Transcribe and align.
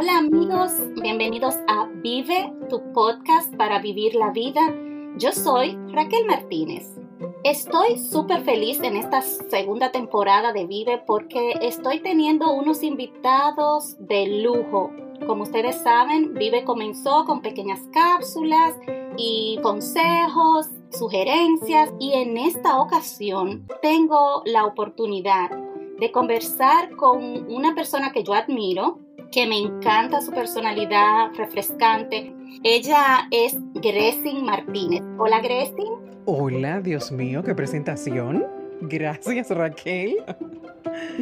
Hola 0.00 0.18
amigos, 0.18 0.70
bienvenidos 1.02 1.56
a 1.66 1.88
Vive, 1.92 2.52
tu 2.70 2.92
podcast 2.92 3.52
para 3.56 3.80
vivir 3.80 4.14
la 4.14 4.30
vida. 4.30 4.72
Yo 5.16 5.32
soy 5.32 5.76
Raquel 5.88 6.24
Martínez. 6.24 6.94
Estoy 7.42 7.98
súper 7.98 8.42
feliz 8.42 8.78
en 8.80 8.94
esta 8.94 9.22
segunda 9.22 9.90
temporada 9.90 10.52
de 10.52 10.66
Vive 10.66 11.02
porque 11.04 11.54
estoy 11.62 11.98
teniendo 11.98 12.52
unos 12.52 12.84
invitados 12.84 13.96
de 13.98 14.40
lujo. 14.40 14.92
Como 15.26 15.42
ustedes 15.42 15.74
saben, 15.82 16.32
Vive 16.34 16.62
comenzó 16.62 17.24
con 17.24 17.42
pequeñas 17.42 17.80
cápsulas 17.92 18.76
y 19.16 19.58
consejos, 19.64 20.68
sugerencias 20.90 21.92
y 21.98 22.12
en 22.12 22.36
esta 22.36 22.80
ocasión 22.80 23.66
tengo 23.82 24.44
la 24.44 24.64
oportunidad 24.64 25.50
de 25.98 26.12
conversar 26.12 26.94
con 26.94 27.52
una 27.52 27.74
persona 27.74 28.12
que 28.12 28.22
yo 28.22 28.34
admiro, 28.34 29.00
que 29.30 29.46
me 29.46 29.58
encanta 29.58 30.20
su 30.20 30.32
personalidad 30.32 31.32
refrescante. 31.36 32.32
Ella 32.62 33.28
es 33.30 33.56
Gressin 33.74 34.44
Martínez. 34.44 35.02
Hola 35.18 35.40
Gressin. 35.40 36.08
Hola, 36.24 36.80
Dios 36.80 37.12
mío, 37.12 37.42
qué 37.42 37.54
presentación. 37.54 38.46
Gracias 38.82 39.50
Raquel. 39.50 40.16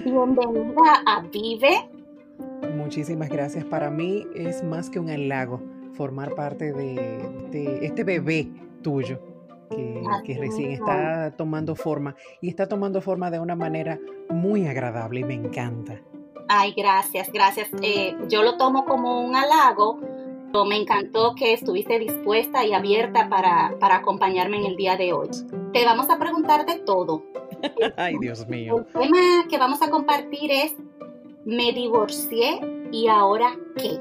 Bienvenida 0.04 1.02
a 1.06 1.22
Vive. 1.32 1.88
Muchísimas 2.76 3.28
gracias. 3.28 3.64
Para 3.64 3.90
mí 3.90 4.26
es 4.34 4.62
más 4.62 4.90
que 4.90 5.00
un 5.00 5.10
halago 5.10 5.60
formar 5.94 6.34
parte 6.34 6.72
de, 6.72 7.78
este 7.82 8.04
bebé 8.04 8.48
tuyo 8.82 9.20
que, 10.24 10.36
recién 10.38 10.72
está 10.72 11.32
tomando 11.36 11.74
forma 11.74 12.14
y 12.40 12.48
está 12.48 12.68
tomando 12.68 13.00
forma 13.00 13.30
de 13.30 13.40
una 13.40 13.56
manera 13.56 13.98
muy 14.28 14.66
agradable 14.66 15.20
y 15.20 15.24
me 15.24 15.34
encanta. 15.34 16.00
Ay, 16.48 16.74
gracias, 16.76 17.30
gracias. 17.32 17.68
Eh, 17.82 18.16
yo 18.28 18.42
lo 18.42 18.56
tomo 18.56 18.84
como 18.84 19.20
un 19.20 19.34
halago. 19.36 19.98
Pero 20.52 20.64
me 20.64 20.76
encantó 20.76 21.34
que 21.34 21.52
estuviste 21.52 21.98
dispuesta 21.98 22.64
y 22.64 22.72
abierta 22.72 23.28
para, 23.28 23.74
para 23.78 23.96
acompañarme 23.96 24.58
en 24.58 24.64
el 24.64 24.76
día 24.76 24.96
de 24.96 25.12
hoy. 25.12 25.28
Te 25.72 25.84
vamos 25.84 26.08
a 26.08 26.18
preguntar 26.18 26.64
de 26.64 26.78
todo. 26.78 27.22
Ay, 27.96 28.16
Dios 28.20 28.46
mío. 28.48 28.86
El 28.94 29.10
tema 29.10 29.46
que 29.50 29.58
vamos 29.58 29.82
a 29.82 29.90
compartir 29.90 30.50
es, 30.50 30.74
me 31.44 31.72
divorcié 31.72 32.60
y 32.92 33.08
ahora 33.08 33.56
qué. 33.76 34.00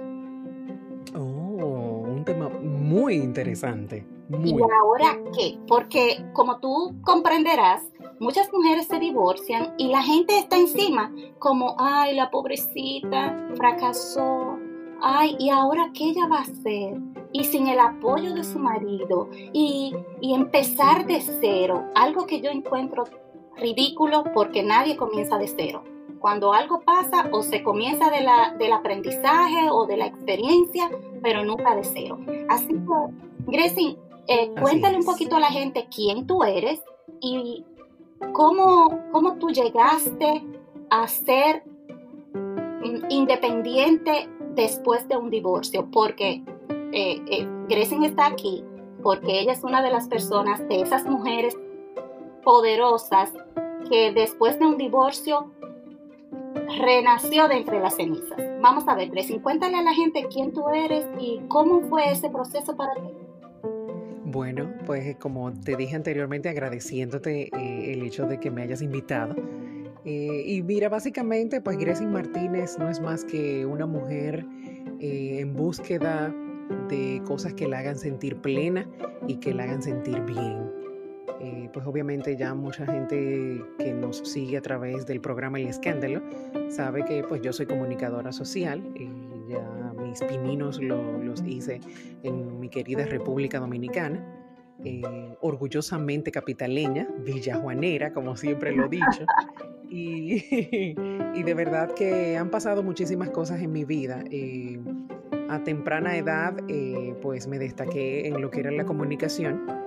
Oh, 1.15 2.05
un 2.07 2.23
tema 2.25 2.47
muy 2.49 3.15
interesante. 3.15 4.05
¿Y 4.43 4.53
ahora 4.53 5.19
qué? 5.35 5.57
Porque 5.67 6.25
como 6.33 6.59
tú 6.59 6.95
comprenderás, 7.03 7.83
muchas 8.19 8.51
mujeres 8.51 8.87
se 8.87 8.99
divorcian 8.99 9.73
y 9.77 9.87
la 9.87 10.01
gente 10.01 10.37
está 10.37 10.57
encima 10.57 11.11
como, 11.39 11.75
ay, 11.77 12.15
la 12.15 12.29
pobrecita 12.29 13.49
fracasó, 13.55 14.57
ay, 15.01 15.35
¿y 15.39 15.49
ahora 15.49 15.91
qué 15.93 16.09
ella 16.09 16.27
va 16.27 16.37
a 16.37 16.41
hacer? 16.41 16.99
Y 17.31 17.43
sin 17.43 17.67
el 17.67 17.79
apoyo 17.79 18.33
de 18.33 18.43
su 18.43 18.59
marido 18.59 19.29
y, 19.33 19.93
y 20.21 20.33
empezar 20.33 21.05
de 21.05 21.21
cero, 21.21 21.85
algo 21.95 22.25
que 22.25 22.41
yo 22.41 22.49
encuentro 22.49 23.03
ridículo 23.57 24.23
porque 24.33 24.63
nadie 24.63 24.95
comienza 24.95 25.37
de 25.37 25.47
cero. 25.47 25.83
Cuando 26.19 26.53
algo 26.53 26.81
pasa 26.81 27.29
o 27.31 27.43
se 27.43 27.61
comienza 27.61 28.09
de 28.09 28.21
la, 28.21 28.55
del 28.57 28.71
aprendizaje 28.71 29.69
o 29.69 29.85
de 29.85 29.97
la 29.97 30.07
experiencia, 30.07 30.89
pero 31.21 31.43
nunca 31.43 31.75
de 31.75 31.83
cero. 31.83 32.17
Así 32.49 32.73
que, 32.73 33.51
Gracie, 33.51 33.97
eh, 34.27 34.51
cuéntale 34.59 34.97
un 34.97 35.05
poquito 35.05 35.35
a 35.35 35.39
la 35.39 35.49
gente 35.49 35.87
quién 35.93 36.25
tú 36.25 36.43
eres 36.43 36.81
y 37.21 37.63
cómo, 38.33 38.99
cómo 39.11 39.35
tú 39.35 39.49
llegaste 39.49 40.43
a 40.89 41.07
ser 41.07 41.63
independiente 43.09 44.29
después 44.55 45.07
de 45.07 45.17
un 45.17 45.29
divorcio, 45.29 45.89
porque 45.91 46.43
eh, 46.91 47.21
eh 47.27 47.47
está 47.69 48.27
aquí 48.27 48.63
porque 49.05 49.39
ella 49.39 49.53
es 49.53 49.63
una 49.63 49.83
de 49.83 49.91
las 49.91 50.07
personas, 50.07 50.67
de 50.67 50.81
esas 50.81 51.05
mujeres 51.05 51.55
poderosas 52.43 53.31
que 53.87 54.11
después 54.11 54.57
de 54.57 54.65
un 54.65 54.77
divorcio 54.77 55.51
renació 56.79 57.47
de 57.47 57.57
entre 57.57 57.79
las 57.79 57.97
cenizas. 57.97 58.39
Vamos 58.61 58.87
a 58.87 58.95
ver, 58.95 59.11
Grecia, 59.11 59.39
cuéntale 59.43 59.77
a 59.77 59.83
la 59.83 59.93
gente 59.93 60.25
quién 60.33 60.53
tú 60.53 60.69
eres 60.69 61.05
y 61.19 61.39
cómo 61.49 61.81
fue 61.81 62.11
ese 62.11 62.31
proceso 62.31 62.75
para 62.75 62.95
ti. 62.95 63.11
Bueno, 64.35 64.73
pues 64.85 65.15
como 65.15 65.53
te 65.53 65.77
dije 65.77 65.95
anteriormente, 65.95 66.49
agradeciéndote 66.49 67.43
eh, 67.57 67.93
el 67.93 68.03
hecho 68.03 68.27
de 68.27 68.37
que 68.37 68.51
me 68.51 68.63
hayas 68.63 68.81
invitado. 68.81 69.33
Eh, 70.03 70.43
y 70.45 70.61
mira, 70.61 70.89
básicamente, 70.89 71.61
pues 71.61 71.77
Grecia 71.77 72.05
Martínez 72.05 72.77
no 72.77 72.89
es 72.89 72.99
más 72.99 73.23
que 73.23 73.65
una 73.65 73.85
mujer 73.85 74.45
eh, 74.99 75.37
en 75.39 75.53
búsqueda 75.53 76.35
de 76.89 77.21
cosas 77.25 77.53
que 77.53 77.65
la 77.65 77.79
hagan 77.79 77.97
sentir 77.97 78.35
plena 78.35 78.85
y 79.25 79.37
que 79.37 79.53
la 79.53 79.63
hagan 79.63 79.81
sentir 79.81 80.19
bien. 80.23 80.69
pues 81.71 81.85
obviamente 81.85 82.35
ya 82.35 82.53
mucha 82.53 82.85
gente 82.85 83.63
que 83.79 83.93
nos 83.93 84.17
sigue 84.17 84.57
a 84.57 84.61
través 84.61 85.05
del 85.05 85.21
programa 85.21 85.59
El 85.59 85.67
Escándalo 85.67 86.21
sabe 86.69 87.05
que 87.05 87.23
pues 87.23 87.41
yo 87.41 87.53
soy 87.53 87.67
comunicadora 87.67 88.33
social 88.33 88.83
y 88.95 89.07
ya 89.49 89.84
pininos 90.21 90.81
los 90.81 91.43
hice 91.45 91.79
en 92.23 92.59
mi 92.59 92.69
querida 92.69 93.05
República 93.05 93.59
Dominicana. 93.59 94.23
Eh, 94.83 95.01
orgullosamente 95.39 96.31
capitaleña, 96.31 97.07
villajuanera, 97.19 98.11
como 98.11 98.35
siempre 98.35 98.75
lo 98.75 98.85
he 98.85 98.89
dicho. 98.89 99.25
Y, 99.87 100.41
y, 101.35 101.43
de 101.43 101.53
verdad 101.53 101.91
que 101.93 102.35
han 102.37 102.49
pasado 102.49 102.81
muchísimas 102.81 103.29
cosas 103.29 103.61
en 103.61 103.71
mi 103.71 103.85
vida. 103.85 104.23
Eh, 104.31 104.79
a 105.47 105.63
temprana 105.63 106.17
edad, 106.17 106.57
eh, 106.67 107.15
pues 107.21 107.47
me 107.47 107.59
destaqué 107.59 108.27
en 108.27 108.41
lo 108.41 108.49
que 108.49 108.61
era 108.61 108.71
la 108.71 108.83
comunicación 108.83 109.84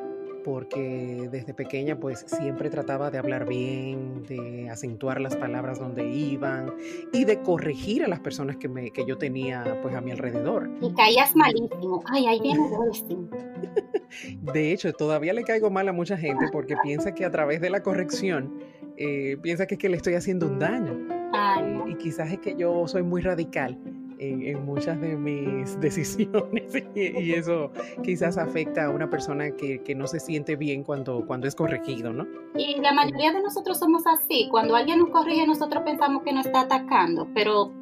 porque 0.48 1.28
desde 1.31 1.53
pequeña 1.53 2.00
pues 2.00 2.25
siempre 2.26 2.70
trataba 2.70 3.10
de 3.10 3.19
hablar 3.19 3.47
bien, 3.47 4.22
de 4.22 4.70
acentuar 4.70 5.20
las 5.20 5.36
palabras 5.36 5.78
donde 5.78 6.09
iban 6.09 6.72
y 7.12 7.26
de 7.26 7.42
corregir 7.42 8.03
a 8.03 8.09
las 8.09 8.20
personas 8.20 8.56
que, 8.56 8.66
me, 8.66 8.91
que 8.91 9.04
yo 9.04 9.19
tenía 9.19 9.78
pues 9.82 9.94
a 9.94 10.00
mi 10.00 10.10
alrededor. 10.10 10.70
Y 10.81 10.91
caías 10.94 11.36
malísimo. 11.36 12.03
Ay, 12.06 12.26
ahí 12.28 12.41
viene 12.41 12.60
De 14.54 14.72
hecho, 14.72 14.91
todavía 14.94 15.34
le 15.34 15.44
caigo 15.44 15.69
mal 15.69 15.86
a 15.86 15.92
mucha 15.92 16.16
gente 16.16 16.47
porque 16.50 16.76
piensa 16.82 17.15
que 17.15 17.26
a 17.26 17.30
través 17.30 17.60
de 17.60 17.69
la 17.69 17.82
corrección, 17.82 18.59
eh, 18.97 19.36
piensa 19.42 19.66
que 19.66 19.75
es 19.75 19.78
que 19.78 19.91
le 19.91 19.98
estoy 19.98 20.15
haciendo 20.15 20.47
un 20.47 20.59
daño. 20.59 20.97
Ay, 21.34 21.92
y 21.92 21.94
quizás 21.97 22.32
es 22.32 22.38
que 22.38 22.56
yo 22.56 22.88
soy 22.88 23.03
muy 23.03 23.20
radical 23.20 23.78
en, 24.19 24.65
muchas 24.65 25.01
de 25.01 25.17
mis 25.17 25.79
decisiones 25.81 26.73
y, 26.95 27.33
eso 27.33 27.71
quizás 28.03 28.39
afecta 28.39 28.87
a 28.87 28.91
una 28.91 29.09
persona 29.09 29.51
que, 29.51 29.95
no 29.97 30.06
se 30.06 30.21
siente 30.21 30.56
bien 30.56 30.84
cuando, 30.84 31.25
cuando 31.27 31.49
es 31.49 31.55
corregido, 31.55 32.12
¿no? 32.12 32.27
Y 32.57 32.81
la 32.81 32.93
mayoría 32.93 33.33
de 33.33 33.43
nosotros 33.43 33.78
somos 33.78 34.03
así. 34.07 34.49
Cuando 34.51 34.77
alguien 34.77 34.99
nos 34.99 35.11
corrige, 35.11 35.47
nosotros 35.47 35.83
pensamos 35.84 36.23
que 36.23 36.33
nos 36.33 36.47
está 36.47 36.61
atacando, 36.61 37.27
pero... 37.34 37.73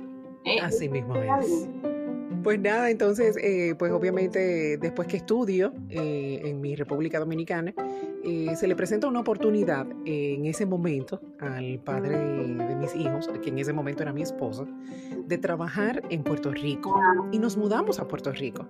Eh, 0.45 0.61
así 0.63 0.89
mismo 0.89 1.17
es. 1.17 1.69
Pues 2.47 2.61
nada, 2.61 2.91
entonces, 2.91 3.37
eh, 3.43 3.75
pues 3.77 3.91
obviamente 3.91 4.79
después 4.79 5.09
que 5.09 5.17
estudio 5.17 5.73
eh, 5.91 6.43
en 6.45 6.61
mi 6.61 6.77
República 6.77 7.19
Dominicana, 7.19 7.75
eh, 8.23 8.55
se 8.55 8.69
le 8.69 8.77
presenta 8.77 9.09
una 9.09 9.19
oportunidad 9.19 9.85
en 10.05 10.47
ese 10.47 10.65
momento 10.65 11.21
al 11.41 11.81
padre 11.81 12.17
de, 12.17 12.77
mis 12.77 12.95
hijos, 12.95 13.29
que 13.43 13.49
en 13.49 13.59
ese 13.59 13.73
momento 13.73 14.05
era 14.05 14.13
mi 14.13 14.23
esposo, 14.23 14.69
de 15.27 15.39
trabajar 15.39 16.05
en 16.09 16.23
Puerto 16.23 16.53
Rico. 16.53 16.95
Y 17.33 17.41
nos 17.41 17.57
mudamos 17.57 17.99
a 17.99 18.07
Puerto 18.07 18.31
Rico. 18.31 18.65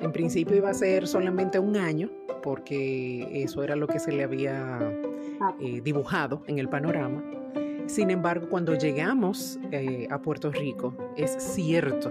En 0.00 0.10
principio 0.10 0.56
iba 0.56 0.70
a 0.70 0.74
ser 0.74 1.06
solamente 1.06 1.60
un 1.60 1.76
año, 1.76 2.10
porque 2.42 3.28
eso 3.44 3.62
era 3.62 3.76
lo 3.76 3.86
que 3.86 4.00
se 4.00 4.10
le 4.10 4.24
había 4.24 4.78
ah. 5.40 5.54
dibujado 5.84 6.42
en 6.48 6.58
el 6.58 6.68
panorama. 6.68 7.22
Sin 7.86 8.10
embargo, 8.10 8.48
cuando 8.48 8.74
llegamos 8.74 9.60
a 10.10 10.22
Puerto 10.22 10.50
Rico, 10.50 10.92
es 11.16 11.36
cierto 11.38 12.10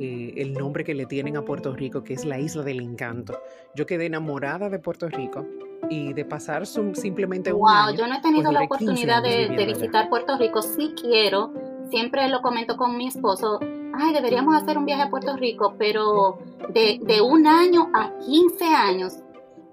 eh, 0.00 0.32
el 0.38 0.54
nombre 0.54 0.82
que 0.82 0.94
le 0.94 1.04
tienen 1.04 1.36
a 1.36 1.44
Puerto 1.44 1.74
Rico, 1.74 2.02
que 2.02 2.14
es 2.14 2.24
la 2.24 2.38
isla 2.38 2.62
del 2.62 2.80
encanto. 2.80 3.38
Yo 3.74 3.84
quedé 3.84 4.06
enamorada 4.06 4.70
de 4.70 4.78
Puerto 4.78 5.08
Rico 5.08 5.46
y 5.90 6.14
de 6.14 6.24
pasar 6.24 6.66
simplemente 6.66 7.52
un 7.52 7.60
wow, 7.60 7.94
yo 7.94 8.06
no 8.06 8.14
he 8.14 8.20
tenido 8.22 8.44
pues 8.44 8.54
la 8.54 8.62
oportunidad 8.64 9.22
de, 9.22 9.64
visitar 9.66 10.08
Puerto 10.08 10.38
Rico, 10.38 10.62
sí 10.62 10.94
quiero, 10.98 11.52
siempre 11.90 12.28
lo 12.28 12.40
comento 12.40 12.76
con 12.78 12.96
mi 12.96 13.08
esposo, 13.08 13.60
ay, 13.92 14.14
deberíamos 14.14 14.54
hacer 14.54 14.78
un 14.78 14.86
viaje 14.86 15.02
a 15.02 15.10
Puerto 15.10 15.36
Rico, 15.36 15.74
pero 15.78 16.38
de, 16.70 16.98
de 17.02 17.20
un 17.20 17.46
año 17.46 17.90
a 17.92 18.10
15 18.20 18.64
años 18.64 19.18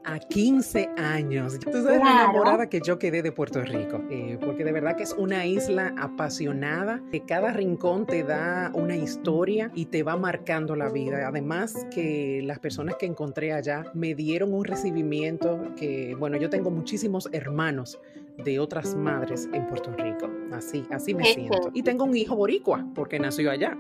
a 0.08 0.20
15 0.20 0.90
años. 0.96 1.60
Tú 1.60 1.72
sabes 1.72 2.00
la 2.00 2.24
enamorada 2.24 2.70
que 2.70 2.80
yo 2.80 2.98
quedé 2.98 3.22
de 3.22 3.34
Puerto 3.34 3.62
Rico, 3.62 4.02
eh, 4.10 4.38
porque 4.40 4.64
de 4.64 4.72
verdad 4.72 4.96
que 4.96 5.04
es 5.04 5.14
una 5.14 5.46
isla 5.46 5.94
apasionada, 5.98 7.02
que 7.12 7.26
cada 7.26 7.52
rincón 7.52 8.06
te 8.06 8.24
da 8.24 8.72
una 8.74 8.96
historia 8.96 9.70
y 9.76 9.88
te 9.88 10.04
va 10.04 10.16
marcando 10.16 10.78
la 10.78 10.90
vida. 10.90 11.28
Además 11.28 11.86
que 11.92 12.42
las 12.44 12.60
personas 12.60 12.96
que 12.96 13.06
encontré 13.06 13.52
allá 13.52 13.84
me 13.94 14.16
dieron 14.16 14.54
un 14.54 14.64
recibimiento 14.64 15.76
que, 15.76 16.16
bueno, 16.16 16.38
yo 16.38 16.50
tengo 16.50 16.72
muchísimos 16.72 17.28
hermanos 17.34 18.00
de 18.38 18.60
otras 18.60 18.96
madres 18.96 19.50
en 19.54 19.68
Puerto 19.68 19.92
Rico. 19.92 20.30
Así, 20.52 20.86
así 20.92 21.14
me 21.14 21.26
siento. 21.26 21.70
Y 21.74 21.84
tengo 21.84 22.06
un 22.06 22.16
hijo 22.16 22.36
boricua 22.36 22.86
porque 22.96 23.20
nació 23.20 23.52
allá. 23.52 23.78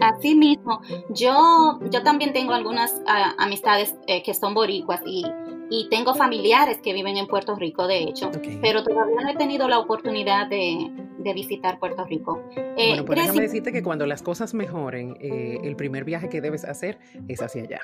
Así 0.00 0.34
mismo. 0.34 0.80
Yo, 1.10 1.80
yo 1.90 2.02
también 2.02 2.32
tengo 2.32 2.52
algunas 2.52 3.00
ah, 3.06 3.34
amistades 3.38 3.94
eh, 4.06 4.22
que 4.22 4.34
son 4.34 4.54
boricuas 4.54 5.00
y, 5.06 5.24
y, 5.70 5.88
tengo 5.88 6.14
familiares 6.14 6.78
que 6.82 6.92
viven 6.92 7.16
en 7.16 7.26
Puerto 7.26 7.54
Rico, 7.54 7.86
de 7.86 8.04
hecho, 8.04 8.30
pero 8.60 8.82
todavía 8.82 9.20
no 9.22 9.30
he 9.30 9.36
tenido 9.36 9.68
la 9.68 9.78
oportunidad 9.78 10.48
de, 10.48 10.90
de 11.18 11.32
visitar 11.32 11.78
Puerto 11.78 12.04
Rico. 12.04 12.42
Eh, 12.56 12.88
bueno, 12.88 13.04
pues 13.04 13.20
déjame 13.20 13.42
decirte 13.42 13.72
que 13.72 13.82
cuando 13.82 14.06
las 14.06 14.22
cosas 14.22 14.54
mejoren, 14.54 15.16
eh, 15.20 15.58
el 15.62 15.76
primer 15.76 16.04
viaje 16.04 16.28
que 16.28 16.40
debes 16.40 16.64
hacer 16.64 16.98
es 17.28 17.42
hacia 17.42 17.62
allá. 17.62 17.80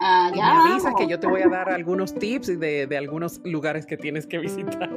Ah, 0.00 0.30
y 0.32 0.36
me 0.36 0.72
avisas 0.72 0.94
que 0.94 1.06
yo 1.06 1.18
te 1.18 1.26
voy 1.26 1.42
a 1.42 1.48
dar 1.48 1.70
algunos 1.70 2.14
tips 2.14 2.58
de, 2.58 2.86
de 2.86 2.96
algunos 2.96 3.40
lugares 3.44 3.86
que 3.86 3.96
tienes 3.96 4.26
que 4.26 4.38
visitar. 4.38 4.90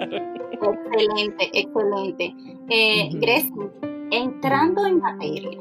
Excelente, 0.51 1.49
excelente. 1.53 2.35
Eh, 2.69 3.09
Grecia, 3.13 3.71
entrando 4.11 4.85
en 4.85 4.99
materia. 4.99 5.59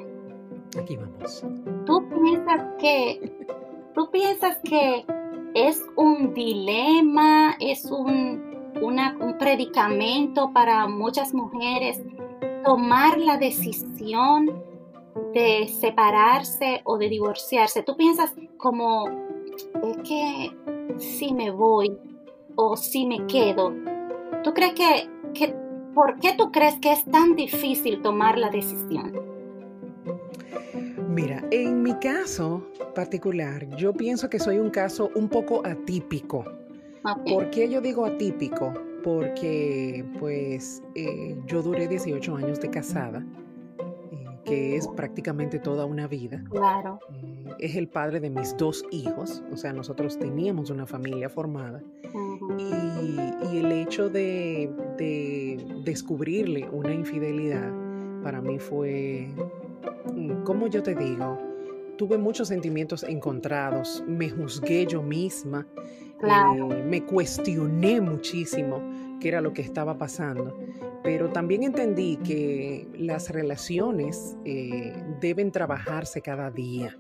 Aquí 0.81 0.97
vamos. 0.97 1.45
¿Tú 1.87 2.09
piensas 2.09 2.63
que, 2.79 3.33
tú 3.95 4.11
piensas 4.11 4.59
que 4.65 5.05
es 5.55 5.83
un 5.97 6.35
dilema, 6.35 7.57
es 7.61 7.87
un, 7.87 8.73
un 8.81 9.39
predicamento 9.39 10.53
para 10.53 10.87
muchas 10.87 11.33
mujeres 11.33 12.03
tomar 12.65 13.19
la 13.19 13.39
decisión 13.39 14.63
de 15.33 15.69
separarse 15.69 16.83
o 16.85 16.99
de 16.99 17.09
divorciarse? 17.09 17.83
¿Tú 17.83 17.97
piensas 17.97 18.35
como, 18.57 19.07
es 19.83 19.97
que 19.99 20.51
si 20.99 21.33
me 21.33 21.51
voy 21.51 21.97
o 22.57 22.77
si 22.77 23.07
me 23.07 23.27
quedo? 23.27 23.75
¿Tú 24.43 24.53
crees 24.55 24.75
que, 24.75 25.09
que, 25.35 25.55
por 25.95 26.19
qué 26.21 26.35
tú 26.37 26.51
crees 26.51 26.79
que 26.81 26.93
es 26.93 27.05
tan 27.05 27.35
difícil 27.35 28.03
tomar 28.03 28.39
la 28.39 28.51
decisión? 28.51 29.13
Mira, 31.09 31.45
en 31.51 31.83
mi 31.83 31.95
caso 31.95 32.63
particular, 32.95 33.69
yo 33.77 33.93
pienso 33.93 34.29
que 34.29 34.39
soy 34.39 34.59
un 34.59 34.71
caso 34.71 35.11
un 35.15 35.29
poco 35.29 35.67
atípico. 35.67 36.45
¿Por 37.29 37.51
qué 37.51 37.69
yo 37.69 37.81
digo 37.81 38.05
atípico? 38.05 38.73
Porque 39.03 40.05
pues 40.19 40.83
eh, 40.95 41.37
yo 41.47 41.63
duré 41.63 41.89
18 41.89 42.37
años 42.37 42.61
de 42.61 42.71
casada 42.71 43.25
que 44.49 44.77
es 44.77 44.89
prácticamente 44.89 45.59
toda 45.59 45.85
una 45.85 46.07
vida. 46.07 46.43
Claro. 46.51 46.99
Eh, 47.23 47.55
es 47.59 47.77
el 47.77 47.89
padre 47.89 48.21
de 48.21 48.31
mis 48.31 48.57
dos 48.57 48.85
hijos, 48.91 49.43
o 49.53 49.57
sea, 49.57 49.73
nosotros 49.73 50.19
teníamos 50.19 50.71
una 50.71 50.87
familia 50.87 51.29
formada. 51.29 51.83
y, 52.59 53.57
el 53.59 53.73
hecho 53.73 54.09
de, 54.09 54.71
descubrirle 55.85 56.69
una 56.71 56.93
infidelidad 56.93 57.73
para 58.23 58.41
mí 58.41 58.59
fue, 58.59 59.29
mm, 60.15 60.43
¿cómo 60.45 60.67
yo 60.69 60.83
te 60.83 60.95
digo? 60.95 61.39
Tuve 61.97 62.19
muchos 62.19 62.49
sentimientos 62.49 63.03
encontrados, 63.03 64.05
me 64.07 64.31
juzgué 64.31 64.87
yo 64.87 65.03
misma, 65.03 65.67
eh, 66.23 66.85
me 66.85 67.05
cuestioné 67.05 68.01
muchísimo 68.01 68.81
qué 69.21 69.29
era 69.29 69.41
lo 69.41 69.53
que 69.53 69.63
estaba 69.63 69.99
pasando 69.99 70.57
pero 71.03 71.31
también 71.31 71.63
entendí 71.63 72.17
que 72.17 72.87
las 72.97 73.31
relaciones 73.31 74.37
eh, 74.45 74.93
deben 75.21 75.53
trabajarse 75.53 76.21
cada 76.21 76.51
día. 76.51 76.97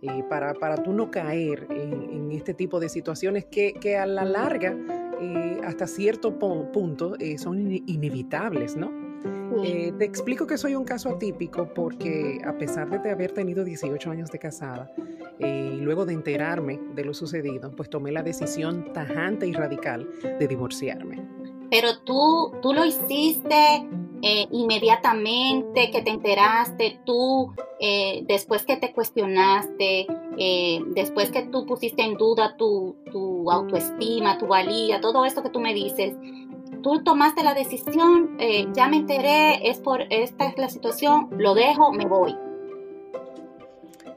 Eh, 0.00 0.22
para, 0.28 0.54
para 0.54 0.76
tú 0.76 0.92
no 0.92 1.10
caer 1.10 1.66
en, 1.70 2.30
este 2.30 2.54
tipo 2.54 2.78
de 2.78 2.88
situaciones 2.88 3.46
que, 3.46 3.72
que 3.72 3.96
a 3.96 4.06
la 4.06 4.24
larga, 4.24 4.76
eh, 5.20 5.60
hasta 5.64 5.88
cierto 5.88 6.38
punto, 6.38 7.16
son 7.36 7.72
inevitables, 7.72 8.76
¿no? 8.76 9.08
te 9.62 10.04
explico 10.04 10.46
que 10.46 10.56
soy 10.56 10.76
un 10.76 10.84
caso 10.84 11.08
atípico 11.08 11.72
porque 11.74 12.40
a 12.44 12.56
pesar 12.56 13.02
de 13.02 13.10
haber 13.10 13.32
tenido 13.32 13.64
18 13.64 14.10
años 14.10 14.30
de 14.30 14.38
casada 14.38 14.92
y 15.40 15.80
luego 15.80 16.06
de 16.06 16.12
enterarme 16.12 16.78
de 16.94 17.04
lo 17.04 17.12
sucedido, 17.12 17.72
pues 17.74 17.90
tomé 17.90 18.12
la 18.12 18.22
decisión 18.22 18.92
tajante 18.92 19.48
y 19.48 19.52
radical 19.52 20.08
de 20.38 20.46
divorciarme 20.46 21.37
pero 21.70 21.98
tú, 22.00 22.52
tú 22.62 22.72
lo 22.72 22.84
hiciste 22.84 23.86
eh, 24.20 24.48
inmediatamente, 24.50 25.90
que 25.90 26.02
te 26.02 26.10
enteraste, 26.10 27.00
tú, 27.04 27.52
eh, 27.78 28.24
después 28.26 28.64
que 28.64 28.76
te 28.76 28.92
cuestionaste, 28.92 30.06
eh, 30.38 30.80
después 30.88 31.30
que 31.30 31.42
tú 31.42 31.66
pusiste 31.66 32.02
en 32.02 32.14
duda 32.14 32.56
tu, 32.56 32.96
tu, 33.12 33.48
autoestima, 33.50 34.36
tu 34.38 34.48
valía, 34.48 35.00
todo 35.00 35.24
esto 35.24 35.44
que 35.44 35.50
tú 35.50 35.60
me 35.60 35.72
dices, 35.72 36.16
tú 36.82 37.04
tomaste 37.04 37.44
la 37.44 37.54
decisión, 37.54 38.36
ya 38.74 38.88
me 38.88 38.96
enteré, 38.96 39.68
es 39.68 39.78
por 39.78 40.02
esta 40.10 40.46
es 40.46 40.58
la 40.58 40.68
situación, 40.68 41.28
lo 41.38 41.54
dejo, 41.54 41.92
me 41.92 42.06
voy. 42.06 42.34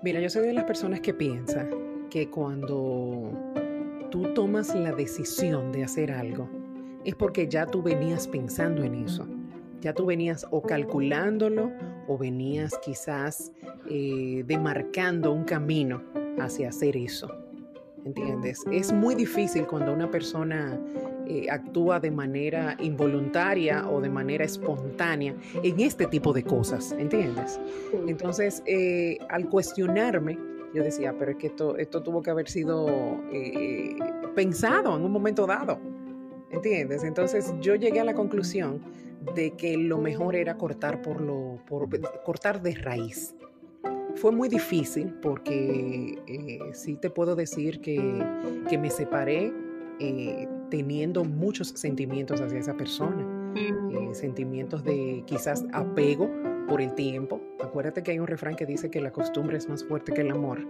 Mira, 0.01 0.19
yo 0.19 0.29
soy 0.29 0.47
de 0.47 0.53
las 0.53 0.63
personas 0.63 1.01
que 1.01 1.13
piensan 1.13 2.07
que 2.09 2.29
cuando 2.29 3.31
tú 4.09 4.33
tomas 4.33 4.73
la 4.73 4.91
decisión 4.93 5.71
de 5.71 5.83
hacer 5.83 6.11
algo, 6.11 6.49
es 7.05 7.15
porque 7.15 7.47
ya 7.47 7.65
tú 7.65 7.81
venías 7.81 8.27
pensando 8.27 8.83
en 8.83 8.95
eso. 8.95 9.27
Ya 9.81 9.93
tú 9.93 10.05
venías 10.05 10.45
o 10.51 10.61
calculándolo 10.61 11.71
o 12.07 12.17
venías 12.17 12.77
quizás 12.83 13.51
eh, 13.89 14.43
demarcando 14.45 15.31
un 15.31 15.43
camino 15.43 16.03
hacia 16.39 16.69
hacer 16.69 16.95
eso. 16.95 17.29
¿Entiendes? 18.03 18.63
Es 18.71 18.91
muy 18.91 19.13
difícil 19.13 19.67
cuando 19.67 19.93
una 19.93 20.09
persona 20.09 20.79
eh, 21.27 21.47
actúa 21.51 21.99
de 21.99 22.09
manera 22.09 22.75
involuntaria 22.79 23.87
o 23.87 24.01
de 24.01 24.09
manera 24.09 24.43
espontánea 24.43 25.35
en 25.61 25.79
este 25.79 26.07
tipo 26.07 26.33
de 26.33 26.43
cosas, 26.43 26.93
¿entiendes? 26.93 27.59
Entonces, 28.07 28.63
eh, 28.65 29.19
al 29.29 29.47
cuestionarme, 29.49 30.37
yo 30.73 30.83
decía, 30.83 31.13
pero 31.17 31.31
es 31.31 31.37
que 31.37 31.47
esto, 31.47 31.77
esto 31.77 32.01
tuvo 32.01 32.23
que 32.23 32.31
haber 32.31 32.49
sido 32.49 32.87
pensado 34.33 34.95
en 34.95 35.03
un 35.03 35.11
momento 35.11 35.45
dado. 35.45 35.79
¿Entiendes? 36.51 37.03
Entonces 37.03 37.53
yo 37.61 37.75
llegué 37.75 37.99
a 37.99 38.03
la 38.03 38.13
conclusión 38.13 38.81
de 39.35 39.51
que 39.51 39.77
lo 39.77 39.97
mejor 39.97 40.35
era 40.35 40.57
cortar 40.57 41.01
por 41.01 41.21
lo 41.21 41.59
por, 41.67 41.89
cortar 42.23 42.61
de 42.61 42.75
raíz. 42.75 43.35
Fue 44.15 44.31
muy 44.31 44.49
difícil 44.49 45.13
porque 45.21 46.17
eh, 46.27 46.59
sí 46.73 46.95
te 46.95 47.09
puedo 47.09 47.35
decir 47.35 47.79
que, 47.79 47.97
me 48.77 48.89
separé 48.89 49.53
eh, 49.99 50.47
teniendo 50.69 51.23
muchos 51.23 51.69
sentimientos 51.69 52.41
hacia 52.41 52.59
esa 52.59 52.75
persona. 52.75 53.53
Eh, 53.55 54.13
sentimientos 54.13 54.83
de 54.83 55.23
quizás 55.25 55.65
apego 55.73 56.29
por 56.67 56.81
el 56.81 56.93
tiempo. 56.95 57.41
Acuérdate 57.61 58.03
que 58.03 58.11
hay 58.11 58.19
un 58.19 58.27
refrán 58.27 58.55
que 58.55 58.65
dice 58.65 58.89
que 58.89 59.01
la 59.01 59.11
costumbre 59.11 59.57
es 59.57 59.67
más 59.67 59.83
fuerte 59.83 60.13
que 60.13 60.21
el 60.21 60.31
amor. 60.31 60.65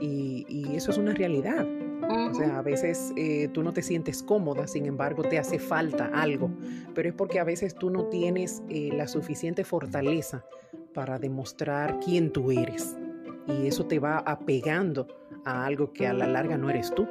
Y, 0.00 0.44
y, 0.48 0.76
eso 0.76 0.90
es 0.90 0.98
una 0.98 1.14
realidad. 1.14 1.66
O 2.08 2.34
sea, 2.34 2.58
a 2.58 2.62
veces 2.62 3.12
eh, 3.16 3.48
tú 3.52 3.62
no 3.62 3.72
te 3.72 3.82
sientes 3.82 4.22
cómoda, 4.22 4.66
sin 4.66 4.86
embargo 4.86 5.22
te 5.22 5.38
hace 5.38 5.58
falta 5.58 6.06
algo, 6.06 6.50
pero 6.94 7.08
es 7.08 7.14
porque 7.14 7.40
a 7.40 7.44
veces 7.44 7.74
tú 7.74 7.90
no 7.90 8.06
tienes 8.06 8.62
eh, 8.68 8.90
la 8.92 9.08
suficiente 9.08 9.64
fortaleza 9.64 10.44
para 10.94 11.18
demostrar 11.18 11.98
quién 12.00 12.30
tú 12.32 12.50
eres. 12.50 12.96
Y 13.46 13.66
eso 13.66 13.86
te 13.86 13.98
va 13.98 14.18
apegando 14.18 15.06
a 15.44 15.64
algo 15.64 15.92
que 15.92 16.06
a 16.06 16.12
la 16.12 16.26
larga 16.26 16.56
no 16.56 16.70
eres 16.70 16.94
tú. 16.94 17.08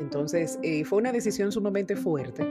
Entonces, 0.00 0.58
eh, 0.62 0.84
fue 0.84 0.98
una 0.98 1.12
decisión 1.12 1.50
sumamente 1.50 1.96
fuerte, 1.96 2.46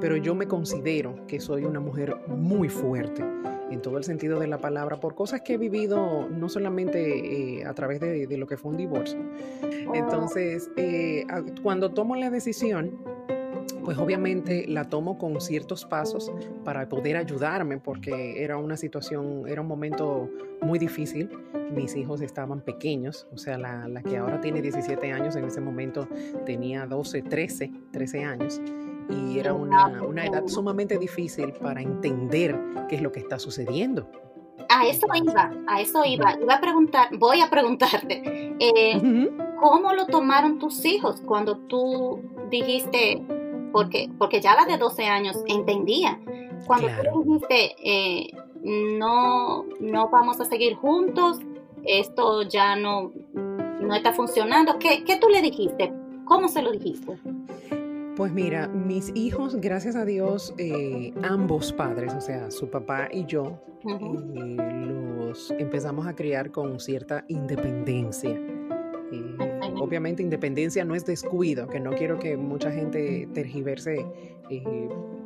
pero 0.00 0.16
yo 0.16 0.34
me 0.34 0.46
considero 0.46 1.26
que 1.26 1.40
soy 1.40 1.64
una 1.64 1.80
mujer 1.80 2.16
muy 2.28 2.68
fuerte 2.68 3.24
en 3.70 3.82
todo 3.82 3.98
el 3.98 4.04
sentido 4.04 4.38
de 4.38 4.46
la 4.46 4.58
palabra, 4.58 4.98
por 5.00 5.14
cosas 5.14 5.42
que 5.42 5.54
he 5.54 5.58
vivido 5.58 6.28
no 6.28 6.48
solamente 6.48 7.58
eh, 7.58 7.64
a 7.64 7.74
través 7.74 8.00
de, 8.00 8.36
lo 8.36 8.46
que 8.46 8.56
fue 8.56 8.70
un 8.70 8.76
divorcio. 8.76 9.18
Oh. 9.88 9.94
Entonces, 9.94 10.70
eh, 10.76 11.26
cuando 11.62 11.90
tomo 11.90 12.16
la 12.16 12.30
decisión, 12.30 12.98
pues 13.84 13.98
obviamente 13.98 14.66
la 14.66 14.84
tomo 14.88 15.16
con 15.16 15.40
ciertos 15.40 15.84
pasos 15.84 16.32
para 16.64 16.88
poder 16.88 17.16
ayudarme, 17.16 17.78
porque 17.78 18.42
era 18.42 18.56
una 18.56 18.76
situación, 18.76 19.44
era 19.46 19.60
un 19.60 19.68
momento 19.68 20.28
muy 20.60 20.78
difícil. 20.78 21.30
Mis 21.72 21.94
hijos 21.96 22.20
estaban 22.20 22.60
pequeños, 22.60 23.26
o 23.32 23.38
sea, 23.38 23.58
la, 23.58 23.88
la 23.88 24.02
que 24.02 24.16
ahora 24.16 24.40
tiene 24.40 24.62
17 24.62 25.12
años, 25.12 25.36
en 25.36 25.44
ese 25.44 25.60
momento 25.60 26.08
tenía 26.44 26.86
12, 26.86 27.22
13, 27.22 27.72
13 27.92 28.24
años 28.24 28.60
y 29.08 29.38
era 29.38 29.52
una, 29.52 30.02
una, 30.02 30.26
edad 30.26 30.46
sumamente 30.46 30.98
difícil 30.98 31.52
para 31.52 31.80
entender 31.80 32.58
qué 32.88 32.96
es 32.96 33.02
lo 33.02 33.12
que 33.12 33.20
está 33.20 33.38
sucediendo. 33.38 34.08
A 34.68 34.86
eso 34.86 35.06
iba, 35.14 35.52
a 35.66 35.80
eso 35.80 36.04
iba. 36.04 36.36
Iba 36.40 36.54
a 36.54 36.60
preguntar, 36.60 37.08
voy 37.16 37.40
a 37.40 37.48
preguntarte, 37.48 38.56
eh, 38.58 39.30
¿cómo 39.60 39.92
lo 39.92 40.06
tomaron 40.06 40.58
tus 40.58 40.84
hijos 40.84 41.22
cuando 41.24 41.58
tú 41.58 42.20
dijiste, 42.50 43.22
porque, 43.72 44.10
porque 44.18 44.40
ya 44.40 44.54
la 44.54 44.64
de 44.64 44.76
12 44.76 45.04
años 45.06 45.36
entendía, 45.46 46.20
cuando 46.66 46.88
tú 47.12 47.22
dijiste, 47.22 47.76
eh, 47.84 48.30
no, 48.62 49.64
no 49.80 50.08
vamos 50.08 50.40
a 50.40 50.44
seguir 50.44 50.74
juntos, 50.74 51.38
esto 51.84 52.42
ya 52.42 52.74
no, 52.74 53.12
no 53.34 53.94
está 53.94 54.12
funcionando, 54.12 54.78
¿Qué, 54.78 55.04
¿qué 55.04 55.16
tú 55.16 55.28
le 55.28 55.42
dijiste? 55.42 55.92
¿Cómo 56.24 56.48
se 56.48 56.62
lo 56.62 56.72
dijiste? 56.72 57.18
Pues 58.16 58.32
mira, 58.32 58.66
mis 58.66 59.12
hijos, 59.14 59.56
gracias 59.56 59.94
a 59.94 60.06
Dios, 60.06 60.54
eh, 60.56 61.12
ambos 61.22 61.70
padres, 61.70 62.14
o 62.14 62.20
sea, 62.22 62.50
su 62.50 62.70
papá 62.70 63.10
y 63.12 63.26
yo, 63.26 63.60
eh, 63.86 64.56
los 65.18 65.50
empezamos 65.50 66.06
a 66.06 66.16
criar 66.16 66.50
con 66.50 66.80
cierta 66.80 67.26
independencia. 67.28 68.30
Eh, 68.30 69.36
obviamente 69.78 70.22
independencia 70.22 70.82
no 70.82 70.94
es 70.94 71.04
descuido, 71.04 71.68
que 71.68 71.78
no 71.78 71.90
quiero 71.92 72.18
que 72.18 72.38
mucha 72.38 72.72
gente 72.72 73.28
tergiverse 73.34 74.06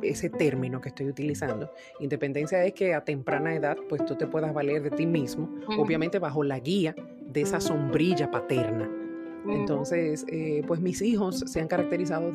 ese 0.01 0.29
término 0.29 0.81
que 0.81 0.89
estoy 0.89 1.07
utilizando. 1.07 1.71
Independencia 2.01 2.61
es 2.65 2.73
que 2.73 2.93
a 2.93 3.05
temprana 3.05 3.55
edad 3.55 3.77
pues 3.87 4.03
tú 4.03 4.17
te 4.17 4.27
puedas 4.27 4.53
valer 4.53 4.83
de 4.83 4.91
ti 4.91 5.05
mismo, 5.05 5.49
obviamente 5.77 6.19
bajo 6.19 6.43
la 6.43 6.59
guía 6.59 6.93
de 7.25 7.39
esa 7.39 7.61
sombrilla 7.61 8.29
paterna. 8.29 8.91
Entonces, 9.47 10.25
pues 10.67 10.81
mis 10.81 11.01
hijos 11.01 11.39
se 11.47 11.61
han 11.61 11.69
caracterizado 11.69 12.31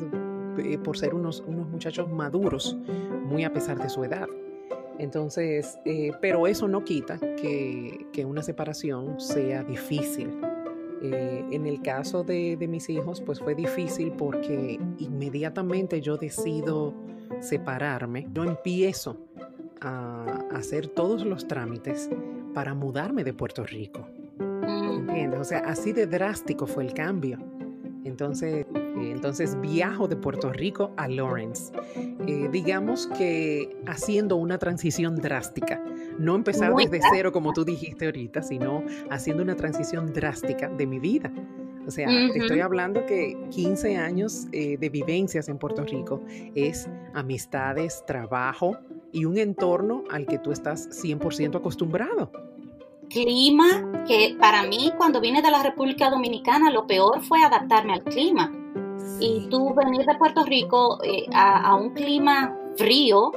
eh, 0.59 0.77
por 0.77 0.97
ser 0.97 1.13
unos, 1.13 1.43
unos 1.47 1.67
muchachos 1.69 2.09
maduros, 2.09 2.77
muy 3.25 3.43
a 3.43 3.53
pesar 3.53 3.77
de 3.81 3.89
su 3.89 4.03
edad. 4.03 4.27
Entonces, 4.99 5.77
eh, 5.85 6.11
pero 6.21 6.47
eso 6.47 6.67
no 6.67 6.83
quita 6.83 7.19
que, 7.19 8.07
que, 8.11 8.25
una 8.25 8.41
separación 8.41 9.19
sea 9.19 9.63
difícil. 9.63 10.31
Eh, 11.03 11.45
en 11.51 11.67
el 11.67 11.81
caso 11.83 12.23
de, 12.23 12.57
de, 12.57 12.67
mis 12.67 12.89
hijos, 12.89 13.21
pues 13.21 13.39
fue 13.39 13.53
difícil 13.53 14.11
porque 14.13 14.79
inmediatamente 14.97 16.01
yo 16.01 16.17
decido 16.17 16.95
separarme, 17.39 18.27
yo 18.33 18.43
empiezo 18.43 19.17
a 19.81 20.43
hacer 20.51 20.87
todos 20.87 21.23
los 21.23 21.47
trámites 21.47 22.09
para 22.55 22.73
mudarme 22.73 23.23
de 23.23 23.33
Puerto 23.33 23.63
Rico. 23.63 24.07
Mm. 24.39 25.09
¿Entiendes? 25.09 25.39
O 25.39 25.43
sea, 25.43 25.59
así 25.59 25.93
de 25.93 26.07
drástico 26.07 26.65
fue 26.65 26.83
el 26.85 26.93
cambio. 26.93 27.37
Entonces, 28.07 28.65
eh, 28.75 29.11
entonces 29.11 29.59
viajo 29.59 30.07
de 30.07 30.15
Puerto 30.15 30.51
Rico 30.51 30.91
a 30.97 31.07
Lawrence. 31.07 31.71
Eh, 32.25 32.49
digamos 32.51 33.07
que 33.17 33.75
haciendo 33.85 34.37
una 34.37 34.57
transición 34.57 35.17
drástica. 35.17 35.83
No 36.17 36.35
empezar 36.35 36.73
desde 36.75 37.01
cero 37.13 37.31
como 37.31 37.53
tú 37.53 37.63
dijiste 37.63 38.05
ahorita, 38.05 38.41
sino 38.41 38.83
haciendo 39.09 39.43
una 39.43 39.55
transición 39.55 40.13
drástica 40.13 40.69
de 40.69 40.87
mi 40.87 40.99
vida. 40.99 41.31
O 41.85 41.91
sea, 41.91 42.07
te 42.07 42.39
estoy 42.39 42.59
hablando 42.59 43.05
que 43.05 43.37
15 43.51 43.95
años 43.95 44.47
eh, 44.51 44.77
de 44.77 44.89
vivencias 44.89 45.47
en 45.47 45.57
Puerto 45.57 45.83
Rico 45.83 46.21
es 46.53 46.89
amistades, 47.13 48.03
trabajo 48.05 48.77
y 49.13 49.23
un 49.23 49.37
entorno 49.37 50.03
al 50.11 50.25
que 50.25 50.37
tú 50.37 50.51
estás 50.51 50.89
100% 50.89 51.55
acostumbrado 51.55 52.46
clima, 53.07 54.03
que 54.07 54.35
para 54.39 54.63
mí 54.63 54.91
cuando 54.97 55.19
vine 55.19 55.41
de 55.41 55.51
la 55.51 55.63
República 55.63 56.09
Dominicana 56.09 56.69
lo 56.71 56.87
peor 56.87 57.21
fue 57.23 57.43
adaptarme 57.43 57.93
al 57.93 58.03
clima. 58.03 58.51
Y 59.19 59.47
tú 59.49 59.73
venir 59.73 60.05
de 60.05 60.15
Puerto 60.15 60.43
Rico 60.43 60.99
eh, 61.03 61.25
a, 61.33 61.75
un 61.75 61.91
clima 61.91 62.55
frío, 62.75 63.31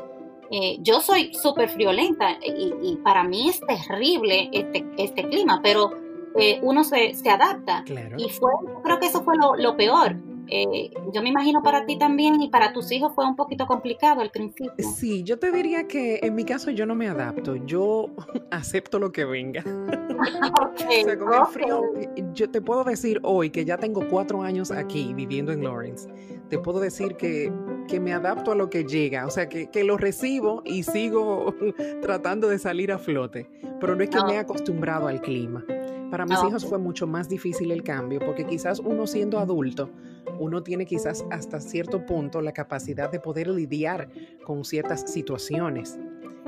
eh, 0.50 0.78
yo 0.80 1.00
soy 1.00 1.32
súper 1.34 1.68
friolenta 1.68 2.38
y, 2.42 2.96
para 3.02 3.22
mí 3.24 3.48
es 3.48 3.60
terrible 3.60 4.50
este, 4.52 4.84
este 4.98 5.28
clima, 5.28 5.60
pero 5.62 5.90
eh, 6.36 6.58
uno 6.62 6.84
se, 6.84 7.14
se 7.14 7.30
adapta. 7.30 7.84
Y 8.18 8.28
fue, 8.28 8.52
creo 8.82 8.98
que 8.98 9.06
eso 9.06 9.22
fue 9.22 9.36
lo, 9.36 9.56
lo 9.56 9.76
peor. 9.76 10.16
Eh, 10.52 10.90
yo 11.12 11.22
me 11.22 11.28
imagino 11.28 11.62
para 11.62 11.86
ti 11.86 11.96
también 11.96 12.42
y 12.42 12.48
para 12.48 12.72
tus 12.72 12.90
hijos 12.90 13.12
fue 13.14 13.24
un 13.24 13.36
poquito 13.36 13.66
complicado 13.66 14.20
al 14.20 14.30
principio. 14.30 14.72
Sí, 14.96 15.22
yo 15.22 15.38
te 15.38 15.52
diría 15.52 15.86
que 15.86 16.18
en 16.22 16.34
mi 16.34 16.44
caso 16.44 16.72
yo 16.72 16.86
no 16.86 16.96
me 16.96 17.08
adapto, 17.08 17.54
yo 17.54 18.10
acepto 18.50 18.98
lo 18.98 19.12
que 19.12 19.24
venga. 19.24 19.62
yo 22.34 22.50
te 22.50 22.60
puedo 22.60 22.82
decir 22.82 23.20
hoy 23.22 23.50
que 23.50 23.64
ya 23.64 23.78
tengo 23.78 24.08
cuatro 24.08 24.42
años 24.42 24.72
aquí 24.72 25.14
viviendo 25.14 25.52
en 25.52 25.62
Lawrence, 25.62 26.08
te 26.48 26.58
puedo 26.58 26.80
decir 26.80 27.14
que, 27.14 27.52
que 27.86 28.00
me 28.00 28.12
adapto 28.12 28.50
a 28.50 28.56
lo 28.56 28.70
que 28.70 28.84
llega, 28.84 29.26
o 29.26 29.30
sea, 29.30 29.48
que, 29.48 29.70
que 29.70 29.84
lo 29.84 29.98
recibo 29.98 30.62
y 30.64 30.82
sigo 30.82 31.54
tratando 32.02 32.48
de 32.48 32.58
salir 32.58 32.90
a 32.90 32.98
flote, 32.98 33.48
pero 33.80 33.94
no 33.94 34.02
es 34.02 34.10
que 34.10 34.20
me 34.24 34.34
he 34.34 34.38
acostumbrado 34.38 35.06
al 35.06 35.20
clima. 35.20 35.64
Para 36.10 36.26
mis 36.26 36.42
hijos 36.42 36.66
fue 36.66 36.78
mucho 36.78 37.06
más 37.06 37.28
difícil 37.28 37.70
el 37.70 37.82
cambio 37.82 38.20
porque 38.20 38.44
quizás 38.44 38.80
uno 38.80 39.06
siendo 39.06 39.38
adulto, 39.38 39.90
uno 40.38 40.62
tiene 40.62 40.86
quizás 40.86 41.24
hasta 41.30 41.60
cierto 41.60 42.04
punto 42.04 42.40
la 42.40 42.52
capacidad 42.52 43.10
de 43.10 43.20
poder 43.20 43.48
lidiar 43.48 44.08
con 44.44 44.64
ciertas 44.64 45.12
situaciones. 45.12 45.98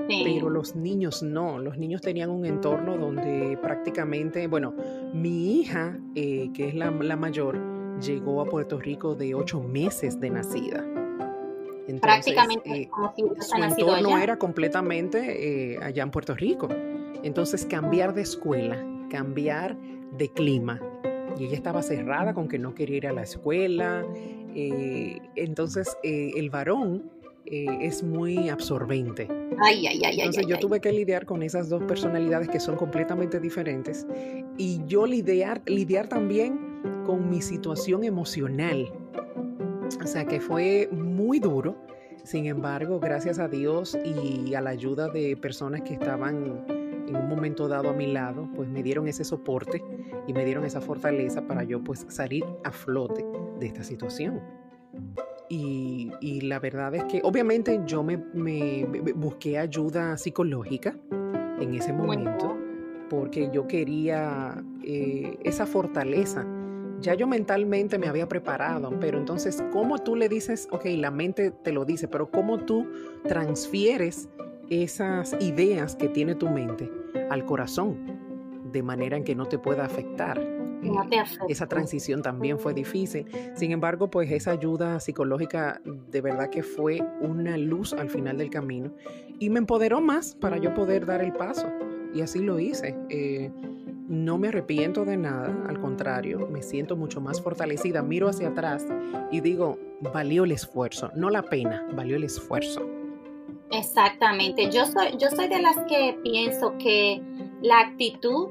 Pero 0.08 0.50
los 0.50 0.74
niños 0.74 1.22
no, 1.22 1.58
los 1.58 1.78
niños 1.78 2.00
tenían 2.00 2.30
un 2.30 2.44
entorno 2.44 2.96
donde 2.96 3.58
prácticamente, 3.60 4.46
bueno, 4.46 4.74
mi 5.12 5.60
hija, 5.60 5.98
eh, 6.14 6.50
que 6.54 6.68
es 6.68 6.74
la, 6.74 6.90
mayor, 6.90 7.58
llegó 8.00 8.40
a 8.40 8.46
Puerto 8.46 8.78
Rico 8.78 9.14
de 9.14 9.34
ocho 9.34 9.60
meses 9.62 10.18
de 10.18 10.30
nacida. 10.30 10.84
prácticamente 12.00 12.82
eh, 12.82 12.90
su 13.40 13.56
entorno 13.56 14.18
era 14.18 14.38
completamente 14.38 15.74
eh, 15.74 15.78
allá 15.82 16.02
en 16.02 16.10
Puerto 16.10 16.34
Rico. 16.34 16.68
Entonces 17.22 17.64
cambiar 17.64 18.14
de 18.14 18.22
escuela, 18.22 18.84
cambiar 19.12 19.76
de 20.16 20.28
clima, 20.30 20.80
y 21.38 21.44
ella 21.44 21.56
estaba 21.56 21.82
cerrada 21.82 22.34
con 22.34 22.48
que 22.48 22.58
no 22.58 22.74
quería 22.74 22.96
ir 22.96 23.06
a 23.06 23.12
la 23.12 23.22
escuela. 23.22 24.04
Eh, 24.54 25.18
entonces 25.36 25.96
eh, 26.02 26.32
el 26.36 26.50
varón 26.50 27.10
eh, 27.46 27.66
es 27.80 28.02
muy 28.02 28.48
absorbente. 28.48 29.28
Ay, 29.62 29.86
ay, 29.86 30.00
ay, 30.04 30.18
entonces 30.18 30.46
yo 30.46 30.58
tuve 30.58 30.80
que 30.80 30.92
lidiar 30.92 31.26
con 31.26 31.42
esas 31.42 31.68
dos 31.68 31.82
personalidades 31.84 32.48
que 32.48 32.60
son 32.60 32.76
completamente 32.76 33.40
diferentes 33.40 34.06
y 34.56 34.80
yo 34.86 35.06
lidiar, 35.06 35.62
lidiar 35.66 36.08
también 36.08 36.58
con 37.06 37.28
mi 37.28 37.42
situación 37.42 38.04
emocional. 38.04 38.92
O 40.02 40.06
sea 40.06 40.24
que 40.24 40.40
fue 40.40 40.88
muy 40.92 41.38
duro. 41.38 41.76
Sin 42.24 42.46
embargo, 42.46 43.00
gracias 43.00 43.38
a 43.40 43.48
Dios 43.48 43.98
y 44.04 44.54
a 44.54 44.60
la 44.60 44.70
ayuda 44.70 45.08
de 45.08 45.36
personas 45.36 45.82
que 45.82 45.94
estaban 45.94 46.81
en 47.12 47.22
un 47.22 47.28
momento 47.28 47.68
dado 47.68 47.90
a 47.90 47.92
mi 47.92 48.06
lado, 48.06 48.48
pues 48.54 48.68
me 48.68 48.82
dieron 48.82 49.06
ese 49.06 49.24
soporte 49.24 49.82
y 50.26 50.32
me 50.32 50.44
dieron 50.44 50.64
esa 50.64 50.80
fortaleza 50.80 51.46
para 51.46 51.62
yo 51.62 51.82
pues 51.82 52.06
salir 52.08 52.44
a 52.64 52.72
flote 52.72 53.24
de 53.58 53.66
esta 53.66 53.84
situación. 53.84 54.40
Y, 55.48 56.40
la 56.42 56.58
verdad 56.58 56.94
es 56.94 57.04
que 57.04 57.20
obviamente 57.22 57.82
yo 57.84 58.02
me, 58.02 58.16
busqué 59.14 59.58
ayuda 59.58 60.16
psicológica 60.16 60.96
en 61.60 61.74
ese 61.74 61.92
momento 61.92 62.56
porque 63.10 63.50
yo 63.52 63.66
quería 63.66 64.64
eh, 64.82 65.36
esa 65.44 65.66
fortaleza. 65.66 66.46
Ya 67.00 67.14
yo 67.14 67.26
mentalmente 67.26 67.98
me 67.98 68.08
había 68.08 68.28
preparado, 68.28 68.98
pero 68.98 69.18
entonces, 69.18 69.62
¿cómo 69.72 69.98
tú 69.98 70.16
le 70.16 70.28
dices, 70.28 70.68
ok, 70.70 70.86
la 70.96 71.10
mente 71.10 71.50
te 71.50 71.72
lo 71.72 71.84
dice, 71.84 72.08
pero 72.08 72.30
cómo 72.30 72.64
tú 72.64 72.86
transfieres 73.24 74.28
esas 74.70 75.36
ideas 75.40 75.96
que 75.96 76.08
tiene 76.08 76.34
tu 76.34 76.48
mente 76.48 76.90
al 77.30 77.44
corazón, 77.44 77.98
de 78.72 78.82
manera 78.82 79.16
en 79.16 79.24
que 79.24 79.34
no 79.34 79.46
te 79.46 79.58
pueda 79.58 79.84
afectar. 79.84 80.40
Eh, 80.40 81.22
esa 81.48 81.66
transición 81.68 82.22
también 82.22 82.58
fue 82.58 82.74
difícil. 82.74 83.26
Sin 83.54 83.70
embargo, 83.70 84.10
pues 84.10 84.30
esa 84.30 84.50
ayuda 84.50 84.98
psicológica 84.98 85.80
de 85.84 86.20
verdad 86.20 86.50
que 86.50 86.62
fue 86.62 87.00
una 87.20 87.56
luz 87.56 87.92
al 87.92 88.10
final 88.10 88.38
del 88.38 88.50
camino 88.50 88.92
y 89.38 89.50
me 89.50 89.58
empoderó 89.58 90.00
más 90.00 90.34
para 90.34 90.58
yo 90.58 90.74
poder 90.74 91.06
dar 91.06 91.22
el 91.22 91.32
paso. 91.32 91.68
Y 92.14 92.20
así 92.20 92.40
lo 92.40 92.58
hice. 92.58 92.96
Eh, 93.08 93.50
no 94.08 94.36
me 94.36 94.48
arrepiento 94.48 95.04
de 95.04 95.16
nada, 95.16 95.64
al 95.68 95.80
contrario, 95.80 96.46
me 96.50 96.62
siento 96.62 96.96
mucho 96.96 97.20
más 97.20 97.40
fortalecida. 97.40 98.02
Miro 98.02 98.28
hacia 98.28 98.48
atrás 98.48 98.84
y 99.30 99.40
digo, 99.40 99.78
valió 100.12 100.44
el 100.44 100.52
esfuerzo, 100.52 101.10
no 101.14 101.30
la 101.30 101.42
pena, 101.42 101.86
valió 101.94 102.16
el 102.16 102.24
esfuerzo. 102.24 102.91
Exactamente. 103.72 104.70
Yo 104.70 104.84
soy, 104.86 105.16
yo 105.18 105.30
soy 105.30 105.48
de 105.48 105.60
las 105.60 105.76
que 105.88 106.18
pienso 106.22 106.76
que 106.78 107.22
la 107.62 107.80
actitud 107.80 108.48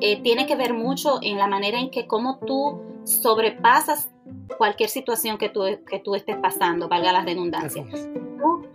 eh, 0.00 0.20
tiene 0.20 0.46
que 0.46 0.56
ver 0.56 0.74
mucho 0.74 1.20
en 1.22 1.38
la 1.38 1.46
manera 1.46 1.78
en 1.78 1.90
que 1.90 2.06
cómo 2.06 2.38
tú 2.38 2.80
sobrepasas 3.04 4.10
cualquier 4.58 4.88
situación 4.88 5.38
que 5.38 5.48
tú, 5.48 5.62
que 5.88 6.00
tú 6.00 6.14
estés 6.14 6.36
pasando, 6.36 6.88
valga 6.88 7.12
la 7.12 7.22
redundancia. 7.22 7.84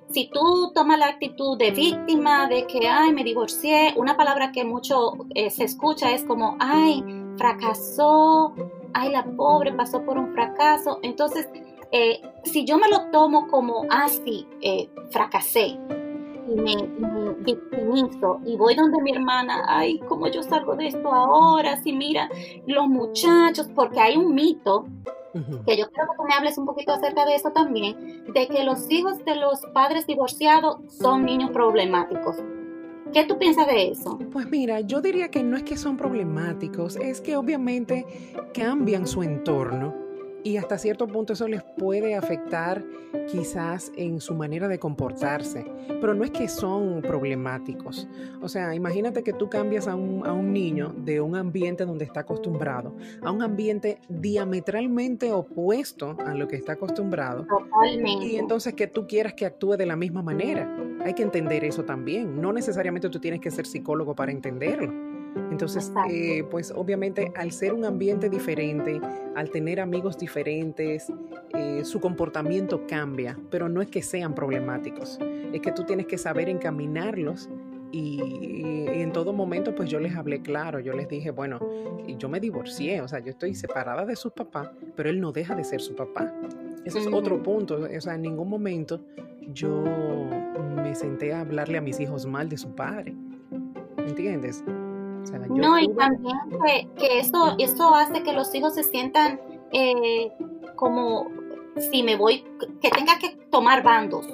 si 0.10 0.30
tú 0.30 0.72
tomas 0.74 1.00
la 1.00 1.08
actitud 1.08 1.58
de 1.58 1.72
víctima, 1.72 2.48
de 2.48 2.66
que, 2.66 2.88
ay, 2.88 3.12
me 3.12 3.24
divorcié, 3.24 3.94
una 3.98 4.16
palabra 4.16 4.52
que 4.52 4.64
mucho 4.64 5.14
eh, 5.36 5.50
se 5.50 5.66
escucha 5.66 6.12
es 6.12 6.24
como, 6.24 6.56
ay, 6.60 7.04
fracasó, 7.38 8.54
ay, 8.94 9.12
la 9.12 9.26
pobre 9.36 9.74
pasó 9.74 10.04
por 10.04 10.18
un 10.18 10.34
fracaso. 10.34 11.00
Entonces, 11.04 11.48
eh, 11.92 12.22
si 12.44 12.66
yo 12.66 12.78
me 12.78 12.90
lo 12.90 13.10
tomo 13.12 13.48
como, 13.48 13.86
ah, 13.90 14.08
sí, 14.10 14.48
eh, 14.62 14.90
fracasé, 15.10 15.78
y 16.48 16.56
me, 16.56 16.76
victimizo 17.40 18.40
y 18.46 18.56
voy 18.56 18.76
donde 18.76 19.02
mi 19.02 19.12
hermana, 19.12 19.64
ay, 19.68 20.00
¿cómo 20.08 20.28
yo 20.28 20.44
salgo 20.44 20.76
de 20.76 20.88
esto 20.88 21.14
ahora? 21.14 21.78
Si 21.82 21.94
mira, 21.94 22.30
los 22.66 22.88
muchachos, 22.88 23.70
porque 23.74 24.00
hay 24.00 24.18
un 24.18 24.34
mito 24.34 24.86
que 25.66 25.78
yo 25.78 25.88
quiero 25.92 26.10
que 26.18 26.24
me 26.28 26.34
hables 26.34 26.58
un 26.58 26.66
poquito 26.66 26.94
acerca 26.94 27.26
de 27.26 27.36
eso 27.36 27.52
también, 27.52 28.26
de 28.34 28.48
que 28.48 28.64
los 28.64 28.90
hijos 28.90 29.24
de 29.24 29.36
los 29.36 29.62
padres 29.74 30.08
divorciados 30.08 30.78
son 30.90 31.26
niños 31.26 31.52
problemáticos. 31.52 32.38
¿Qué 33.14 33.24
tú 33.24 33.38
piensas 33.38 33.68
de 33.68 33.90
eso? 33.92 34.18
Pues 34.32 34.50
mira, 34.50 34.82
yo 34.82 35.00
diría 35.00 35.30
que 35.30 35.44
no 35.44 35.56
es 35.56 35.64
que 35.64 35.78
son 35.78 35.96
problemáticos, 35.96 36.96
es 36.96 37.22
que 37.22 37.38
obviamente 37.38 38.06
cambian 38.54 39.06
su 39.06 39.22
entorno 39.22 40.07
y 40.48 40.56
hasta 40.56 40.78
cierto 40.78 41.08
punto 41.08 41.34
eso 41.34 41.46
les 41.48 41.62
puede 41.62 42.16
afectar 42.16 42.82
quizás 43.30 43.92
en 43.98 44.22
su 44.22 44.34
manera 44.34 44.70
de 44.70 44.80
comportarse, 44.80 45.66
pero 46.00 46.14
no 46.14 46.24
es 46.24 46.32
que 46.32 46.48
son 46.48 47.02
problemáticos. 47.02 48.08
O 48.42 48.48
sea, 48.48 48.74
imagínate 48.74 49.24
que 49.24 49.34
tú 49.34 49.50
cambias 49.50 49.90
a 49.90 49.96
un, 49.96 50.26
a 50.26 50.32
un 50.32 50.54
niño 50.54 50.94
de 50.98 51.20
un 51.20 51.36
ambiente 51.36 51.86
donde 51.86 52.06
está 52.06 52.22
acostumbrado 52.22 52.96
a 53.22 53.32
un 53.32 53.42
ambiente 53.42 54.00
diametralmente 54.08 55.34
opuesto 55.34 56.16
a 56.26 56.34
lo 56.34 56.48
que 56.48 56.56
está 56.56 56.74
acostumbrado. 56.74 57.46
Totalmente. 57.46 58.26
Y 58.26 58.38
entonces 58.38 58.74
que 58.74 58.88
tú 58.88 59.06
quieras 59.06 59.34
que 59.34 59.46
actúe 59.46 59.76
de 59.76 59.86
la 59.86 59.98
misma 59.98 60.22
manera. 60.22 60.74
Hay 61.04 61.14
que 61.14 61.24
entender 61.24 61.66
eso 61.66 61.84
también. 61.84 62.40
No 62.40 62.54
necesariamente 62.54 63.10
tú 63.10 63.20
tienes 63.20 63.42
que 63.42 63.52
ser 63.52 63.66
psicólogo 63.66 64.16
para 64.16 64.32
entenderlo. 64.32 64.94
Entonces, 65.52 65.92
eh, 66.12 66.44
pues 66.50 66.72
obviamente 66.76 67.32
al 67.36 67.52
ser 67.52 67.74
un 67.74 67.86
ambiente 67.86 68.30
diferente, 68.30 69.00
al 69.36 69.50
tener 69.50 69.80
amigos 69.80 70.18
diferentes, 70.18 71.12
eh, 71.56 71.84
su 71.84 72.00
comportamiento 72.00 72.86
cambia, 72.88 73.38
pero 73.50 73.70
no 73.70 73.82
es 73.82 73.88
que 73.90 74.02
sean 74.02 74.36
problemáticos, 74.36 75.20
es 75.54 75.62
que 75.62 75.72
tú 75.72 75.84
tienes 75.84 76.06
que 76.06 76.18
saber 76.18 76.50
encaminarlos 76.50 77.50
y, 77.92 78.20
en 78.88 79.12
todo 79.14 79.32
momento 79.32 79.74
pues 79.74 79.90
yo 79.90 80.00
les 80.00 80.16
hablé 80.16 80.42
claro, 80.42 80.80
yo 80.80 80.94
les 80.94 81.08
dije, 81.08 81.32
bueno, 81.32 81.60
yo 82.18 82.30
me 82.30 82.40
divorcié, 82.40 83.02
o 83.02 83.08
sea, 83.08 83.20
yo 83.20 83.30
estoy 83.30 83.56
separada 83.56 84.06
de 84.06 84.16
su 84.16 84.32
papá, 84.32 84.74
pero 84.96 85.10
él 85.10 85.22
no 85.22 85.32
deja 85.32 85.56
de 85.56 85.64
ser 85.64 85.82
su 85.82 85.96
papá. 85.96 86.34
Ese 86.84 87.00
es 87.00 87.08
otro 87.08 87.42
punto, 87.42 87.80
o 87.96 88.02
sea, 88.02 88.16
en 88.16 88.24
ningún 88.24 88.50
momento 88.50 89.02
yo 89.54 89.84
me 90.76 90.96
senté 90.96 91.34
a 91.34 91.42
hablarle 91.42 91.78
a 91.78 91.82
mis 91.82 92.00
hijos 92.00 92.26
mal 92.26 92.50
de 92.50 92.58
su 92.58 92.76
padre, 92.76 93.16
¿entiendes? 93.98 94.64
No, 95.50 95.80
y 95.80 95.88
también 95.94 96.38
que, 96.98 97.20
esto, 97.20 97.56
esto 97.58 97.94
hace 97.96 98.24
que 98.24 98.34
los 98.34 98.54
hijos 98.56 98.76
se 98.76 98.84
sientan 98.84 99.40
eh, 99.72 100.32
como 100.76 101.28
si 101.78 102.04
me 102.04 102.16
voy, 102.16 102.44
que 102.82 102.90
tenga 102.90 103.18
que 103.20 103.36
tomar 103.52 103.84
bandos. 103.84 104.28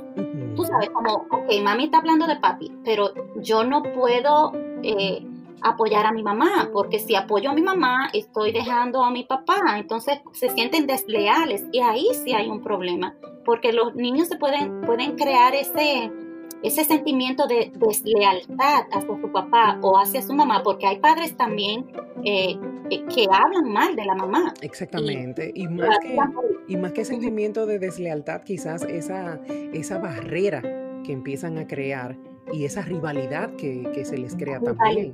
Tú 0.56 0.64
sabes, 0.66 0.90
como, 0.92 1.26
ok, 1.30 1.52
mami 1.64 1.86
está 1.86 1.98
hablando 1.98 2.28
de 2.28 2.38
papi, 2.38 2.72
pero 2.86 3.14
yo 3.38 3.64
no 3.64 3.84
puedo 3.84 4.54
eh, 4.84 5.26
apoyar 5.62 6.06
a 6.06 6.12
mi 6.12 6.24
mamá, 6.24 6.70
porque 6.72 7.00
si 7.00 7.16
apoyo 7.16 7.50
a 7.50 7.54
mi 7.54 7.62
mamá, 7.62 8.10
estoy 8.14 8.52
dejando 8.52 9.04
a 9.04 9.12
mi 9.12 9.24
papá, 9.24 9.78
entonces 9.78 10.20
se 10.34 10.50
sienten 10.50 10.86
desleales 10.86 11.64
y 11.72 11.80
ahí 11.80 12.08
sí 12.24 12.34
hay 12.34 12.50
un 12.50 12.62
problema, 12.62 13.16
porque 13.46 13.72
los 13.74 13.96
niños 13.96 14.28
se 14.28 14.38
pueden, 14.38 14.82
pueden 14.82 15.16
crear 15.16 15.56
ese, 15.56 16.12
ese 16.64 16.84
sentimiento 16.86 17.46
de 17.46 17.72
deslealtad 17.76 18.86
hacia 18.92 19.02
su 19.02 19.32
papá 19.32 19.78
o 19.82 19.98
hacia 19.98 20.22
su 20.22 20.34
mamá, 20.34 20.64
porque 20.64 20.88
hay 20.88 21.00
padres 21.00 21.36
también 21.36 21.86
eh, 22.24 22.58
que 22.90 23.28
hablan 23.32 23.72
mal 23.72 23.96
de 23.96 24.06
la 24.06 24.16
mamá. 24.16 24.54
Exactamente, 24.62 25.52
y, 25.54 25.68
más, 25.68 26.00
que, 26.00 26.18
y 26.68 26.78
más 26.78 26.94
que 26.94 27.06
sentimiento 27.06 27.66
de 27.66 27.80
deslealtad, 27.80 28.44
quizás 28.44 28.84
esa, 28.84 29.40
esa 29.74 29.98
barrera 30.00 30.62
que 31.04 31.12
empiezan 31.12 31.58
a 31.58 31.68
crear 31.68 32.18
y 32.52 32.66
esa 32.66 32.82
rivalidad 32.82 33.56
que, 33.56 33.90
que 33.94 34.06
se 34.06 34.18
les 34.18 34.36
crea 34.36 34.60
también. 34.60 35.14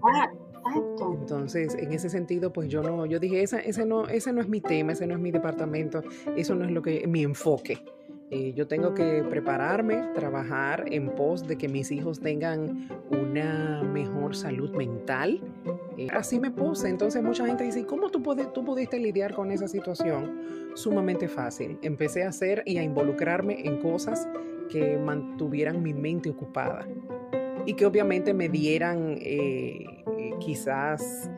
Entonces, 1.14 1.76
en 1.76 1.94
ese 1.94 2.10
sentido, 2.10 2.54
pues 2.54 2.70
yo 2.70 2.84
no, 2.84 3.06
yo 3.06 3.20
dije, 3.20 3.42
ese, 3.42 3.68
ese, 3.68 3.86
no, 3.86 4.08
ese 4.08 4.34
no 4.34 4.42
es 4.42 4.48
mi 4.48 4.62
tema, 4.62 4.92
ese 4.92 5.08
no 5.08 5.16
es 5.16 5.20
mi 5.20 5.32
departamento, 5.32 6.04
eso 6.36 6.54
no 6.54 6.66
es 6.66 6.72
lo 6.72 6.82
que, 6.82 7.08
mi 7.08 7.24
enfoque. 7.24 7.84
Eh, 8.32 8.54
yo 8.56 8.68
tengo 8.68 8.94
que 8.94 9.24
prepararme, 9.28 10.04
trabajar 10.14 10.86
en 10.92 11.10
pos 11.16 11.48
de 11.48 11.58
que 11.58 11.68
mis 11.68 11.92
hijos 11.92 12.20
tengan 12.20 12.88
una 13.10 13.82
mejor 13.84 14.36
salud 14.36 14.72
mental. 14.76 15.42
Eh, 15.98 16.08
así 16.12 16.40
me 16.40 16.52
puse. 16.52 16.90
Entonces 16.90 17.24
mucha 17.24 17.46
gente 17.46 17.64
dice, 17.64 17.86
¿cómo 17.86 18.10
tú, 18.12 18.22
tú 18.54 18.64
pudiste 18.64 19.00
lidiar 19.00 19.34
con 19.34 19.52
esa 19.52 19.68
situación? 19.68 20.40
Sumamente 20.76 21.28
fácil. 21.28 21.80
Empecé 21.82 22.24
a 22.24 22.30
hacer 22.30 22.62
y 22.66 22.78
a 22.78 22.84
involucrarme 22.84 23.68
en 23.68 23.82
cosas 23.82 24.28
que 24.70 24.98
mantuvieran 24.98 25.82
mi 25.82 25.96
mente 25.96 26.30
ocupada 26.30 26.88
y 27.66 27.74
que 27.74 27.86
obviamente 27.86 28.34
me 28.34 28.48
dieran 28.48 29.18
eh, 29.20 30.04
quizás 30.40 31.30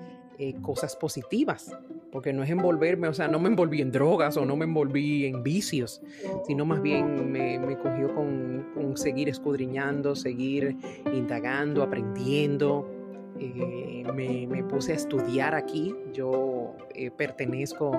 cosas 0.61 0.95
positivas 0.95 1.71
porque 2.11 2.33
no 2.33 2.43
es 2.43 2.49
envolverme, 2.49 3.07
o 3.07 3.13
sea, 3.13 3.27
no 3.27 3.39
me 3.39 3.49
envolví 3.49 3.81
en 3.81 3.91
drogas 3.91 4.37
o 4.37 4.45
no 4.45 4.55
me 4.55 4.65
envolví 4.65 5.25
en 5.25 5.43
vicios, 5.43 6.01
sino 6.45 6.65
más 6.65 6.81
bien 6.81 7.31
me, 7.31 7.59
cogió 7.77 8.13
con, 8.13 8.51
seguir 8.95 9.29
escudriñando, 9.29 10.15
seguir 10.15 10.75
indagando, 11.13 11.81
aprendiendo. 11.81 12.89
Eh, 13.39 14.03
me, 14.13 14.63
puse 14.65 14.91
a 14.91 14.95
estudiar 14.95 15.55
aquí. 15.55 15.95
Yo 16.13 16.75
eh, 16.93 17.09
pertenezco 17.09 17.93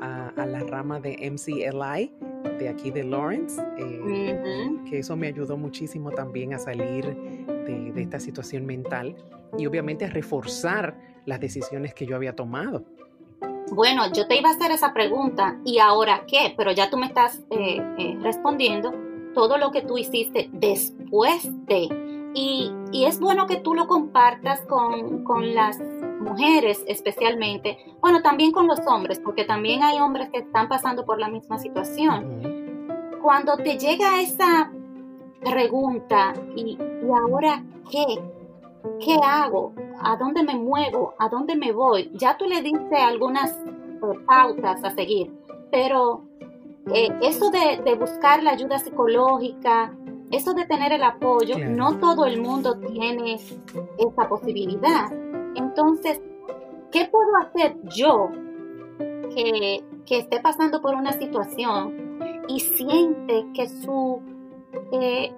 a, 0.00 0.46
la 0.46 0.60
rama 0.60 1.00
de 1.00 1.16
MCLI 1.30 2.12
de 2.58 2.68
aquí 2.68 2.90
de 2.90 3.04
Lawrence, 3.04 3.60
eh, 3.78 4.70
que 4.88 4.98
eso 4.98 5.16
me 5.16 5.28
ayudó 5.28 5.56
muchísimo 5.56 6.10
también 6.10 6.52
a 6.52 6.58
salir 6.58 7.04
de, 7.06 7.92
de 7.92 8.02
esta 8.02 8.20
situación 8.20 8.66
mental 8.66 9.16
y 9.56 9.66
obviamente 9.66 10.04
a 10.04 10.10
reforzar 10.10 11.13
las 11.26 11.40
decisiones 11.40 11.94
que 11.94 12.06
yo 12.06 12.16
había 12.16 12.34
tomado. 12.34 12.84
Bueno, 13.72 14.12
yo 14.12 14.26
te 14.26 14.38
iba 14.38 14.50
a 14.50 14.52
hacer 14.52 14.70
esa 14.70 14.92
pregunta 14.92 15.58
y 15.64 15.78
ahora 15.78 16.24
qué, 16.26 16.54
pero 16.56 16.72
ya 16.72 16.90
tú 16.90 16.96
me 16.96 17.06
estás 17.06 17.40
eh, 17.50 17.80
eh, 17.98 18.18
respondiendo 18.20 18.92
todo 19.34 19.58
lo 19.58 19.70
que 19.70 19.82
tú 19.82 19.98
hiciste 19.98 20.48
después 20.52 21.48
de. 21.66 21.88
Y, 22.36 22.72
es 22.92 23.20
bueno 23.20 23.46
que 23.46 23.56
tú 23.56 23.74
lo 23.74 23.86
compartas 23.86 24.60
con, 24.62 25.54
las 25.54 25.78
mujeres 26.20 26.82
especialmente, 26.86 27.78
bueno, 28.00 28.22
también 28.22 28.50
con 28.50 28.66
los 28.66 28.80
hombres, 28.86 29.20
porque 29.20 29.44
también 29.44 29.82
hay 29.82 29.98
hombres 29.98 30.30
que 30.30 30.38
están 30.38 30.68
pasando 30.68 31.04
por 31.04 31.18
la 31.18 31.28
misma 31.28 31.58
situación. 31.58 33.18
Cuando 33.20 33.56
te 33.56 33.78
llega 33.78 34.20
esa 34.22 34.70
pregunta, 35.40 36.32
¿y, 36.56 36.78
y 36.78 37.10
ahora 37.10 37.62
qué? 37.90 38.06
¿Qué 39.00 39.16
hago? 39.22 39.74
¿A 40.04 40.16
dónde 40.16 40.42
me 40.42 40.54
muevo? 40.54 41.14
¿A 41.18 41.28
dónde 41.30 41.56
me 41.56 41.72
voy? 41.72 42.10
Ya 42.12 42.36
tú 42.36 42.44
le 42.44 42.60
diste 42.60 42.96
algunas 42.96 43.50
eh, 43.52 44.18
pautas 44.26 44.84
a 44.84 44.90
seguir, 44.90 45.32
pero 45.70 46.22
eh, 46.92 47.08
eso 47.22 47.50
de, 47.50 47.94
buscar 47.94 48.42
la 48.42 48.50
ayuda 48.50 48.78
psicológica, 48.78 49.94
eso 50.30 50.52
de 50.52 50.66
tener 50.66 50.92
el 50.92 51.02
apoyo, 51.02 51.58
no 51.58 51.98
todo 51.98 52.26
el 52.26 52.40
mundo 52.40 52.78
tiene 52.78 53.34
esa 53.34 54.28
posibilidad. 54.28 55.10
Entonces, 55.54 56.20
¿qué 56.92 57.06
puedo 57.06 57.36
hacer 57.36 57.76
yo 57.84 58.28
que, 59.34 59.82
esté 60.10 60.38
pasando 60.40 60.82
por 60.82 60.94
una 60.94 61.12
situación 61.12 62.42
y 62.46 62.60
siente 62.60 63.46
que 63.54 63.68
su 63.68 64.20
eh, 64.92 65.32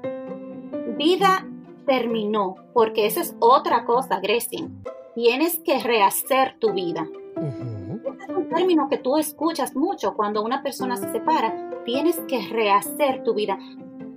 vida 0.98 1.46
terminó, 1.86 2.56
porque 2.74 3.06
esa 3.06 3.20
es 3.20 3.34
otra 3.38 3.84
cosa, 3.84 4.20
Grecia. 4.20 4.68
Tienes 5.14 5.58
que 5.60 5.78
rehacer 5.78 6.58
tu 6.58 6.72
vida. 6.72 7.08
es 7.36 8.36
un 8.36 8.48
término 8.54 8.88
que 8.90 8.98
tú 8.98 9.16
escuchas 9.16 9.74
mucho 9.74 10.14
cuando 10.14 10.42
una 10.42 10.62
persona 10.62 10.96
se 10.96 11.10
separa. 11.10 11.70
Tienes 11.84 12.18
que 12.28 12.46
rehacer 12.48 13.22
tu 13.22 13.34
vida. 13.34 13.58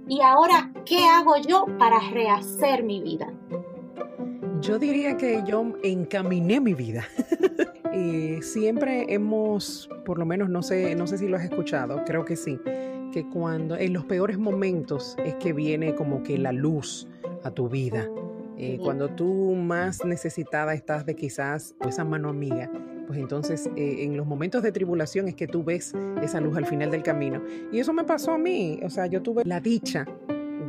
Y 0.08 0.22
ahora, 0.22 0.74
¿qué 0.86 1.06
hago 1.06 1.38
yo 1.38 1.66
para 1.78 2.00
rehacer 2.00 2.84
mi 2.84 3.00
vida? 3.02 3.32
Yo 4.60 4.78
diría 4.78 5.16
que 5.16 5.44
yo 5.46 5.64
encaminé 5.84 6.60
mi 6.60 6.74
vida. 6.74 7.06
y 7.94 8.42
siempre 8.42 9.06
hemos, 9.14 9.90
por 10.06 10.18
lo 10.18 10.26
menos 10.26 10.50
no 10.50 10.64
sé, 10.64 10.96
no 10.96 11.08
sé 11.08 11.18
si 11.18 11.28
lo 11.28 11.38
has 11.38 11.44
escuchado, 11.44 12.04
creo 12.06 12.26
que 12.26 12.36
sí, 12.36 12.60
que 13.14 13.28
cuando 13.30 13.78
en 13.78 13.94
los 13.94 14.06
peores 14.06 14.38
momentos 14.38 15.16
es 15.24 15.36
que 15.36 15.54
viene 15.54 15.96
como 15.96 16.24
que 16.24 16.38
la 16.38 16.52
luz 16.52 17.08
a 17.44 17.52
tu 17.52 17.70
vida. 17.70 18.08
Eh, 18.62 18.78
cuando 18.84 19.08
tú 19.08 19.56
más 19.56 20.04
necesitada 20.04 20.74
estás 20.74 21.06
de 21.06 21.16
quizás 21.16 21.76
esa 21.88 22.04
mano 22.04 22.28
amiga, 22.28 22.70
pues 23.08 23.18
entonces 23.18 23.70
eh, 23.78 24.04
en 24.04 24.18
los 24.18 24.28
momentos 24.28 24.62
de 24.64 24.74
tribulación 24.74 25.30
es 25.30 25.36
que 25.36 25.48
tú 25.48 25.64
ves 25.64 25.94
esa 26.22 26.42
luz 26.42 26.58
al 26.58 26.66
final 26.66 26.92
del 26.92 27.02
camino. 27.02 27.42
Y 27.72 27.80
eso 27.80 27.94
me 27.94 28.04
pasó 28.04 28.34
a 28.34 28.38
mí, 28.38 28.82
o 28.84 28.90
sea, 28.90 29.08
yo 29.08 29.22
tuve 29.22 29.44
la 29.46 29.62
dicha 29.62 30.06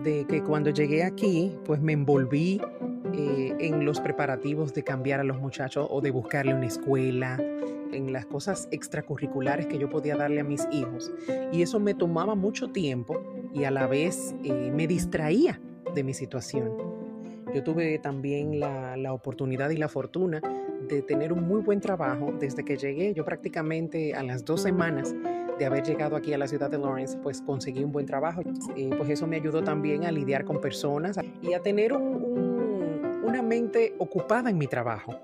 de 0.04 0.24
que 0.28 0.40
cuando 0.40 0.70
llegué 0.70 1.02
aquí, 1.02 1.58
pues 1.64 1.80
me 1.80 1.92
envolví 1.92 2.60
eh, 3.12 3.56
en 3.58 3.84
los 3.84 4.00
preparativos 4.00 4.72
de 4.72 4.84
cambiar 4.84 5.18
a 5.18 5.24
los 5.24 5.40
muchachos 5.40 5.88
o 5.90 6.00
de 6.00 6.12
buscarle 6.12 6.54
una 6.54 6.66
escuela, 6.66 7.38
en 7.92 8.12
las 8.12 8.24
cosas 8.24 8.68
extracurriculares 8.70 9.66
que 9.66 9.76
yo 9.76 9.90
podía 9.90 10.16
darle 10.16 10.38
a 10.38 10.44
mis 10.44 10.64
hijos. 10.70 11.10
Y 11.50 11.62
eso 11.62 11.80
me 11.80 11.92
tomaba 11.92 12.36
mucho 12.36 12.70
tiempo 12.70 13.20
y 13.52 13.64
a 13.64 13.72
la 13.72 13.88
vez 13.88 14.32
me 14.44 14.86
distraía 14.86 15.60
de 15.94 16.04
mi 16.04 16.14
situación. 16.14 16.72
Yo 17.54 17.62
tuve 17.64 17.98
también 17.98 18.60
la, 18.60 18.96
la, 18.96 19.12
oportunidad 19.12 19.70
y 19.70 19.76
la 19.76 19.88
fortuna 19.88 20.40
de 20.88 21.02
tener 21.02 21.32
un 21.32 21.46
muy 21.46 21.60
buen 21.62 21.80
trabajo 21.80 22.32
desde 22.38 22.64
que 22.64 22.76
llegué. 22.76 23.12
Yo 23.12 23.24
prácticamente 23.24 24.14
a 24.14 24.22
las 24.22 24.44
dos 24.44 24.62
semanas 24.62 25.14
de 25.60 25.66
haber 25.66 25.84
llegado 25.84 26.16
aquí 26.16 26.32
a 26.32 26.38
la 26.38 26.48
ciudad 26.48 26.70
de 26.70 26.78
Lawrence, 26.78 27.18
pues 27.22 27.42
conseguí 27.42 27.84
un 27.84 27.92
buen 27.92 28.06
trabajo. 28.06 28.42
y 28.76 28.88
pues 28.88 29.10
eso 29.10 29.26
me 29.26 29.36
ayudó 29.36 29.62
también 29.62 30.04
a 30.04 30.10
lidiar 30.10 30.44
con 30.44 30.60
personas 30.60 31.18
y 31.42 31.52
a 31.52 31.60
tener 31.60 31.92
una 31.92 33.42
mente 33.42 33.94
ocupada 33.98 34.48
en 34.48 34.56
mi 34.56 34.66
trabajo. 34.66 35.14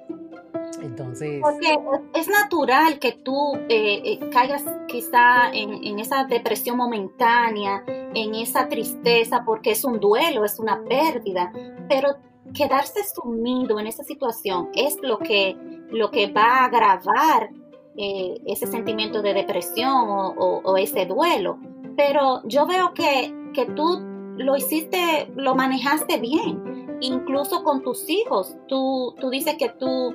Entonces... 0.82 1.40
Porque 1.42 1.78
es 2.14 2.28
natural 2.28 2.98
que 2.98 3.12
tú 3.12 3.54
eh, 3.68 4.02
eh, 4.04 4.30
caigas 4.30 4.64
quizá 4.88 5.50
en, 5.52 5.98
esa 5.98 6.24
depresión 6.24 6.76
momentánea, 6.76 7.84
en 7.86 8.34
esa 8.34 8.68
tristeza, 8.68 9.42
porque 9.44 9.72
es 9.72 9.84
un 9.84 10.00
duelo, 10.00 10.44
es 10.44 10.58
una 10.58 10.82
pérdida, 10.84 11.52
pero 11.88 12.16
quedarse 12.54 13.00
sumido 13.04 13.78
en 13.80 13.86
esa 13.86 14.04
situación 14.04 14.70
es 14.74 14.96
lo 15.02 15.18
que, 15.18 15.56
lo 15.90 16.10
que 16.10 16.30
va 16.30 16.60
a 16.60 16.64
agravar 16.66 17.50
eh, 17.96 18.40
ese 18.46 18.66
sentimiento 18.66 19.22
de 19.22 19.34
depresión 19.34 20.04
o, 20.08 20.76
ese 20.76 21.06
duelo. 21.06 21.58
Pero 21.96 22.42
yo 22.44 22.66
veo 22.66 22.92
que, 22.92 23.34
que 23.54 23.66
tú 23.66 24.00
lo 24.36 24.56
hiciste, 24.56 25.30
lo 25.34 25.54
manejaste 25.54 26.18
bien, 26.18 26.98
incluso 27.00 27.64
con 27.64 27.82
tus 27.82 28.08
hijos. 28.08 28.54
Tú, 28.68 29.14
tú 29.18 29.30
dices 29.30 29.56
que 29.58 29.70
tú 29.70 30.14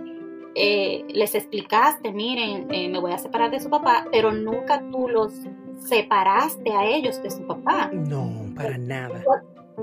eh, 0.56 1.06
les 1.10 1.36
explicaste, 1.36 2.12
miren, 2.12 2.68
eh, 2.72 2.90
me 2.90 3.00
voy 3.00 3.12
a 3.12 3.18
separar 3.18 3.52
de 3.52 3.60
su 3.60 3.70
papá, 3.70 4.06
pero 4.12 4.32
nunca 4.32 4.84
tú 4.92 5.08
los 5.08 5.34
separaste 5.80 6.72
a 6.72 6.86
ellos 6.86 7.22
de 7.24 7.32
su 7.32 7.46
papá. 7.48 7.90
No, 7.94 8.46
para 8.56 8.78
nada. 8.78 9.24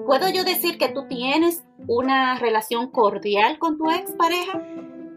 ¿Puedo 0.07 0.28
yo 0.28 0.44
decir 0.44 0.78
que 0.78 0.88
tú 0.88 1.07
tienes 1.09 1.64
una 1.87 2.38
relación 2.38 2.90
cordial 2.90 3.59
con 3.59 3.78
tu 3.78 3.90
expareja? 3.90 4.62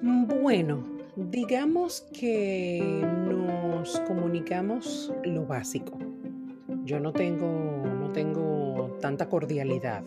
Bueno, 0.01 0.83
digamos 1.15 2.01
que 2.17 2.81
nos 3.29 3.99
comunicamos 4.01 5.13
lo 5.23 5.45
básico. 5.45 5.97
Yo 6.83 6.99
no 6.99 7.11
tengo, 7.11 7.47
no 7.99 8.11
tengo 8.11 8.97
tanta 9.01 9.29
cordialidad. 9.29 10.03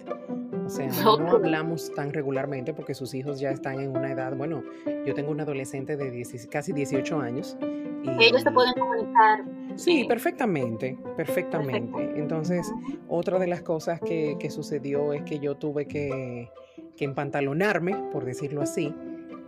O 0.64 0.68
sea, 0.68 0.88
no 1.18 1.31
hablamos 1.31 1.92
tan 1.94 2.12
regularmente 2.12 2.74
porque 2.74 2.94
sus 2.94 3.14
hijos 3.14 3.40
ya 3.40 3.50
están 3.50 3.81
en 3.81 3.90
una 3.96 4.11
edad, 4.11 4.37
bueno, 4.37 4.62
yo 5.07 5.14
tengo 5.14 5.31
un 5.31 5.40
adolescente 5.40 5.96
de 5.96 6.27
casi 6.50 6.72
18 6.72 7.20
años. 7.20 7.57
Y, 8.03 8.24
Ellos 8.24 8.42
se 8.42 8.50
pueden 8.50 8.74
comunicar. 8.74 9.44
Sí, 9.77 10.05
perfectamente, 10.05 10.98
perfectamente. 11.16 12.12
Entonces, 12.16 12.70
otra 13.09 13.38
de 13.38 13.46
las 13.46 13.62
cosas 13.62 14.00
que, 14.00 14.37
sucedió 14.50 15.12
es 15.12 15.22
que 15.22 15.38
yo 15.38 15.57
tuve 15.57 15.87
que, 15.87 16.50
que, 16.96 17.05
empantalonarme, 17.05 17.94
por 18.12 18.24
decirlo 18.24 18.61
así, 18.61 18.94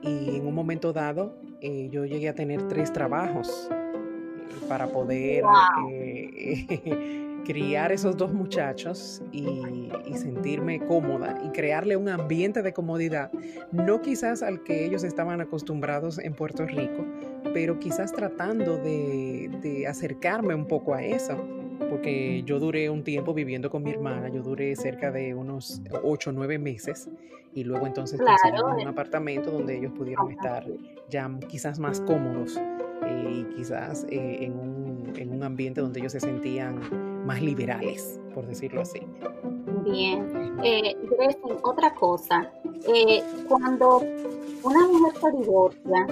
y 0.02 0.37
en 0.37 0.46
un 0.46 0.55
momento 0.55 0.92
dado 0.92 1.37
eh, 1.61 1.88
yo 1.90 2.05
llegué 2.05 2.29
a 2.29 2.35
tener 2.35 2.68
tres 2.68 2.92
trabajos 2.92 3.68
eh, 3.70 4.66
para 4.68 4.88
poder 4.88 5.44
eh, 5.90 7.25
criar 7.46 7.92
esos 7.92 8.16
dos 8.16 8.32
muchachos 8.32 9.22
y, 9.30 9.88
sentirme 10.14 10.80
cómoda 10.80 11.38
y 11.44 11.50
crearle 11.50 11.96
un 11.96 12.09
ambiente 12.09 12.62
de 12.62 12.72
comodidad, 12.72 13.30
no 13.70 14.00
quizás 14.00 14.42
al 14.42 14.62
que 14.64 14.85
ellos 14.85 15.04
estaban 15.04 15.40
acostumbrados 15.40 16.18
en 16.18 16.35
Puerto 16.35 16.64
Rico, 16.66 17.04
pero 17.52 17.78
quizás 17.78 18.12
tratando 18.12 18.78
de, 18.78 19.85
acercarme 19.88 20.54
un 20.54 20.66
poco 20.66 20.94
a 20.94 21.04
eso 21.04 21.37
porque 21.90 22.42
yo 22.44 22.59
duré 22.59 22.90
un 22.90 23.04
tiempo 23.04 23.35
viviendo 23.35 23.70
con 23.70 23.82
mi 23.82 23.90
hermana, 23.90 24.28
yo 24.28 24.42
duré 24.42 24.74
cerca 24.74 25.12
de 25.12 25.35
unos 25.35 25.82
8 26.02 26.30
o 26.30 26.32
9 26.32 26.59
meses 26.59 27.09
y 27.54 27.62
luego 27.62 27.87
entonces 27.87 28.20
conseguimos 28.20 28.82
un 28.82 28.88
apartamento 28.88 29.50
donde 29.50 29.76
ellos 29.76 29.92
pudieron 29.92 30.30
estar 30.32 30.66
ya 31.11 31.30
quizás 31.48 31.78
más 31.78 32.00
cómodos 32.00 32.56
eh, 33.06 33.32
y 33.32 33.54
quizás 33.54 34.04
eh, 34.11 34.38
en, 34.40 34.59
un, 34.59 35.12
en 35.16 35.30
un 35.30 35.42
ambiente 35.42 35.80
donde 35.80 36.00
ellos 36.00 36.12
se 36.12 36.20
sentían 36.20 36.80
más 37.26 37.42
liberales, 37.42 38.20
por 38.34 38.46
decirlo 38.46 38.80
así. 38.80 39.00
Bien. 39.84 40.58
Eh, 40.62 40.96
otra 41.62 41.94
cosa. 41.94 42.50
Eh, 42.88 43.22
cuando 43.48 44.02
una 44.62 44.86
mujer 44.88 45.20
se 45.20 45.30
divorcia, 45.38 46.06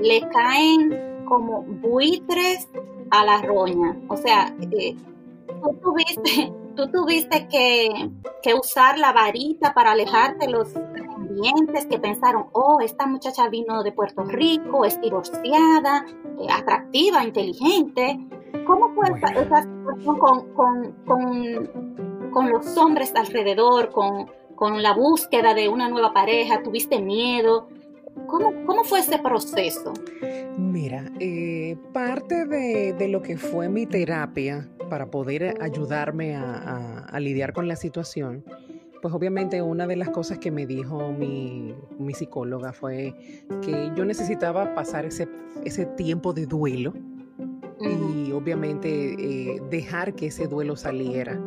le 0.00 0.20
caen 0.28 1.24
como 1.26 1.62
buitres 1.62 2.68
a 3.10 3.24
la 3.24 3.42
roña. 3.42 3.96
O 4.08 4.16
sea, 4.16 4.54
eh, 4.72 4.96
tú 5.62 5.76
tuviste, 5.82 6.52
tú 6.74 6.88
tuviste 6.90 7.48
que, 7.48 8.10
que, 8.42 8.54
usar 8.54 8.98
la 8.98 9.12
varita 9.12 9.74
para 9.74 9.92
alejarte 9.92 10.48
los 10.48 10.74
ambientes 10.76 11.86
que 11.86 11.98
pensaron, 11.98 12.46
oh, 12.52 12.80
esta 12.80 13.06
muchacha 13.06 13.48
vino 13.48 13.82
de 13.82 13.92
Puerto 13.92 14.24
Rico, 14.24 14.84
es 14.84 15.00
divorciada, 15.00 16.06
eh, 16.40 16.46
atractiva, 16.50 17.24
inteligente. 17.24 18.18
¿Cómo 18.66 18.92
fue 18.94 19.06
esa, 19.06 19.66
situación 19.98 20.46
con, 22.30 22.50
los 22.50 22.76
hombres 22.76 23.14
alrededor, 23.14 23.90
con, 23.90 24.82
la 24.82 24.94
búsqueda 24.94 25.54
de 25.54 25.68
una 25.68 25.88
nueva 25.88 26.12
pareja? 26.12 26.62
¿Tuviste 26.62 27.00
miedo? 27.00 27.68
¿Cómo, 28.26 28.84
fue 28.84 29.00
ese 29.00 29.18
proceso? 29.18 29.92
Mira, 30.56 31.10
eh, 31.20 31.76
parte 31.92 32.46
de, 32.46 33.08
lo 33.08 33.22
que 33.22 33.36
fue 33.36 33.68
mi 33.68 33.86
terapia 33.86 34.68
para 34.88 35.10
poder 35.10 35.54
ayudarme 35.60 36.36
a, 36.36 37.18
lidiar 37.20 37.52
con 37.52 37.68
la 37.68 37.76
situación, 37.76 38.44
pues 39.02 39.12
obviamente 39.14 39.60
una 39.62 39.86
de 39.86 39.96
las 39.96 40.10
cosas 40.10 40.38
que 40.38 40.50
me 40.50 40.66
dijo 40.66 41.12
mi, 41.12 41.74
psicóloga 42.14 42.72
fue 42.72 43.14
que 43.62 43.90
yo 43.94 44.04
necesitaba 44.04 44.74
pasar 44.74 45.04
ese, 45.04 45.28
ese 45.64 45.84
tiempo 45.84 46.32
de 46.32 46.46
duelo 46.46 46.94
y 47.80 48.32
obviamente 48.32 49.14
eh, 49.18 49.62
dejar 49.70 50.14
que 50.14 50.26
ese 50.26 50.46
duelo 50.46 50.76
saliera. 50.76 51.38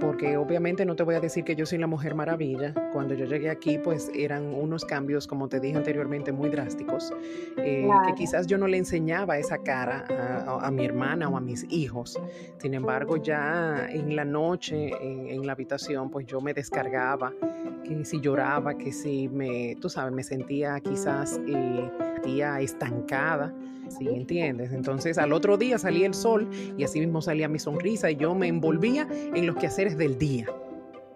Porque 0.00 0.38
obviamente 0.38 0.86
no 0.86 0.96
te 0.96 1.02
voy 1.02 1.14
a 1.14 1.20
decir 1.20 1.44
que 1.44 1.54
yo 1.54 1.66
soy 1.66 1.76
la 1.76 1.86
mujer 1.86 2.14
maravilla. 2.14 2.72
Cuando 2.94 3.12
yo 3.12 3.26
llegué 3.26 3.50
aquí, 3.50 3.76
pues 3.76 4.10
eran 4.14 4.46
unos 4.54 4.86
cambios, 4.86 5.26
como 5.26 5.48
te 5.48 5.60
dije 5.60 5.76
anteriormente, 5.76 6.32
muy 6.32 6.48
drásticos, 6.48 7.12
eh, 7.58 7.86
que 8.06 8.14
quizás 8.14 8.46
yo 8.46 8.56
no 8.56 8.66
le 8.66 8.78
enseñaba 8.78 9.36
esa 9.36 9.58
cara 9.58 10.06
a, 10.46 10.70
mi 10.70 10.86
hermana 10.86 11.28
o 11.28 11.36
a 11.36 11.40
mis 11.40 11.66
hijos. 11.70 12.18
Sin 12.56 12.72
embargo, 12.72 13.18
ya 13.18 13.88
en 13.90 14.16
la 14.16 14.24
noche, 14.24 14.90
en, 15.02 15.46
la 15.46 15.52
habitación, 15.52 16.10
pues 16.10 16.24
yo 16.26 16.40
me 16.40 16.54
descargaba, 16.54 17.34
que 17.84 18.02
si 18.06 18.20
lloraba, 18.20 18.78
que 18.78 18.92
si 18.92 19.28
me, 19.28 19.76
tú 19.82 19.90
sabes, 19.90 20.14
me 20.14 20.22
sentía 20.22 20.80
quizás 20.80 21.38
eh, 21.46 21.90
estancada. 22.60 23.52
¿Sí 23.90 24.08
entiendes? 24.08 24.72
Entonces 24.72 25.18
al 25.18 25.32
otro 25.32 25.56
día 25.56 25.78
salía 25.78 26.06
el 26.06 26.14
sol 26.14 26.48
y 26.76 26.84
así 26.84 27.00
mismo 27.00 27.20
salía 27.20 27.48
mi 27.48 27.58
sonrisa 27.58 28.10
y 28.10 28.16
yo 28.16 28.34
me 28.34 28.48
envolvía 28.48 29.06
en 29.10 29.46
los 29.46 29.56
quehaceres 29.56 29.96
del 29.98 30.18
día. 30.18 30.46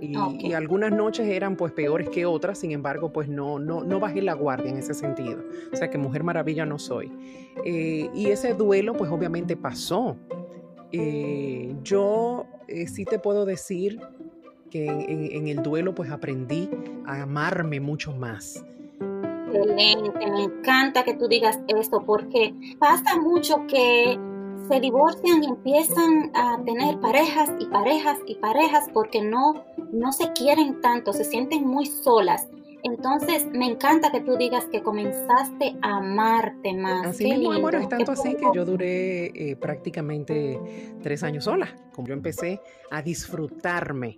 Y, 0.01 0.53
algunas 0.53 0.93
noches 0.93 1.27
eran 1.27 1.57
pues 1.57 1.73
peores 1.73 2.11
que 2.11 2.27
otras, 2.27 2.59
sin 2.59 2.73
embargo 2.73 3.13
pues 3.13 3.29
no, 3.29 3.59
no, 3.59 3.85
no 3.85 4.01
bajé 4.01 4.21
la 4.21 4.35
guardia 4.35 4.71
en 4.71 4.77
ese 4.77 4.93
sentido. 4.93 5.43
O 5.73 5.77
sea 5.77 5.89
que 5.89 5.99
mujer 5.99 6.25
maravilla 6.25 6.67
no 6.67 6.79
soy. 6.79 7.11
Eh, 7.65 8.11
y 8.15 8.27
ese 8.27 8.55
duelo 8.55 8.95
pues 8.95 9.11
obviamente 9.11 9.57
pasó. 9.57 10.17
Eh, 10.93 11.75
yo 11.83 12.47
eh, 12.69 12.87
sí 12.87 13.05
te 13.05 13.19
puedo 13.19 13.47
decir 13.47 14.01
que 14.71 14.87
en, 14.87 15.47
el 15.49 15.63
duelo 15.63 15.95
pues 15.95 16.11
aprendí 16.11 16.69
a 17.07 17.23
amarme 17.23 17.79
mucho 17.79 18.13
más 18.13 18.65
excelente, 19.55 20.31
me 20.31 20.45
encanta 20.45 21.05
que 21.05 21.15
tú 21.15 21.29
digas 21.29 21.59
esto 21.69 22.03
porque 22.05 22.55
pasa 22.79 23.17
mucho 23.21 23.67
que 23.67 24.19
se 24.69 24.81
divorcian 24.81 25.43
y 25.43 25.47
empiezan 25.47 26.31
a 26.35 26.59
tener 26.65 26.99
parejas 27.01 27.51
y 27.59 27.67
parejas 27.67 28.19
y 28.27 28.37
parejas 28.37 28.89
porque 28.93 29.21
no, 29.21 29.65
no 29.93 30.13
se 30.13 30.33
quieren 30.33 30.81
tanto, 30.81 31.13
se 31.13 31.25
sienten 31.25 31.67
muy 31.67 31.87
solas. 31.87 32.49
Entonces, 32.83 33.47
me 33.51 33.65
encanta 33.65 34.13
que 34.13 34.21
tú 34.21 34.37
digas 34.37 34.67
que 34.67 34.83
comenzaste 34.83 35.75
a 35.81 35.97
amarte 35.97 36.75
más. 36.75 37.07
Así 37.07 37.33
mismo, 37.33 37.53
amor, 37.53 37.75
es 37.77 37.89
tanto 37.89 38.13
así 38.13 38.35
que 38.35 38.45
yo 38.55 38.67
duré 38.67 39.27
eh, 39.27 39.57
prácticamente 39.57 40.61
tres 41.03 41.23
años 41.23 41.45
sola. 41.45 41.75
Como 41.95 42.09
yo 42.09 42.15
empecé 42.15 42.61
a 42.91 43.01
disfrutarme 43.01 44.17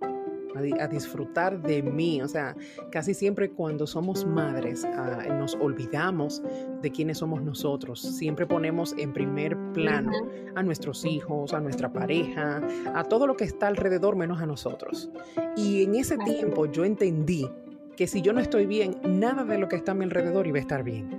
a, 0.57 0.87
disfrutar 0.87 1.61
de 1.61 1.81
mí. 1.81 2.21
O 2.21 2.27
sea, 2.27 2.55
casi 2.91 3.13
siempre 3.13 3.49
cuando 3.51 3.87
somos 3.87 4.25
madres 4.25 4.85
ah, 4.85 5.25
nos 5.37 5.55
olvidamos 5.55 6.41
de 6.81 6.91
quiénes 6.91 7.19
somos 7.19 7.41
nosotros. 7.41 8.01
Siempre 8.01 8.45
ponemos 8.45 8.93
en 8.97 9.13
primer 9.13 9.57
plano 9.73 10.11
a 10.55 10.63
nuestros 10.63 11.05
hijos, 11.05 11.53
a 11.53 11.59
nuestra 11.59 11.91
pareja, 11.91 12.61
a 12.93 13.03
todo 13.03 13.27
lo 13.27 13.35
que 13.35 13.45
está 13.45 13.67
alrededor 13.67 14.15
menos 14.15 14.41
a 14.41 14.45
nosotros. 14.45 15.09
Y 15.55 15.83
en 15.83 15.95
ese 15.95 16.17
tiempo 16.17 16.65
yo 16.65 16.85
entendí 16.85 17.49
que 17.95 18.07
si 18.07 18.21
yo 18.21 18.31
no 18.33 18.39
estoy 18.39 18.65
bien, 18.65 18.97
nada 19.03 19.43
de 19.43 19.57
lo 19.57 19.67
que 19.67 19.75
está 19.75 19.91
a 19.91 19.95
mi 19.95 20.03
alrededor 20.03 20.47
iba 20.47 20.57
a 20.57 20.61
estar 20.61 20.83
bien. 20.83 21.09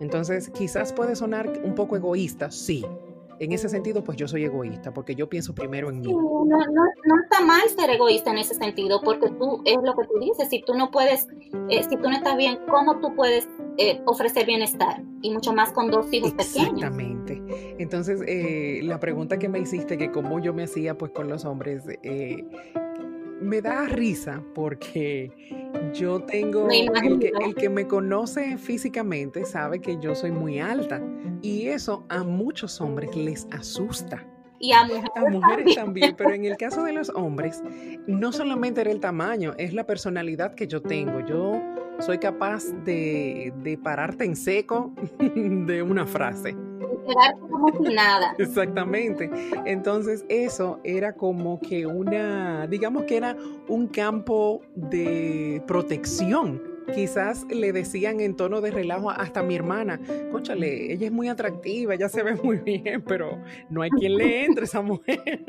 Entonces, 0.00 0.50
quizás 0.50 0.92
puede 0.92 1.16
sonar 1.16 1.50
un 1.64 1.74
poco 1.74 1.96
egoísta, 1.96 2.50
sí, 2.50 2.84
en 3.38 3.52
ese 3.52 3.68
sentido, 3.68 4.04
pues 4.04 4.16
yo 4.16 4.28
soy 4.28 4.44
egoísta, 4.44 4.92
porque 4.92 5.14
yo 5.14 5.28
pienso 5.28 5.54
primero 5.54 5.90
en 5.90 6.00
mí. 6.00 6.12
No, 6.12 6.44
no, 6.44 7.22
está 7.22 7.44
mal 7.44 7.62
ser 7.68 7.90
egoísta 7.90 8.30
en 8.30 8.38
ese 8.38 8.54
sentido, 8.54 9.00
porque 9.02 9.30
tú, 9.30 9.62
es 9.64 9.76
lo 9.82 9.94
que 9.94 10.06
tú 10.06 10.18
dices, 10.20 10.48
si 10.48 10.62
tú 10.62 10.74
no 10.74 10.90
puedes, 10.90 11.28
eh, 11.70 11.82
si 11.88 11.96
tú 11.96 12.08
no 12.08 12.12
estás 12.12 12.36
bien, 12.36 12.58
¿cómo 12.68 13.00
tú 13.00 13.14
puedes 13.14 13.48
eh, 13.78 14.00
ofrecer 14.06 14.46
bienestar? 14.46 15.02
Y 15.22 15.30
mucho 15.30 15.52
más 15.52 15.72
con 15.72 15.90
dos 15.90 16.12
hijos 16.12 16.32
pequeños. 16.32 16.74
Exactamente. 16.74 17.42
Entonces, 17.78 18.20
eh, 18.26 18.80
la 18.82 19.00
pregunta 19.00 19.38
que 19.38 19.48
me 19.48 19.58
hiciste, 19.58 19.96
que 19.96 20.10
cómo 20.10 20.38
yo 20.38 20.52
me 20.52 20.64
hacía 20.64 20.96
pues 20.96 21.12
con 21.12 21.28
los 21.28 21.44
hombres, 21.44 21.84
me 23.44 23.60
da 23.60 23.86
risa 23.86 24.42
porque 24.54 25.30
yo 25.92 26.20
tengo, 26.20 26.68
el 26.70 27.18
que, 27.18 27.32
el 27.44 27.54
que, 27.54 27.68
me 27.68 27.86
conoce 27.86 28.56
físicamente 28.58 29.44
sabe 29.44 29.80
que 29.80 29.98
yo 30.00 30.14
soy 30.14 30.32
muy 30.32 30.58
alta 30.58 31.02
y 31.42 31.68
eso 31.68 32.04
a 32.08 32.24
muchos 32.24 32.80
hombres 32.80 33.14
les 33.14 33.46
asusta. 33.52 34.26
Y 34.58 34.72
a 34.72 34.86
mujeres, 35.30 35.74
también. 35.74 36.14
pero 36.16 36.32
en 36.32 36.46
el 36.46 36.56
caso 36.58 36.84
de 36.84 36.92
los 36.92 37.10
hombres, 37.10 37.62
no 38.06 38.32
solamente 38.32 38.80
era 38.80 38.90
el 38.90 39.00
tamaño, 39.00 39.52
es 39.58 39.74
la 39.74 39.84
personalidad 39.84 40.54
que 40.54 40.66
yo 40.66 40.80
tengo. 40.80 41.20
Yo 41.20 41.60
soy 42.00 42.18
capaz 42.18 42.64
de, 42.84 43.52
de 43.62 43.76
pararte 43.76 44.24
en 44.24 44.36
seco 44.36 44.94
de 45.18 45.82
una 45.82 46.06
frase 46.06 46.56
quedarte 47.04 47.40
como 47.40 47.68
si 47.72 47.94
nada. 47.94 48.34
Exactamente. 48.38 49.30
Entonces 49.64 50.24
eso 50.28 50.80
era 50.84 51.14
como 51.14 51.60
que 51.60 51.86
una, 51.86 52.66
digamos 52.66 53.04
que 53.04 53.16
era 53.16 53.36
un 53.68 53.88
campo 53.88 54.62
de 54.74 55.62
protección 55.66 56.74
quizás 56.92 57.44
le 57.48 57.72
decían 57.72 58.20
en 58.20 58.36
tono 58.36 58.60
de 58.60 58.70
relajo 58.70 59.10
hasta 59.10 59.40
a 59.40 59.42
mi 59.42 59.54
hermana, 59.54 60.00
conchale, 60.30 60.92
ella 60.92 61.06
es 61.06 61.12
muy 61.12 61.28
atractiva, 61.28 61.94
ella 61.94 62.08
se 62.08 62.22
ve 62.22 62.34
muy 62.34 62.58
bien, 62.58 63.02
pero 63.02 63.38
no 63.70 63.82
hay 63.82 63.90
quien 63.90 64.16
le 64.16 64.44
entre 64.44 64.64
esa 64.64 64.82
mujer. 64.82 65.44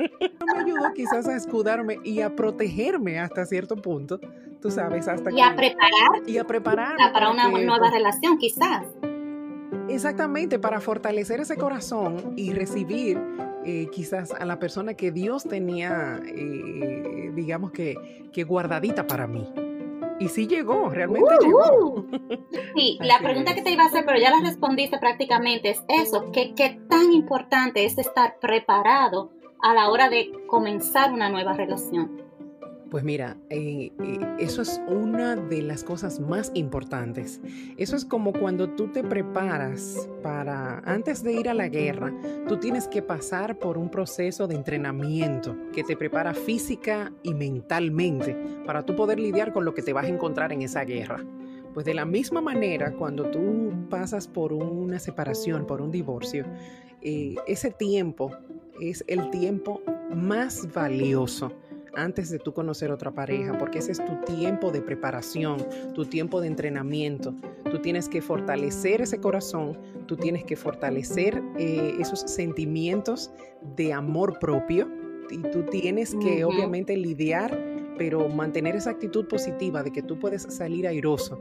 me 0.54 0.60
ayudó 0.60 0.92
quizás 0.94 1.28
a 1.28 1.36
escudarme 1.36 1.98
y 2.04 2.20
a 2.20 2.34
protegerme 2.34 3.18
hasta 3.18 3.44
cierto 3.44 3.76
punto, 3.76 4.20
tú 4.60 4.70
sabes, 4.70 5.08
hasta 5.08 5.30
y 5.30 5.40
a 5.40 5.54
preparar 5.54 6.22
y 6.26 6.38
a 6.38 6.44
preparar 6.44 6.96
para 7.12 7.30
una 7.30 7.48
nueva 7.48 7.90
relación, 7.90 8.38
quizás. 8.38 8.86
Exactamente, 9.88 10.58
para 10.58 10.80
fortalecer 10.80 11.40
ese 11.40 11.56
corazón 11.56 12.34
y 12.36 12.52
recibir 12.52 13.20
eh, 13.64 13.88
quizás 13.92 14.32
a 14.32 14.44
la 14.44 14.58
persona 14.58 14.94
que 14.94 15.12
Dios 15.12 15.44
tenía, 15.44 16.20
eh, 16.26 17.32
digamos 17.34 17.72
que, 17.72 18.28
que 18.32 18.44
guardadita 18.44 19.06
para 19.06 19.26
mí. 19.26 19.48
Y 20.18 20.28
sí 20.28 20.46
llegó, 20.46 20.88
realmente 20.88 21.34
uh, 21.40 21.44
llegó. 21.44 21.90
Uh. 21.90 22.06
Sí, 22.74 22.98
la 23.02 23.18
pregunta 23.18 23.54
que 23.54 23.62
te 23.62 23.70
iba 23.70 23.84
a 23.84 23.86
hacer, 23.86 24.04
pero 24.06 24.18
ya 24.18 24.30
la 24.30 24.40
respondiste 24.40 24.98
prácticamente, 24.98 25.70
es 25.70 25.82
eso, 25.88 26.30
que 26.32 26.54
qué 26.54 26.80
tan 26.88 27.12
importante 27.12 27.84
es 27.84 27.98
estar 27.98 28.38
preparado 28.40 29.30
a 29.62 29.74
la 29.74 29.90
hora 29.90 30.08
de 30.08 30.32
comenzar 30.46 31.12
una 31.12 31.28
nueva 31.28 31.52
relación. 31.52 32.25
Pues 32.90 33.02
mira, 33.02 33.36
eh, 33.50 33.90
eh, 33.98 34.36
eso 34.38 34.62
es 34.62 34.80
una 34.86 35.34
de 35.34 35.60
las 35.62 35.82
cosas 35.82 36.20
más 36.20 36.52
importantes. 36.54 37.40
Eso 37.76 37.96
es 37.96 38.04
como 38.04 38.32
cuando 38.32 38.70
tú 38.70 38.92
te 38.92 39.02
preparas 39.02 40.08
para, 40.22 40.78
antes 40.80 41.24
de 41.24 41.32
ir 41.32 41.48
a 41.48 41.54
la 41.54 41.66
guerra, 41.68 42.14
tú 42.46 42.58
tienes 42.58 42.86
que 42.86 43.02
pasar 43.02 43.58
por 43.58 43.76
un 43.76 43.90
proceso 43.90 44.46
de 44.46 44.54
entrenamiento 44.54 45.56
que 45.72 45.82
te 45.82 45.96
prepara 45.96 46.32
física 46.32 47.12
y 47.24 47.34
mentalmente 47.34 48.36
para 48.64 48.86
tú 48.86 48.94
poder 48.94 49.18
lidiar 49.18 49.52
con 49.52 49.64
lo 49.64 49.74
que 49.74 49.82
te 49.82 49.92
vas 49.92 50.04
a 50.04 50.08
encontrar 50.08 50.52
en 50.52 50.62
esa 50.62 50.84
guerra. 50.84 51.24
Pues 51.74 51.84
de 51.84 51.94
la 51.94 52.04
misma 52.04 52.40
manera, 52.40 52.92
cuando 52.92 53.30
tú 53.30 53.72
pasas 53.90 54.28
por 54.28 54.52
una 54.52 55.00
separación, 55.00 55.66
por 55.66 55.82
un 55.82 55.90
divorcio, 55.90 56.46
eh, 57.02 57.34
ese 57.48 57.72
tiempo 57.72 58.30
es 58.80 59.04
el 59.08 59.28
tiempo 59.30 59.82
más 60.14 60.72
valioso 60.72 61.52
antes 61.96 62.30
de 62.30 62.38
tú 62.38 62.52
conocer 62.52 62.92
otra 62.92 63.10
pareja, 63.10 63.56
porque 63.58 63.78
ese 63.78 63.92
es 63.92 64.04
tu 64.04 64.16
tiempo 64.24 64.70
de 64.70 64.82
preparación, 64.82 65.66
tu 65.94 66.04
tiempo 66.04 66.40
de 66.40 66.48
entrenamiento. 66.48 67.34
Tú 67.70 67.80
tienes 67.80 68.08
que 68.08 68.22
fortalecer 68.22 69.00
ese 69.00 69.20
corazón, 69.20 69.78
tú 70.06 70.16
tienes 70.16 70.44
que 70.44 70.56
fortalecer 70.56 71.42
eh, 71.58 71.96
esos 71.98 72.20
sentimientos 72.20 73.32
de 73.76 73.92
amor 73.92 74.38
propio 74.38 74.88
y 75.30 75.38
tú 75.38 75.64
tienes 75.64 76.14
que 76.14 76.44
obviamente 76.44 76.96
lidiar, 76.96 77.58
pero 77.98 78.28
mantener 78.28 78.76
esa 78.76 78.90
actitud 78.90 79.26
positiva 79.26 79.82
de 79.82 79.90
que 79.90 80.02
tú 80.02 80.18
puedes 80.18 80.42
salir 80.42 80.86
airoso 80.86 81.40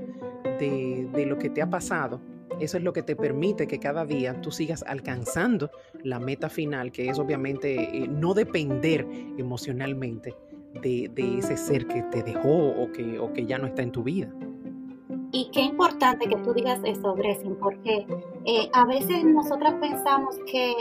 de, 0.60 1.08
de 1.14 1.26
lo 1.26 1.38
que 1.38 1.50
te 1.50 1.62
ha 1.62 1.70
pasado 1.70 2.22
eso 2.60 2.78
es 2.78 2.84
lo 2.84 2.94
que 2.94 3.04
te 3.04 3.16
permite 3.16 3.68
que 3.68 3.80
cada 3.80 4.06
día 4.06 4.40
tú 4.42 4.52
sigas 4.52 4.84
alcanzando 4.88 5.70
la 6.04 6.20
meta 6.20 6.50
final, 6.50 6.92
que 6.92 7.10
es 7.10 7.20
obviamente 7.20 7.76
eh, 7.76 8.08
no 8.08 8.34
depender 8.34 9.08
emocionalmente 9.38 10.36
de, 10.82 11.12
ese 11.40 11.58
ser 11.58 11.88
que 11.88 12.02
te 12.04 12.24
dejó 12.24 12.50
o 12.50 12.92
que, 12.92 13.46
ya 13.46 13.58
no 13.58 13.68
está 13.68 13.82
en 13.82 13.92
tu 13.92 14.04
vida. 14.04 14.30
Y 15.32 15.50
qué 15.52 15.62
importante 15.62 16.28
que 16.28 16.38
tú 16.38 16.54
digas 16.54 16.80
eso, 16.86 17.14
Gressing, 17.14 17.56
porque 17.56 18.06
eh, 18.46 18.70
a 18.74 18.86
veces 18.86 19.24
nosotras 19.24 19.76
pensamos 19.82 20.38
que, 20.50 20.74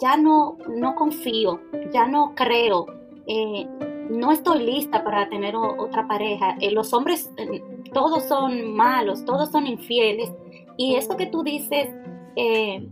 ya 0.00 0.16
no, 0.16 0.56
no 0.68 0.94
confío, 0.94 1.60
ya 1.92 2.06
no 2.06 2.34
creo, 2.34 2.86
eh, 3.26 3.66
no 4.08 4.32
estoy 4.32 4.62
lista 4.64 5.04
para 5.04 5.28
tener 5.28 5.56
otra 5.56 6.06
pareja. 6.06 6.56
los 6.72 6.92
hombres 6.94 7.30
todos 7.92 8.24
son 8.24 8.74
malos, 8.74 9.24
todos 9.24 9.50
son 9.50 9.66
infieles. 9.66 10.30
Y 10.76 10.96
eso 10.96 11.16
que 11.16 11.26
tú 11.26 11.42
dices 11.42 11.88
eh, 12.36 12.86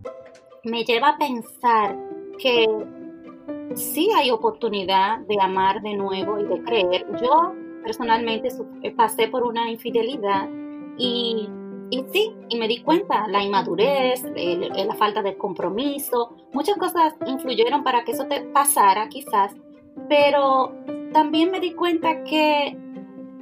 me 0.65 0.85
lleva 0.85 1.11
a 1.11 1.19
pensar 1.19 1.99
que 2.39 2.67
sí 3.75 4.09
hay 4.17 4.31
oportunidad 4.31 5.19
de 5.21 5.41
amar 5.41 5.83
de 5.83 5.95
nuevo 5.95 6.39
y 6.39 6.45
de 6.45 6.63
creer. 6.63 7.07
Yo 7.21 7.53
personalmente 7.85 8.49
eh, 8.83 8.91
pasé 8.93 9.29
por 9.29 9.45
una 9.45 9.71
infidelidad 9.71 10.49
y, 10.97 11.49
y 11.91 12.05
sí, 12.13 12.33
y 12.49 12.59
me 12.59 12.69
di 12.69 12.83
cuenta, 12.83 13.27
la 13.29 13.43
inmadurez, 13.43 14.23
la 14.25 14.95
falta 14.95 15.23
de 15.23 15.37
compromiso, 15.37 16.37
muchas 16.53 16.77
cosas 16.77 17.15
influyeron 17.27 17.83
para 17.83 18.05
que 18.05 18.13
eso 18.13 18.27
te 18.27 18.43
pasara 18.43 19.09
quizás, 19.09 19.55
pero 20.09 20.73
también 21.13 21.51
me 21.51 21.61
di 21.61 21.73
cuenta 21.73 22.23
que 22.25 22.77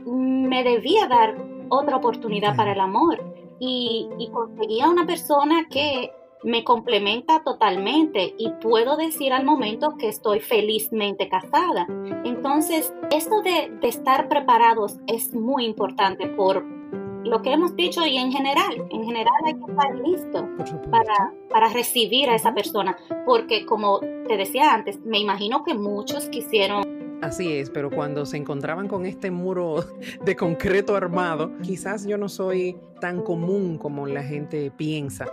me 0.06 0.64
debía 0.64 1.06
dar 1.06 1.36
otra 1.68 1.96
oportunidad 1.96 2.56
para 2.56 2.72
el 2.72 2.80
amor 2.80 3.22
y, 3.60 4.08
y 4.18 4.28
conseguía 4.30 4.88
una 4.88 5.06
persona 5.06 5.68
que 5.70 6.10
me 6.42 6.64
complementa 6.64 7.42
totalmente 7.42 8.34
y 8.38 8.50
puedo 8.62 8.96
decir 8.96 9.32
al 9.32 9.44
momento 9.44 9.96
que 9.98 10.08
estoy 10.08 10.40
felizmente 10.40 11.28
casada. 11.28 11.86
Entonces, 12.24 12.92
esto 13.10 13.42
de, 13.42 13.70
estar 13.82 14.28
preparados 14.28 14.98
es 15.06 15.34
muy 15.34 15.64
importante 15.64 16.26
por 16.26 16.64
lo 17.24 17.42
que 17.42 17.52
hemos 17.52 17.76
dicho 17.76 18.06
y 18.06 18.16
en 18.16 18.32
general, 18.32 18.86
en 18.90 19.04
general 19.04 19.34
hay 19.44 19.54
que 19.54 19.70
estar 19.70 19.94
listo 19.98 20.48
para, 20.90 21.32
para 21.50 21.68
recibir 21.68 22.30
a 22.30 22.34
esa 22.34 22.54
persona, 22.54 22.96
porque 23.26 23.66
como 23.66 24.00
te 24.00 24.36
decía 24.36 24.72
antes, 24.72 25.00
me 25.04 25.18
imagino 25.18 25.62
que 25.62 25.74
muchos 25.74 26.28
quisieron 26.30 27.09
Así 27.22 27.52
es, 27.52 27.68
pero 27.68 27.90
cuando 27.90 28.24
se 28.24 28.38
encontraban 28.38 28.88
con 28.88 29.04
este 29.04 29.30
muro 29.30 29.84
de 30.24 30.36
concreto 30.36 30.96
armado, 30.96 31.52
quizás 31.62 32.06
yo 32.06 32.16
no 32.16 32.28
soy 32.28 32.76
tan 33.00 33.22
común 33.22 33.76
como 33.76 34.06
la 34.06 34.22
gente 34.22 34.70
piensa 34.70 35.26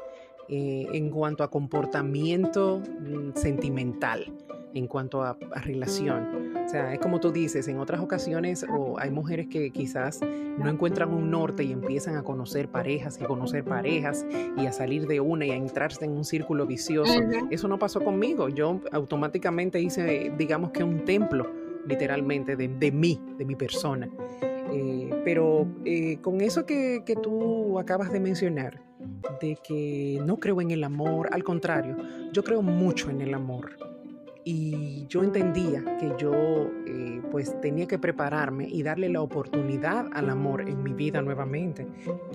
eh, 0.50 0.88
en 0.92 1.10
cuanto 1.10 1.44
a 1.44 1.50
comportamiento 1.50 2.80
mm, 2.80 3.36
sentimental, 3.36 4.34
en 4.74 4.88
cuanto 4.88 5.24
a, 5.24 5.38
relación. 5.64 6.56
O 6.66 6.70
sea, 6.70 6.94
es 6.94 7.00
como 7.00 7.22
tú 7.22 7.32
dices, 7.32 7.70
en 7.70 7.80
otras 7.80 8.02
ocasiones 8.02 8.66
hay 8.98 9.10
mujeres 9.10 9.48
que 9.48 9.72
quizás 9.72 10.20
no 10.22 10.70
encuentran 10.70 11.14
un 11.14 11.32
norte 11.32 11.64
y 11.64 11.72
empiezan 11.72 12.18
a 12.18 12.24
conocer 12.24 12.68
parejas 12.68 13.18
y 13.22 13.24
a 13.24 13.28
conocer 13.28 13.64
parejas 13.64 14.26
y 14.58 14.66
a 14.66 14.74
salir 14.74 15.08
de 15.08 15.22
una 15.22 15.46
y 15.46 15.52
a 15.52 15.56
entrarse 15.56 16.04
en 16.04 16.12
un 16.12 16.26
círculo 16.26 16.66
vicioso. 16.66 17.14
Eso 17.50 17.70
no 17.70 17.80
pasó 17.80 18.02
conmigo. 18.02 18.50
Yo 18.50 18.82
automáticamente 18.92 19.80
hice, 19.80 20.34
digamos 20.38 20.72
que 20.72 20.84
un 20.84 21.06
templo 21.06 21.67
literalmente, 21.88 22.56
de, 22.56 22.92
mí, 22.92 23.22
de 23.38 23.46
mi 23.46 23.56
persona. 23.56 24.10
Eh, 24.72 25.10
pero 25.24 25.68
eh, 25.86 26.18
con 26.22 26.42
eso 26.42 26.66
que, 26.66 27.04
que, 27.06 27.16
tú 27.16 27.80
acabas 27.80 28.12
de 28.12 28.20
mencionar, 28.20 28.82
de 29.42 29.58
que 29.66 30.22
no 30.26 30.38
creo 30.38 30.62
en 30.62 30.72
el 30.72 30.84
amor, 30.84 31.30
al 31.32 31.44
contrario, 31.44 31.96
yo 32.34 32.44
creo 32.44 32.62
mucho 32.62 33.10
en 33.10 33.22
el 33.22 33.34
amor. 33.34 33.78
Y 34.50 35.06
yo 35.08 35.24
entendía 35.24 35.84
que 35.98 36.14
yo 36.18 36.34
eh, 36.86 37.22
pues 37.32 37.60
tenía 37.60 37.86
que 37.86 38.00
prepararme 38.00 38.66
y 38.70 38.82
darle 38.82 39.10
la 39.10 39.22
oportunidad 39.22 40.06
al 40.14 40.30
amor 40.30 40.62
en 40.62 40.82
mi 40.84 40.94
vida 40.94 41.22
nuevamente. 41.22 41.86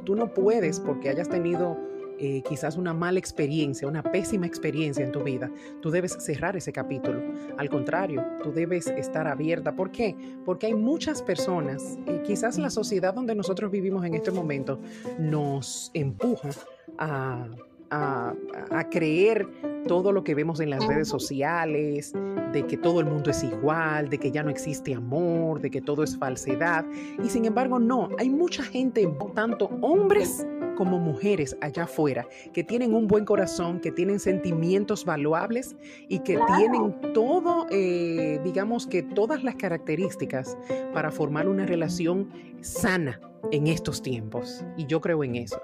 Tú 0.05 0.15
no 0.15 0.35
puedes 0.35 0.79
porque 0.79 1.09
hayas 1.09 1.31
tenido 1.31 1.79
eh, 2.25 2.41
quizás 2.49 2.77
una 2.77 2.95
mala 2.95 3.19
experiencia, 3.19 3.89
una 3.89 4.01
pésima 4.01 4.47
experiencia 4.47 5.05
en 5.05 5.11
tu 5.11 5.25
vida, 5.25 5.51
tú 5.81 5.91
debes 5.91 6.13
cerrar 6.13 6.57
ese 6.57 6.73
capítulo. 6.73 7.21
Al 7.59 7.69
contrario, 7.69 8.25
tú 8.45 8.53
debes 8.53 8.87
estar 8.87 9.27
abierta. 9.27 9.75
¿Por 9.75 9.91
qué? 9.91 10.15
Porque 10.45 10.67
hay 10.67 10.75
muchas 10.75 11.21
personas, 11.21 11.99
y 12.07 12.23
quizás 12.23 12.59
la 12.59 12.71
sociedad 12.71 13.13
donde 13.13 13.35
nosotros 13.35 13.73
vivimos 13.73 14.05
en 14.05 14.15
este 14.15 14.31
momento 14.31 14.79
nos 15.19 15.91
empuja 15.95 16.51
a, 16.97 17.49
a, 17.93 18.35
creer 18.91 19.49
todo 19.87 20.13
lo 20.13 20.25
que 20.25 20.35
vemos 20.35 20.61
en 20.61 20.71
las 20.71 20.87
redes 20.87 21.09
sociales, 21.09 22.13
de 22.53 22.67
que 22.67 22.77
todo 22.77 23.01
el 23.01 23.07
mundo 23.07 23.31
es 23.31 23.43
igual, 23.45 24.09
de 24.09 24.19
que 24.19 24.31
ya 24.31 24.43
no 24.43 24.51
existe 24.51 24.95
amor, 24.95 25.61
de 25.61 25.71
que 25.71 25.81
todo 25.81 26.03
es 26.03 26.17
falsedad. 26.17 26.85
Y 27.23 27.29
sin 27.29 27.45
embargo, 27.45 27.79
no, 27.79 28.09
hay 28.19 28.29
mucha 28.29 28.63
gente, 28.63 29.09
tanto 29.35 29.71
hombres 29.81 30.47
como 30.77 30.99
mujeres 30.99 31.57
allá 31.61 31.85
afuera, 31.85 32.27
que 32.53 32.65
tienen 32.65 32.95
un 32.95 33.07
buen 33.07 33.25
corazón, 33.25 33.81
que 33.81 33.93
tienen 33.93 34.19
sentimientos 34.19 35.05
valuables 35.05 35.77
y 36.09 36.21
que 36.21 36.39
tienen 36.57 37.13
todo, 37.13 37.67
eh, 37.71 38.41
digamos 38.43 38.87
que 38.87 39.03
todas 39.03 39.45
las 39.45 39.57
características 39.57 40.57
para 40.93 41.11
formar 41.11 41.49
una 41.49 41.67
relación 41.67 42.31
sana 42.61 43.21
en 43.51 43.67
estos 43.67 44.03
tiempos. 44.03 44.65
Y 44.77 44.87
yo 44.87 45.01
creo 45.01 45.23
en 45.25 45.37
eso. 45.37 45.61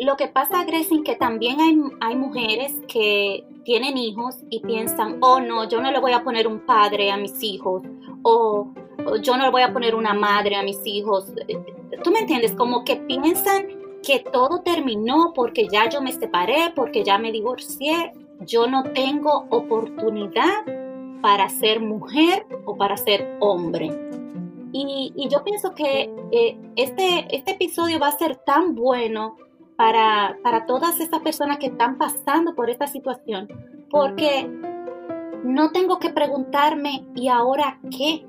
Lo 0.00 0.16
que 0.16 0.28
pasa, 0.28 0.64
Gracie, 0.64 1.02
que 1.04 1.14
también 1.14 1.60
hay, 1.60 1.78
hay 2.00 2.16
mujeres 2.16 2.72
que 2.88 3.44
tienen 3.64 3.98
hijos 3.98 4.38
y 4.48 4.60
piensan, 4.60 5.18
oh 5.20 5.40
no, 5.40 5.68
yo 5.68 5.82
no 5.82 5.90
le 5.90 6.00
voy 6.00 6.12
a 6.12 6.24
poner 6.24 6.48
un 6.48 6.60
padre 6.60 7.10
a 7.10 7.18
mis 7.18 7.42
hijos, 7.42 7.82
o, 8.22 8.72
yo 9.20 9.36
no 9.36 9.44
le 9.44 9.50
voy 9.50 9.60
a 9.60 9.74
poner 9.74 9.94
una 9.94 10.14
madre 10.14 10.56
a 10.56 10.62
mis 10.62 10.80
hijos. 10.86 11.26
¿Tú 12.02 12.10
me 12.12 12.20
entiendes? 12.20 12.52
Como 12.52 12.82
que 12.82 12.96
piensan 12.96 13.66
que 14.02 14.20
todo 14.20 14.62
terminó 14.62 15.32
porque 15.34 15.68
ya 15.70 15.90
yo 15.90 16.00
me 16.00 16.12
separé, 16.12 16.72
porque 16.74 17.04
ya 17.04 17.18
me 17.18 17.30
divorcié. 17.30 18.12
Yo 18.46 18.66
no 18.66 18.84
tengo 18.94 19.46
oportunidad 19.50 20.64
para 21.20 21.50
ser 21.50 21.80
mujer 21.80 22.46
o 22.64 22.74
para 22.74 22.96
ser 22.96 23.36
hombre. 23.40 23.90
Y, 24.72 25.12
y 25.14 25.28
yo 25.28 25.44
pienso 25.44 25.74
que 25.74 26.10
eh, 26.32 26.58
este, 26.76 27.26
este 27.36 27.50
episodio 27.50 27.98
va 27.98 28.08
a 28.08 28.18
ser 28.18 28.36
tan 28.36 28.74
bueno 28.74 29.36
para, 29.80 30.66
todas 30.66 31.00
estas 31.00 31.22
personas 31.22 31.56
que 31.56 31.68
están 31.68 31.96
pasando 31.96 32.54
por 32.54 32.68
esta 32.68 32.86
situación, 32.86 33.48
porque 33.88 34.46
no 35.42 35.72
tengo 35.72 35.98
que 35.98 36.10
preguntarme, 36.10 37.06
¿y 37.14 37.28
ahora 37.28 37.80
qué? 37.90 38.26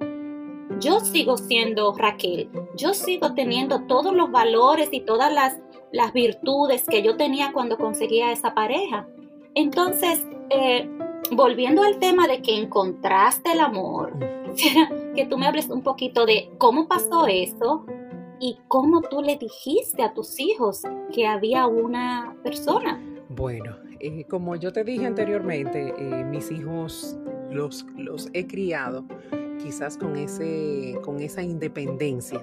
Yo 0.80 1.02
sigo 1.02 1.36
siendo 1.36 1.94
Raquel, 1.94 2.50
yo 2.78 2.94
sigo 2.94 3.34
teniendo 3.34 3.82
todos 3.82 4.16
los 4.16 4.32
valores 4.32 4.88
y 4.94 5.02
todas 5.02 5.34
las, 5.34 5.58
las 5.92 6.14
virtudes 6.14 6.86
que 6.88 7.04
yo 7.04 7.18
tenía 7.18 7.52
cuando 7.52 7.78
conseguía 7.78 8.32
esa 8.32 8.54
pareja. 8.54 9.06
Entonces, 9.54 10.26
eh, 10.52 10.90
volviendo 11.34 11.84
al 11.84 12.00
tema 12.00 12.28
de 12.28 12.42
que 12.42 12.58
encontraste 12.58 13.52
el 13.52 13.60
amor, 13.60 14.18
que 15.16 15.26
tú 15.26 15.38
me 15.38 15.48
hables 15.48 15.70
un 15.70 15.82
poquito 15.82 16.26
de 16.26 16.50
cómo 16.58 16.88
pasó 16.88 17.28
eso, 17.28 17.86
¿Y 18.44 18.58
cómo 18.68 19.04
tú 19.04 19.22
le 19.22 19.38
dijiste 19.38 20.02
a 20.02 20.16
tus 20.16 20.40
hijos 20.40 20.82
que 21.14 21.28
había 21.28 21.68
una 21.68 22.36
persona? 22.44 23.00
Bueno, 23.30 23.78
eh, 24.00 24.24
como 24.24 24.56
yo 24.56 24.74
te 24.74 24.84
dije 24.84 25.06
anteriormente, 25.06 25.94
eh, 25.96 26.26
mis 26.26 26.50
hijos 26.50 27.20
los, 27.52 27.86
los 27.98 28.32
he 28.34 28.48
criado 28.48 29.06
quizás 29.62 29.96
con, 29.96 30.16
ese, 30.16 30.98
con 31.04 31.20
esa 31.20 31.44
independencia. 31.44 32.42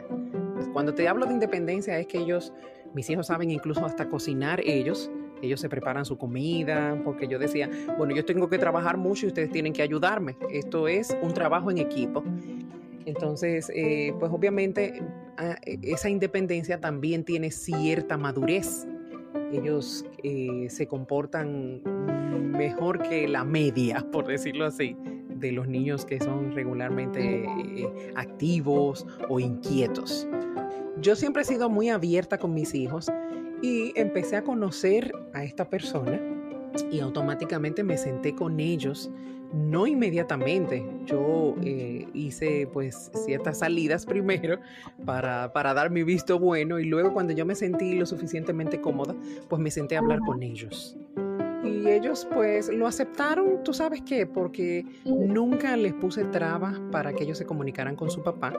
Cuando 0.72 0.94
te 0.94 1.08
hablo 1.08 1.26
de 1.26 1.32
independencia 1.32 1.98
es 1.98 2.06
que 2.06 2.18
ellos, 2.18 2.52
mis 2.94 3.10
hijos 3.10 3.26
saben 3.26 3.50
incluso 3.50 3.84
hasta 3.84 4.08
cocinar 4.08 4.60
ellos. 4.64 5.10
Ellos 5.42 5.60
se 5.60 5.68
preparan 5.68 6.04
su 6.04 6.16
comida, 6.16 7.00
porque 7.04 7.26
yo 7.26 7.40
decía, 7.40 7.68
bueno, 7.96 8.14
yo 8.14 8.24
tengo 8.24 8.48
que 8.48 8.58
trabajar 8.58 8.98
mucho 8.98 9.26
y 9.26 9.30
ustedes 9.30 9.50
tienen 9.50 9.72
que 9.72 9.82
ayudarme. 9.82 10.36
Esto 10.52 10.86
es 10.86 11.16
un 11.22 11.34
trabajo 11.34 11.72
en 11.72 11.78
equipo. 11.78 12.22
Entonces, 13.04 13.68
eh, 13.74 14.14
pues 14.20 14.30
obviamente 14.30 15.02
esa 15.62 16.08
independencia 16.08 16.80
también 16.80 17.24
tiene 17.24 17.50
cierta 17.50 18.16
madurez. 18.16 18.86
Ellos 19.52 20.04
eh, 20.22 20.66
se 20.68 20.86
comportan 20.86 21.82
mejor 22.52 23.02
que 23.02 23.28
la 23.28 23.44
media, 23.44 24.04
por 24.12 24.26
decirlo 24.26 24.66
así, 24.66 24.96
de 25.28 25.52
los 25.52 25.68
niños 25.68 26.04
que 26.04 26.18
son 26.18 26.52
regularmente 26.52 27.44
eh, 27.44 28.12
activos 28.16 29.06
o 29.28 29.38
inquietos. 29.40 30.26
Yo 31.00 31.14
siempre 31.14 31.42
he 31.42 31.44
sido 31.44 31.70
muy 31.70 31.90
abierta 31.90 32.38
con 32.38 32.54
mis 32.54 32.74
hijos 32.74 33.10
y 33.62 33.92
empecé 33.94 34.36
a 34.36 34.42
conocer 34.42 35.12
a 35.32 35.44
esta 35.44 35.68
persona 35.68 36.20
y 36.90 37.00
automáticamente 37.00 37.82
me 37.84 37.96
senté 37.96 38.34
con 38.34 38.60
ellos 38.60 39.10
no 39.52 39.86
inmediatamente. 39.86 40.84
Yo 41.06 41.54
eh, 41.62 42.06
hice 42.14 42.68
pues 42.72 43.10
ciertas 43.24 43.58
salidas 43.58 44.06
primero 44.06 44.58
para, 45.04 45.52
para, 45.52 45.74
dar 45.74 45.90
mi 45.90 46.02
visto 46.02 46.38
bueno 46.38 46.78
y 46.78 46.84
luego 46.84 47.12
cuando 47.12 47.32
yo 47.32 47.46
me 47.46 47.54
sentí 47.54 47.94
lo 47.94 48.06
suficientemente 48.06 48.80
cómoda, 48.80 49.14
pues 49.48 49.60
me 49.60 49.70
senté 49.70 49.96
a 49.96 50.00
hablar 50.00 50.20
con 50.20 50.42
ellos. 50.42 50.96
Y 51.64 51.88
ellos 51.88 52.26
pues 52.32 52.68
lo 52.68 52.86
aceptaron, 52.86 53.62
tú 53.64 53.74
sabes 53.74 54.02
qué, 54.02 54.26
porque 54.26 54.86
nunca 55.04 55.76
les 55.76 55.92
puse 55.92 56.24
trabas 56.24 56.78
para 56.92 57.12
que 57.12 57.24
ellos 57.24 57.38
se 57.38 57.46
comunicaran 57.46 57.96
con 57.96 58.10
su 58.10 58.22
papá. 58.22 58.52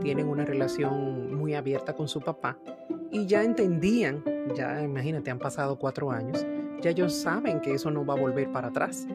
Tienen 0.00 0.28
una 0.28 0.44
relación 0.44 1.34
muy 1.36 1.54
abierta 1.54 1.94
con 1.94 2.08
su 2.08 2.20
papá 2.20 2.56
y 3.10 3.26
ya 3.26 3.42
entendían, 3.42 4.22
ya 4.54 4.82
imagínate, 4.82 5.30
han 5.30 5.38
pasado 5.38 5.78
cuatro 5.78 6.10
años, 6.10 6.46
ya 6.80 6.90
ellos 6.90 7.14
saben 7.14 7.60
que 7.60 7.74
eso 7.74 7.90
no 7.90 8.06
va 8.06 8.14
a 8.14 8.20
volver 8.20 8.50
para 8.52 8.68
atrás 8.68 9.06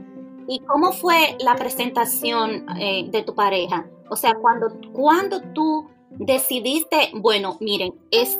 ¿Y 0.49 0.61
cómo 0.61 0.91
fue 0.91 1.37
la 1.39 1.55
presentación 1.55 2.65
eh, 2.79 3.07
de 3.11 3.21
tu 3.21 3.35
pareja? 3.35 3.85
O 4.09 4.15
sea, 4.15 4.33
cuando, 4.33 4.75
cuando 4.91 5.41
tú 5.53 5.87
decidiste, 6.09 7.11
bueno, 7.13 7.57
miren, 7.59 7.93
es 8.09 8.39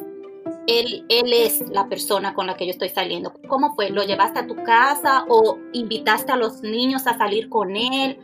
él, 0.65 1.05
él 1.07 1.31
es 1.31 1.63
la 1.69 1.87
persona 1.87 2.33
con 2.33 2.47
la 2.47 2.57
que 2.57 2.65
yo 2.65 2.71
estoy 2.71 2.89
saliendo. 2.89 3.31
¿Cómo 3.47 3.75
fue? 3.75 3.91
¿Lo 3.91 4.03
llevaste 4.03 4.39
a 4.39 4.47
tu 4.47 4.55
casa 4.63 5.25
o 5.29 5.59
invitaste 5.71 6.31
a 6.31 6.35
los 6.35 6.63
niños 6.63 7.05
a 7.05 7.15
salir 7.15 7.47
con 7.47 7.75
él? 7.75 8.17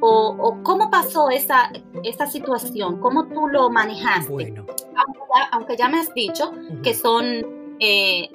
¿O, 0.00 0.58
cómo 0.62 0.88
pasó 0.88 1.28
esa, 1.28 1.72
esa 2.04 2.26
situación? 2.26 3.00
¿Cómo 3.00 3.26
tú 3.26 3.48
lo 3.48 3.70
manejaste? 3.70 4.32
Bueno. 4.32 4.66
Aunque 5.50 5.76
ya, 5.76 5.88
me 5.88 5.98
has 5.98 6.14
dicho 6.14 6.52
que 6.84 6.94
son 6.94 7.76
eh, 7.80 8.30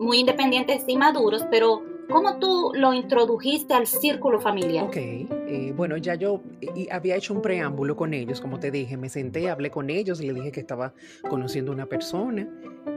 muy 0.00 0.18
independientes 0.18 0.82
y 0.88 0.96
maduros, 0.96 1.44
pero 1.48 1.82
¿Cómo 2.08 2.38
tú 2.38 2.72
lo 2.74 2.94
introdujiste 2.94 3.74
al 3.74 3.86
círculo 3.86 4.40
familiar? 4.40 4.84
Ok, 4.84 4.96
eh, 4.96 5.72
bueno, 5.76 5.96
ya 5.96 6.14
yo 6.14 6.40
había 6.90 7.16
hecho 7.16 7.34
un 7.34 7.42
preámbulo 7.42 7.96
con 7.96 8.14
ellos, 8.14 8.40
como 8.40 8.60
te 8.60 8.70
dije, 8.70 8.96
me 8.96 9.08
senté, 9.08 9.50
hablé 9.50 9.70
con 9.70 9.90
ellos, 9.90 10.20
le 10.20 10.32
dije 10.32 10.52
que 10.52 10.60
estaba 10.60 10.94
conociendo 11.28 11.72
una 11.72 11.86
persona 11.86 12.48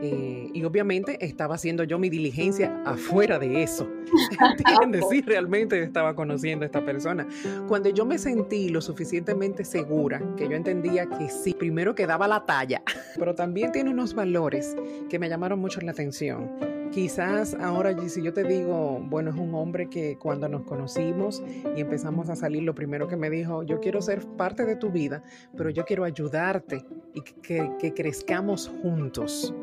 eh, 0.01 0.49
y 0.53 0.63
obviamente 0.63 1.17
estaba 1.25 1.55
haciendo 1.55 1.83
yo 1.83 1.97
mi 1.97 2.09
diligencia 2.09 2.81
afuera 2.85 3.39
de 3.39 3.63
eso. 3.63 3.87
¿Entiendes? 4.57 5.05
Sí, 5.09 5.21
realmente 5.21 5.81
estaba 5.81 6.15
conociendo 6.15 6.63
a 6.63 6.67
esta 6.67 6.85
persona. 6.85 7.27
Cuando 7.67 7.89
yo 7.89 8.05
me 8.05 8.17
sentí 8.17 8.69
lo 8.69 8.81
suficientemente 8.81 9.65
segura, 9.65 10.21
que 10.37 10.47
yo 10.47 10.55
entendía 10.55 11.07
que 11.07 11.29
sí, 11.29 11.53
primero 11.53 11.95
que 11.95 12.05
daba 12.05 12.27
la 12.27 12.45
talla, 12.45 12.83
pero 13.17 13.33
también 13.33 13.71
tiene 13.71 13.89
unos 13.89 14.13
valores 14.13 14.75
que 15.09 15.17
me 15.17 15.29
llamaron 15.29 15.59
mucho 15.59 15.81
la 15.81 15.91
atención 15.91 16.78
Quizás 16.91 17.53
ahora, 17.53 17.95
si 18.09 18.23
yo 18.23 18.33
te 18.33 18.43
digo, 18.43 18.99
bueno, 19.09 19.29
es 19.29 19.35
un 19.35 19.53
hombre 19.53 19.89
que 19.89 20.17
cuando 20.17 20.49
nos 20.49 20.63
conocimos 20.63 21.43
y 21.75 21.81
empezamos 21.81 22.29
a 22.29 22.35
salir, 22.35 22.63
lo 22.63 22.73
primero 22.73 23.07
que 23.07 23.15
me 23.15 23.29
dijo, 23.29 23.61
yo 23.61 23.79
quiero 23.79 24.01
ser 24.01 24.25
parte 24.37 24.65
de 24.65 24.75
tu 24.75 24.89
vida, 24.89 25.21
pero 25.55 25.69
yo 25.69 25.85
quiero 25.85 26.03
ayudarte 26.03 26.83
y 27.13 27.21
que, 27.21 27.93
crezcamos 27.95 28.71
juntos. 28.81 29.53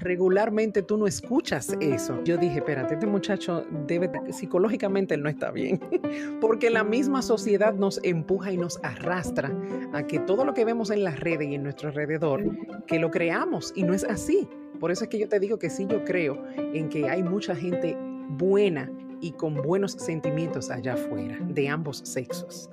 Regularmente 0.00 0.82
tú 0.82 0.96
no 0.96 1.06
escuchas 1.06 1.76
eso. 1.80 2.22
Yo 2.24 2.36
dije, 2.36 2.58
espérate, 2.58 2.94
este 2.94 3.06
muchacho 3.06 3.64
debe, 3.86 4.10
psicológicamente 4.32 5.14
él 5.14 5.22
no 5.22 5.28
está 5.28 5.50
bien, 5.50 5.80
porque 6.40 6.70
la 6.70 6.84
misma 6.84 7.20
sociedad 7.22 7.74
nos 7.74 8.00
empuja 8.04 8.52
y 8.52 8.58
nos 8.58 8.78
arrastra 8.84 9.52
a 9.92 10.06
que 10.06 10.20
todo 10.20 10.44
lo 10.44 10.54
que 10.54 10.64
vemos 10.64 10.90
en 10.90 11.02
las 11.02 11.18
redes 11.18 11.48
y 11.48 11.54
en 11.56 11.64
nuestro 11.64 11.88
alrededor, 11.88 12.44
que 12.86 13.00
lo 13.00 13.10
creamos 13.10 13.72
y 13.74 13.82
no 13.82 13.92
es 13.92 14.04
así. 14.04 14.48
Por 14.78 14.90
eso 14.90 15.04
es 15.04 15.10
que 15.10 15.18
yo 15.18 15.28
te 15.28 15.40
digo 15.40 15.58
que 15.58 15.70
sí, 15.70 15.86
yo 15.88 16.04
creo 16.04 16.42
en 16.56 16.88
que 16.88 17.08
hay 17.08 17.22
mucha 17.22 17.54
gente 17.54 17.96
buena 18.30 18.90
y 19.20 19.32
con 19.32 19.54
buenos 19.54 19.92
sentimientos 19.92 20.70
allá 20.70 20.94
afuera, 20.94 21.38
de 21.48 21.68
ambos 21.68 21.98
sexos. 22.04 22.70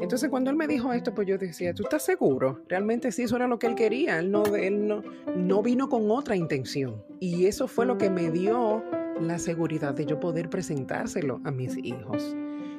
Entonces 0.00 0.28
cuando 0.28 0.50
él 0.50 0.56
me 0.56 0.66
dijo 0.66 0.92
esto, 0.92 1.14
pues 1.14 1.26
yo 1.26 1.38
decía, 1.38 1.74
¿tú 1.74 1.82
estás 1.84 2.04
seguro? 2.04 2.60
Realmente 2.68 3.10
sí, 3.10 3.22
eso 3.22 3.36
era 3.36 3.46
lo 3.46 3.58
que 3.58 3.66
él 3.66 3.74
quería. 3.74 4.18
Él 4.18 4.30
no, 4.30 4.44
él 4.54 4.86
no, 4.86 5.02
no 5.34 5.62
vino 5.62 5.88
con 5.88 6.10
otra 6.10 6.36
intención. 6.36 7.02
Y 7.20 7.46
eso 7.46 7.66
fue 7.66 7.86
lo 7.86 7.98
que 7.98 8.10
me 8.10 8.30
dio 8.30 8.84
la 9.20 9.38
seguridad 9.38 9.94
de 9.94 10.06
yo 10.06 10.20
poder 10.20 10.50
presentárselo 10.50 11.40
a 11.44 11.50
mis 11.50 11.76
hijos. 11.76 12.36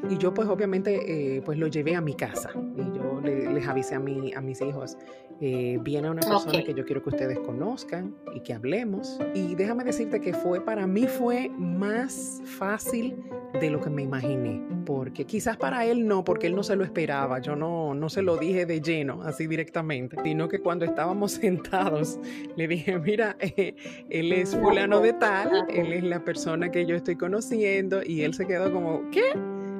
Y 0.09 0.17
yo 0.17 0.33
pues 0.33 0.47
obviamente 0.47 1.37
eh, 1.37 1.41
pues 1.43 1.57
lo 1.57 1.67
llevé 1.67 1.95
a 1.95 2.01
mi 2.01 2.15
casa 2.15 2.51
y 2.75 2.97
yo 2.97 3.21
les 3.21 3.67
avisé 3.67 3.95
a, 3.95 3.99
mi, 3.99 4.33
a 4.33 4.41
mis 4.41 4.61
hijos, 4.61 4.97
eh, 5.41 5.79
viene 5.81 6.09
una 6.09 6.21
persona 6.21 6.63
que 6.63 6.73
yo 6.73 6.85
quiero 6.85 7.03
que 7.03 7.09
ustedes 7.09 7.39
conozcan 7.39 8.15
y 8.33 8.39
que 8.41 8.53
hablemos. 8.53 9.19
Y 9.33 9.55
déjame 9.55 9.83
decirte 9.83 10.21
que 10.21 10.33
fue, 10.33 10.63
para 10.63 10.87
mí 10.87 11.07
fue 11.07 11.49
más 11.49 12.41
fácil 12.45 13.17
de 13.59 13.69
lo 13.69 13.81
que 13.81 13.89
me 13.89 14.01
imaginé, 14.01 14.61
porque 14.85 15.25
quizás 15.25 15.57
para 15.57 15.85
él 15.85 16.07
no, 16.07 16.23
porque 16.23 16.47
él 16.47 16.55
no 16.55 16.63
se 16.63 16.75
lo 16.75 16.83
esperaba, 16.83 17.39
yo 17.39 17.55
no, 17.55 17.93
no 17.93 18.09
se 18.09 18.21
lo 18.21 18.37
dije 18.37 18.65
de 18.65 18.81
lleno, 18.81 19.23
así 19.23 19.47
directamente, 19.47 20.17
sino 20.23 20.49
que 20.49 20.59
cuando 20.59 20.83
estábamos 20.85 21.31
sentados 21.41 22.19
le 22.55 22.67
dije, 22.67 22.99
mira, 22.99 23.37
eh, 23.39 23.75
él 24.09 24.31
es 24.33 24.55
fulano 24.55 24.99
de 24.99 25.13
tal, 25.13 25.65
él 25.69 25.93
es 25.93 26.03
la 26.03 26.23
persona 26.23 26.69
que 26.69 26.85
yo 26.85 26.95
estoy 26.95 27.15
conociendo 27.15 28.01
y 28.03 28.23
él 28.23 28.33
se 28.33 28.45
quedó 28.45 28.71
como, 28.71 29.09
¿qué? 29.09 29.23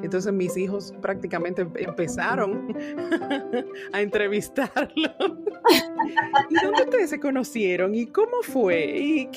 Entonces 0.05 0.31
mis 0.31 0.55
hijos 0.55 0.93
prácticamente 1.01 1.67
empezaron 1.75 2.75
a 3.93 4.01
entrevistarlo. 4.01 4.85
¿Y 6.49 6.55
dónde 6.63 6.83
ustedes 6.83 7.09
se 7.09 7.19
conocieron? 7.19 7.95
¿Y 7.95 8.05
cómo 8.05 8.41
fue? 8.43 8.85
¿Y 8.85 9.29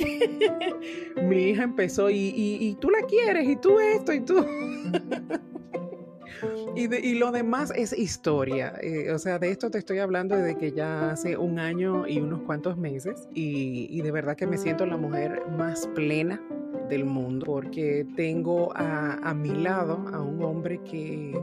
Mi 1.22 1.50
hija 1.50 1.62
empezó, 1.62 2.10
¿y, 2.10 2.32
y, 2.36 2.74
tú 2.74 2.90
la 2.90 3.00
quieres? 3.06 3.48
¿Y 3.48 3.56
tú 3.56 3.80
esto? 3.80 4.12
¿Y 4.12 4.20
tú? 4.20 4.44
Y, 6.76 7.14
lo 7.14 7.32
demás 7.32 7.72
es 7.74 7.96
historia. 7.96 8.74
Eh, 8.82 9.10
o 9.10 9.18
sea, 9.18 9.38
de 9.38 9.50
esto 9.50 9.70
te 9.70 9.78
estoy 9.78 9.98
hablando 9.98 10.36
desde 10.36 10.56
que 10.56 10.72
ya 10.72 11.10
hace 11.10 11.36
un 11.36 11.58
año 11.58 12.06
y 12.06 12.18
unos 12.18 12.42
cuantos 12.42 12.76
meses. 12.76 13.26
Y, 13.34 13.88
y 13.90 14.02
de 14.02 14.10
verdad 14.12 14.36
que 14.36 14.46
me 14.46 14.58
siento 14.58 14.86
la 14.86 14.96
mujer 14.96 15.42
más 15.56 15.88
plena 15.94 16.40
del 16.88 17.04
mundo, 17.04 17.44
porque 17.46 18.06
tengo 18.16 18.72
a, 18.74 19.34
mi 19.34 19.50
lado 19.50 20.04
a 20.12 20.20
un 20.20 20.42
hombre 20.42 20.80
que, 20.82 21.38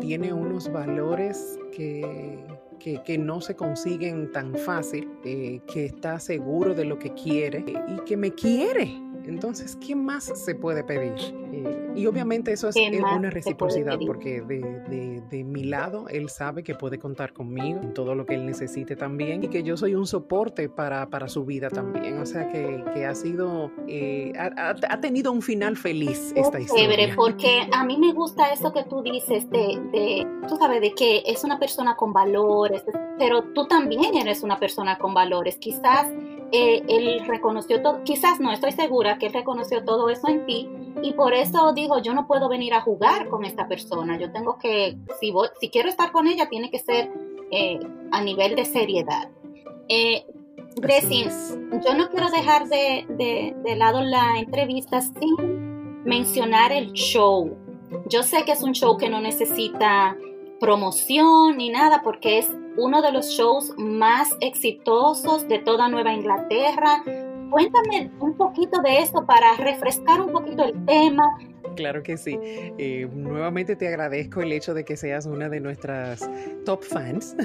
tiene 0.00 0.32
unos 0.32 0.72
valores 0.72 1.58
que, 1.72 2.38
que, 2.78 3.18
no 3.18 3.40
se 3.40 3.54
consiguen 3.54 4.32
tan 4.32 4.54
fácil, 4.54 5.10
eh, 5.24 5.60
que 5.66 5.86
está 5.86 6.18
seguro 6.18 6.74
de 6.74 6.84
lo 6.84 6.98
que 6.98 7.10
quiere 7.10 7.64
y 7.88 7.96
que 8.04 8.16
me 8.16 8.32
quiere. 8.32 9.03
Entonces, 9.26 9.76
¿qué 9.76 9.94
más 9.96 10.24
se 10.24 10.54
puede 10.54 10.84
pedir? 10.84 11.12
Eh, 11.52 11.92
y 11.96 12.06
obviamente 12.06 12.52
eso 12.52 12.68
es, 12.68 12.76
una 12.76 13.30
reciprocidad 13.30 13.98
porque 14.06 14.40
de, 14.42 15.44
mi 15.44 15.64
lado 15.64 16.06
él 16.08 16.28
sabe 16.28 16.62
que 16.62 16.74
puede 16.74 16.98
contar 16.98 17.32
conmigo 17.32 17.80
en 17.80 17.92
todo 17.92 18.14
lo 18.14 18.26
que 18.26 18.34
él 18.34 18.46
necesite 18.46 18.96
también 18.96 19.44
y 19.44 19.48
que 19.48 19.62
yo 19.62 19.76
soy 19.76 19.94
un 19.94 20.06
soporte 20.06 20.68
para, 20.68 21.28
su 21.28 21.44
vida 21.44 21.70
también. 21.70 22.18
O 22.18 22.26
sea 22.26 22.48
que, 22.48 23.04
ha 23.04 23.14
sido, 23.14 23.70
eh, 23.88 24.32
ha, 24.36 25.00
tenido 25.00 25.32
un 25.32 25.42
final 25.42 25.76
feliz 25.76 26.32
esta 26.34 26.60
historia. 26.60 26.84
Chévere, 26.84 27.14
porque 27.14 27.68
a 27.72 27.84
mí 27.84 27.96
me 27.98 28.12
gusta 28.12 28.52
eso 28.52 28.72
que 28.72 28.84
tú 28.84 29.02
dices 29.02 29.48
de, 29.50 29.80
de, 29.92 30.26
tú 30.48 30.56
sabes, 30.56 30.80
de 30.80 30.92
que 30.92 31.22
es 31.26 31.44
una 31.44 31.58
persona 31.58 31.96
con 31.96 32.12
valores, 32.12 32.84
pero 33.18 33.42
tú 33.54 33.66
también 33.66 34.14
eres 34.14 34.42
una 34.42 34.58
persona 34.58 34.98
con 34.98 35.14
valores. 35.14 35.56
Quizás 35.56 36.08
eh, 36.56 36.84
él 36.86 37.26
reconoció 37.26 37.82
todo, 37.82 38.04
quizás 38.04 38.38
no, 38.38 38.52
estoy 38.52 38.70
segura 38.70 39.18
que 39.18 39.26
él 39.26 39.32
reconoció 39.32 39.84
todo 39.84 40.08
eso 40.08 40.28
en 40.28 40.46
ti 40.46 40.70
y 41.02 41.12
por 41.14 41.34
eso 41.34 41.72
dijo, 41.72 42.00
yo 42.00 42.14
no 42.14 42.28
puedo 42.28 42.48
venir 42.48 42.74
a 42.74 42.80
jugar 42.80 43.28
con 43.28 43.44
esta 43.44 43.66
persona, 43.66 44.16
yo 44.20 44.30
tengo 44.30 44.56
que, 44.56 44.96
si, 45.18 45.32
si 45.60 45.68
quiero 45.70 45.88
estar 45.88 46.12
con 46.12 46.28
ella, 46.28 46.48
tiene 46.48 46.70
que 46.70 46.78
ser 46.78 47.10
eh, 47.50 47.80
a 48.12 48.22
nivel 48.22 48.54
de 48.54 48.66
seriedad. 48.66 49.28
Eh, 49.88 50.24
yo 50.76 51.94
no 51.96 52.08
quiero 52.10 52.30
dejar 52.30 52.68
de, 52.68 53.04
de, 53.08 53.56
de 53.64 53.76
lado 53.76 54.02
la 54.02 54.38
entrevista 54.38 55.00
sin 55.00 56.04
mencionar 56.04 56.70
el 56.70 56.92
show. 56.92 57.56
Yo 58.08 58.22
sé 58.22 58.44
que 58.44 58.52
es 58.52 58.62
un 58.62 58.74
show 58.74 58.96
que 58.96 59.10
no 59.10 59.20
necesita 59.20 60.16
promoción 60.60 61.56
ni 61.56 61.70
nada 61.70 62.02
porque 62.04 62.38
es 62.38 62.48
uno 62.76 63.02
de 63.02 63.12
los 63.12 63.28
shows 63.28 63.72
más 63.76 64.36
exitosos 64.40 65.48
de 65.48 65.58
toda 65.58 65.88
Nueva 65.88 66.12
Inglaterra. 66.12 67.02
Cuéntame 67.50 68.10
un 68.20 68.36
poquito 68.36 68.80
de 68.82 68.98
esto 68.98 69.24
para 69.26 69.56
refrescar 69.56 70.20
un 70.20 70.32
poquito 70.32 70.64
el 70.64 70.84
tema. 70.84 71.24
Claro 71.76 72.02
que 72.02 72.16
sí. 72.16 72.38
Eh, 72.42 73.08
nuevamente 73.12 73.76
te 73.76 73.88
agradezco 73.88 74.42
el 74.42 74.52
hecho 74.52 74.74
de 74.74 74.84
que 74.84 74.96
seas 74.96 75.26
una 75.26 75.48
de 75.48 75.60
nuestras 75.60 76.28
top 76.64 76.82
fans, 76.82 77.36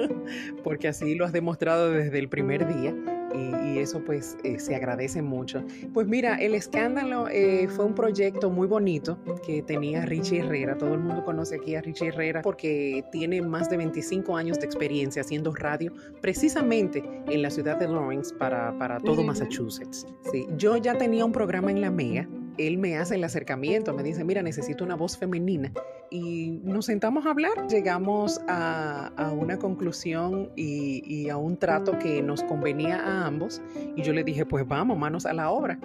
porque 0.64 0.88
así 0.88 1.14
lo 1.14 1.24
has 1.24 1.32
demostrado 1.32 1.90
desde 1.90 2.18
el 2.18 2.28
primer 2.28 2.66
día 2.66 2.94
y, 3.34 3.78
eso 3.78 4.00
pues 4.04 4.36
eh, 4.42 4.58
se 4.58 4.74
agradece 4.74 5.22
mucho. 5.22 5.62
Pues 5.92 6.06
mira, 6.06 6.36
El 6.36 6.54
Escándalo 6.54 7.28
eh, 7.28 7.68
fue 7.68 7.84
un 7.84 7.94
proyecto 7.94 8.50
muy 8.50 8.66
bonito 8.66 9.18
que 9.46 9.62
tenía 9.62 10.04
Richie 10.04 10.40
Herrera. 10.40 10.76
Todo 10.76 10.94
el 10.94 11.00
mundo 11.00 11.24
conoce 11.24 11.56
aquí 11.56 11.74
a 11.74 11.80
Richie 11.80 12.08
Herrera 12.08 12.42
porque 12.42 13.04
tiene 13.12 13.40
más 13.42 13.70
de 13.70 13.76
25 13.76 14.36
años 14.36 14.58
de 14.58 14.66
experiencia 14.66 15.22
haciendo 15.22 15.54
radio 15.54 15.92
precisamente 16.20 17.04
en 17.28 17.42
la 17.42 17.50
ciudad 17.50 17.76
de 17.76 17.88
Lawrence 17.88 18.34
para, 18.34 18.76
para 18.78 18.98
todo 18.98 19.22
Massachusetts. 19.22 20.06
Sí, 20.32 20.46
yo 20.56 20.76
ya 20.76 20.96
tenía 20.96 21.24
un 21.24 21.32
programa 21.32 21.70
en 21.70 21.80
la 21.80 21.90
Mega 21.90 22.28
él 22.58 22.78
me 22.78 22.96
hace 22.98 23.14
el 23.14 23.24
acercamiento, 23.24 23.94
me 23.94 24.02
dice, 24.02 24.24
mira, 24.24 24.42
necesito 24.42 24.84
una 24.84 24.96
voz 24.96 25.16
femenina. 25.16 25.72
Y 26.10 26.60
nos 26.62 26.86
sentamos 26.86 27.26
a 27.26 27.30
hablar, 27.30 27.68
llegamos 27.68 28.40
a, 28.48 29.32
una 29.38 29.58
conclusión 29.58 30.50
y, 30.56 31.28
a 31.28 31.36
un 31.36 31.56
trato 31.56 31.98
que 31.98 32.22
nos 32.22 32.42
convenía 32.42 33.00
a 33.00 33.26
ambos. 33.26 33.62
Y 33.96 34.02
yo 34.02 34.12
le 34.12 34.24
dije, 34.24 34.44
pues 34.44 34.66
vamos, 34.66 34.98
manos 34.98 35.26
a 35.26 35.32
la 35.32 35.50
obra. 35.50 35.78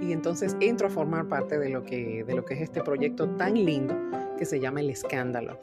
Y 0.00 0.12
entonces 0.12 0.56
entro 0.60 0.86
a 0.86 0.90
formar 0.90 1.28
parte 1.28 1.58
de 1.58 1.68
lo 1.68 1.82
que, 1.82 2.24
de 2.24 2.34
lo 2.34 2.44
que 2.44 2.54
es 2.54 2.62
este 2.62 2.82
proyecto 2.82 3.28
tan 3.30 3.54
lindo 3.54 3.94
que 4.38 4.44
se 4.46 4.60
llama 4.60 4.80
El 4.80 4.90
Escándalo. 4.90 5.58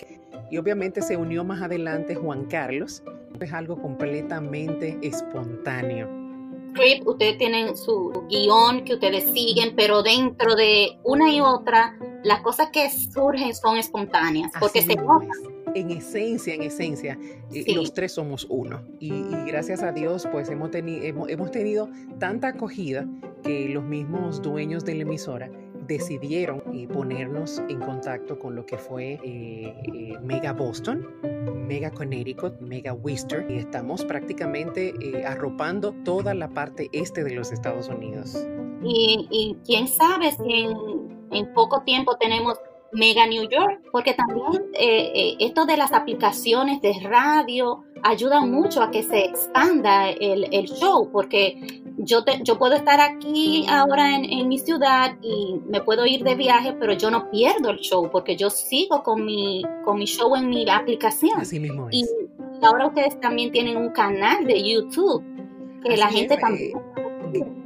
Y 0.52 0.58
obviamente 0.58 1.02
se 1.02 1.18
unió 1.18 1.44
más 1.44 1.62
adelante 1.62 2.16
Juan 2.16 2.46
Carlos. 2.46 3.04
Es 3.40 3.54
algo 3.54 3.82
completamente 3.82 4.98
espontáneo 5.02 6.27
ustedes 7.06 7.38
tienen 7.38 7.76
su 7.78 8.12
guion 8.30 8.84
que 8.84 8.96
ustedes 8.96 9.32
siguen, 9.34 9.76
pero 9.76 10.04
dentro 10.04 10.56
de 10.56 10.98
una 11.04 11.32
y 11.32 11.42
otra, 11.42 11.98
las 12.24 12.42
cosas 12.42 12.70
que 12.72 12.90
surgen 12.90 13.56
son 13.56 13.78
espontáneas, 13.78 14.52
porque 14.60 14.82
se 14.82 14.96
en 15.76 15.92
esencia, 15.92 16.56
en 16.56 16.64
esencia, 16.64 17.20
eh, 17.54 17.76
los 17.76 17.94
tres 17.94 18.14
somos 18.14 18.48
uno. 18.50 18.82
Y, 19.00 19.12
gracias 19.46 19.84
a 19.84 19.92
Dios, 19.92 20.28
pues 20.32 20.50
hemos, 20.50 20.72
hemos, 20.74 21.30
hemos, 21.30 21.52
tenido 21.52 21.90
tanta 22.20 22.50
acogida 22.50 23.06
que 23.44 23.70
los 23.70 23.84
mismos 23.84 24.42
dueños 24.42 24.86
de 24.86 24.96
la 24.96 25.02
emisora 25.04 25.52
decidieron 25.88 26.62
eh, 26.74 26.88
ponernos 26.88 27.62
en 27.70 27.80
contacto 27.80 28.38
con 28.38 28.56
lo 28.56 28.66
que 28.66 28.78
fue 28.78 29.20
eh, 29.24 30.18
Mega 30.22 30.54
Boston, 30.54 31.08
Mega 31.68 31.90
Connecticut, 31.92 32.60
Mega 32.60 32.94
Worcester 32.94 33.46
y 33.50 33.58
estamos 33.58 34.06
prácticamente 34.06 34.94
eh, 35.02 35.26
arropando 35.26 35.94
toda 36.04 36.34
la 36.34 36.50
parte 36.50 36.90
este 36.92 37.24
de 37.24 37.32
los 37.32 37.52
Estados 37.52 37.88
Unidos. 37.88 38.46
Y, 38.84 39.58
quién 39.66 39.88
sabe 39.88 40.32
si 40.32 40.68
en, 41.32 41.54
poco 41.54 41.82
tiempo 41.82 42.16
tenemos 42.18 42.58
Mega 42.92 43.28
New 43.28 43.50
York, 43.50 43.82
porque 43.92 44.14
también 44.14 44.64
eh, 44.74 45.12
eh, 45.14 45.36
esto 45.40 45.66
de 45.66 45.78
las 45.78 45.92
aplicaciones 45.92 46.82
de 46.82 46.94
radio 47.04 47.84
ayuda 48.04 48.42
mucho 48.42 48.82
a 48.82 48.92
que 48.92 49.04
se 49.04 49.26
expanda 49.26 50.10
el, 50.10 50.48
el 50.54 50.66
show, 50.68 51.10
porque 51.12 51.82
yo, 51.98 52.24
te, 52.24 52.40
yo 52.44 52.58
puedo 52.58 52.76
estar 52.76 53.00
aquí 53.02 53.66
ahora 53.70 54.16
en, 54.16 54.26
en, 54.26 54.48
mi 54.48 54.60
ciudad 54.60 55.16
y 55.22 55.60
me 55.68 55.82
puedo 55.82 56.06
ir 56.06 56.24
de 56.24 56.36
viaje, 56.36 56.74
pero 56.74 56.94
yo 56.94 57.12
no 57.12 57.30
pierdo 57.30 57.72
el 57.72 57.80
show 57.80 58.10
porque 58.12 58.36
yo 58.36 58.50
sigo 58.50 59.04
con 59.04 59.26
mi, 59.26 59.64
con 59.84 59.98
mi 59.98 60.06
show 60.06 60.36
en 60.36 60.50
mi 60.50 60.70
aplicación. 60.70 61.40
Así 61.40 61.60
mismo 61.60 61.88
Y 61.92 62.06
ahora 62.62 62.88
ustedes 62.88 63.20
también 63.20 63.52
tienen 63.52 63.78
un 63.78 63.90
canal 63.90 64.46
de 64.46 64.64
YouTube 64.64 65.24
que 65.84 65.98
la 65.98 66.08
gente 66.08 66.38
también... 66.38 66.78
Eh, 66.78 67.07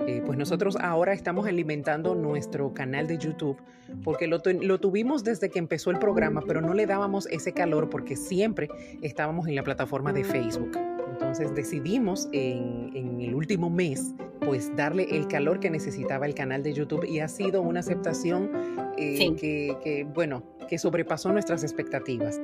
eh, 0.07 0.21
pues 0.25 0.37
nosotros 0.37 0.77
ahora 0.79 1.13
estamos 1.13 1.45
alimentando 1.47 2.15
nuestro 2.15 2.73
canal 2.73 3.07
de 3.07 3.17
YouTube 3.17 3.57
porque 4.03 4.27
lo, 4.27 4.41
lo, 4.61 4.79
tuvimos 4.79 5.23
desde 5.23 5.49
que 5.49 5.59
empezó 5.59 5.91
el 5.91 5.99
programa, 5.99 6.41
pero 6.47 6.61
no 6.61 6.73
le 6.73 6.85
dábamos 6.85 7.27
ese 7.27 7.53
calor 7.53 7.89
porque 7.89 8.15
siempre 8.15 8.69
estábamos 9.01 9.47
en 9.47 9.55
la 9.55 9.63
plataforma 9.63 10.13
de 10.13 10.23
Facebook. 10.23 10.77
Entonces 11.11 11.53
decidimos 11.53 12.27
en, 12.31 13.21
el 13.21 13.35
último 13.35 13.69
mes 13.69 14.13
pues 14.39 14.75
darle 14.75 15.07
el 15.11 15.27
calor 15.27 15.59
que 15.59 15.69
necesitaba 15.69 16.25
el 16.25 16.33
canal 16.33 16.63
de 16.63 16.73
YouTube 16.73 17.05
y 17.05 17.19
ha 17.19 17.27
sido 17.27 17.61
una 17.61 17.81
aceptación 17.81 18.51
eh, 18.97 19.35
que, 19.35 20.07
bueno, 20.15 20.43
que 20.67 20.79
sobrepasó 20.79 21.31
nuestras 21.31 21.63
expectativas. 21.63 22.41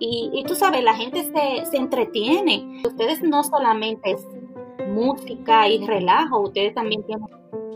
Y, 0.00 0.44
tú 0.46 0.54
sabes, 0.54 0.82
la 0.82 0.94
gente 0.94 1.24
se, 1.24 1.70
se 1.70 1.76
entretiene. 1.76 2.82
Ustedes 2.84 3.22
no 3.22 3.42
solamente 3.42 4.16
música 4.88 5.68
y 5.68 5.84
relajo, 5.86 6.40
ustedes 6.40 6.74
también 6.74 7.02
tienen, 7.04 7.26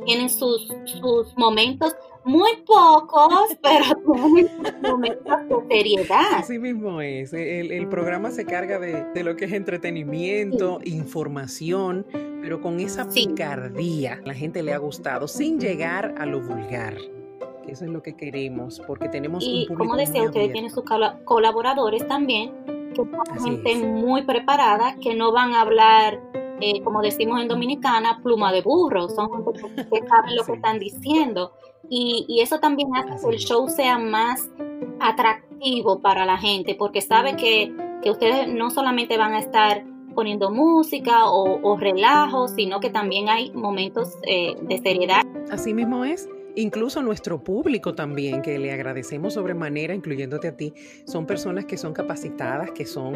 tienen 0.04 0.28
sus, 0.28 0.68
sus 0.84 1.36
momentos 1.36 1.94
muy 2.24 2.50
pocos, 2.66 3.56
pero 3.62 3.84
tienen 4.34 4.82
momentos 4.82 5.48
de 5.48 5.56
seriedad. 5.68 6.34
Así 6.34 6.58
mismo 6.58 7.00
es. 7.00 7.32
El, 7.32 7.88
programa 7.88 8.30
se 8.30 8.44
carga 8.44 8.78
de, 8.78 9.22
lo 9.22 9.36
que 9.36 9.46
es 9.46 9.52
entretenimiento, 9.52 10.80
información, 10.84 12.06
pero 12.40 12.60
con 12.60 12.80
esa 12.80 13.08
picardía 13.08 14.20
la 14.24 14.34
gente 14.34 14.62
le 14.62 14.72
ha 14.72 14.78
gustado, 14.78 15.28
sin 15.28 15.60
llegar 15.60 16.14
a 16.18 16.26
lo 16.26 16.40
vulgar. 16.40 16.96
eso 17.68 17.84
es 17.84 17.90
lo 17.90 18.02
que 18.02 18.14
queremos, 18.14 18.80
porque 18.86 19.08
tenemos 19.08 19.44
y 19.44 19.66
un 19.68 19.76
como 19.76 19.96
decía, 19.96 20.20
muy 20.20 20.28
ustedes 20.28 20.52
tienen 20.52 20.70
sus 20.70 20.84
colaboradores 21.24 22.06
también, 22.06 22.52
que 22.94 22.96
son 22.96 23.14
Así 23.30 23.50
gente 23.50 23.72
es. 23.72 23.84
muy 23.84 24.22
preparada, 24.22 24.96
que 25.02 25.14
no 25.14 25.32
van 25.32 25.54
a 25.54 25.62
hablar, 25.62 26.20
eh, 26.60 26.82
como 26.82 27.02
decimos 27.02 27.40
en 27.40 27.48
Dominicana, 27.48 28.20
pluma 28.22 28.52
de 28.52 28.62
burro, 28.62 29.08
son 29.08 29.30
gente 29.30 29.52
que, 29.52 29.84
que 30.00 30.06
saben 30.06 30.36
lo 30.36 30.44
que 30.44 30.52
están 30.56 30.78
diciendo. 30.78 31.52
Y, 31.88 32.24
y 32.28 32.40
eso 32.40 32.58
también 32.60 32.88
hace 32.96 33.24
que 33.24 33.34
el 33.34 33.38
show 33.38 33.68
sea 33.68 33.98
más 33.98 34.50
atractivo 35.00 36.00
para 36.00 36.24
la 36.24 36.38
gente, 36.38 36.74
porque 36.74 37.00
sabe 37.00 37.36
que, 37.36 37.74
que 38.02 38.10
ustedes 38.10 38.48
no 38.48 38.70
solamente 38.70 39.18
van 39.18 39.34
a 39.34 39.40
estar 39.40 39.84
poniendo 40.14 40.50
música 40.50 41.26
o, 41.26 41.60
o 41.62 41.76
relajo, 41.76 42.48
sino 42.48 42.80
que 42.80 42.90
también 42.90 43.28
hay 43.28 43.50
momentos 43.52 44.16
eh, 44.26 44.54
de 44.62 44.78
seriedad. 44.78 45.22
Así 45.50 45.74
mismo 45.74 46.04
es. 46.04 46.28
Incluso 46.54 47.02
nuestro 47.02 47.42
público 47.42 47.94
también, 47.94 48.42
que 48.42 48.58
le 48.58 48.72
agradecemos 48.72 49.34
sobremanera, 49.34 49.94
incluyéndote 49.94 50.48
a 50.48 50.56
ti, 50.56 50.74
son 51.06 51.26
personas 51.26 51.64
que 51.64 51.78
son 51.78 51.92
capacitadas, 51.94 52.70
que 52.72 52.84
son 52.84 53.14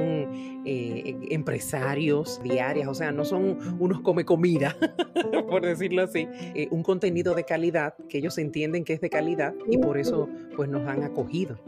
eh, 0.65 1.17
empresarios 1.31 2.41
diarias, 2.43 2.89
o 2.89 2.95
sea, 2.95 3.13
no 3.13 3.25
son 3.25 3.59
unos 3.79 4.01
come 4.01 4.25
comida, 4.25 4.77
por 5.49 5.63
decirlo 5.63 6.03
así, 6.03 6.27
eh, 6.55 6.69
un 6.71 6.83
contenido 6.83 7.35
de 7.35 7.45
calidad 7.45 7.95
que 8.09 8.19
ellos 8.19 8.39
entienden 8.39 8.85
que 8.85 8.95
es 8.95 9.01
de 9.01 9.11
calidad 9.11 9.55
y 9.71 9.79
por 9.79 9.99
eso 9.99 10.29
pues 10.57 10.69
nos 10.69 10.89
han 10.89 11.03
acogido 11.03 11.59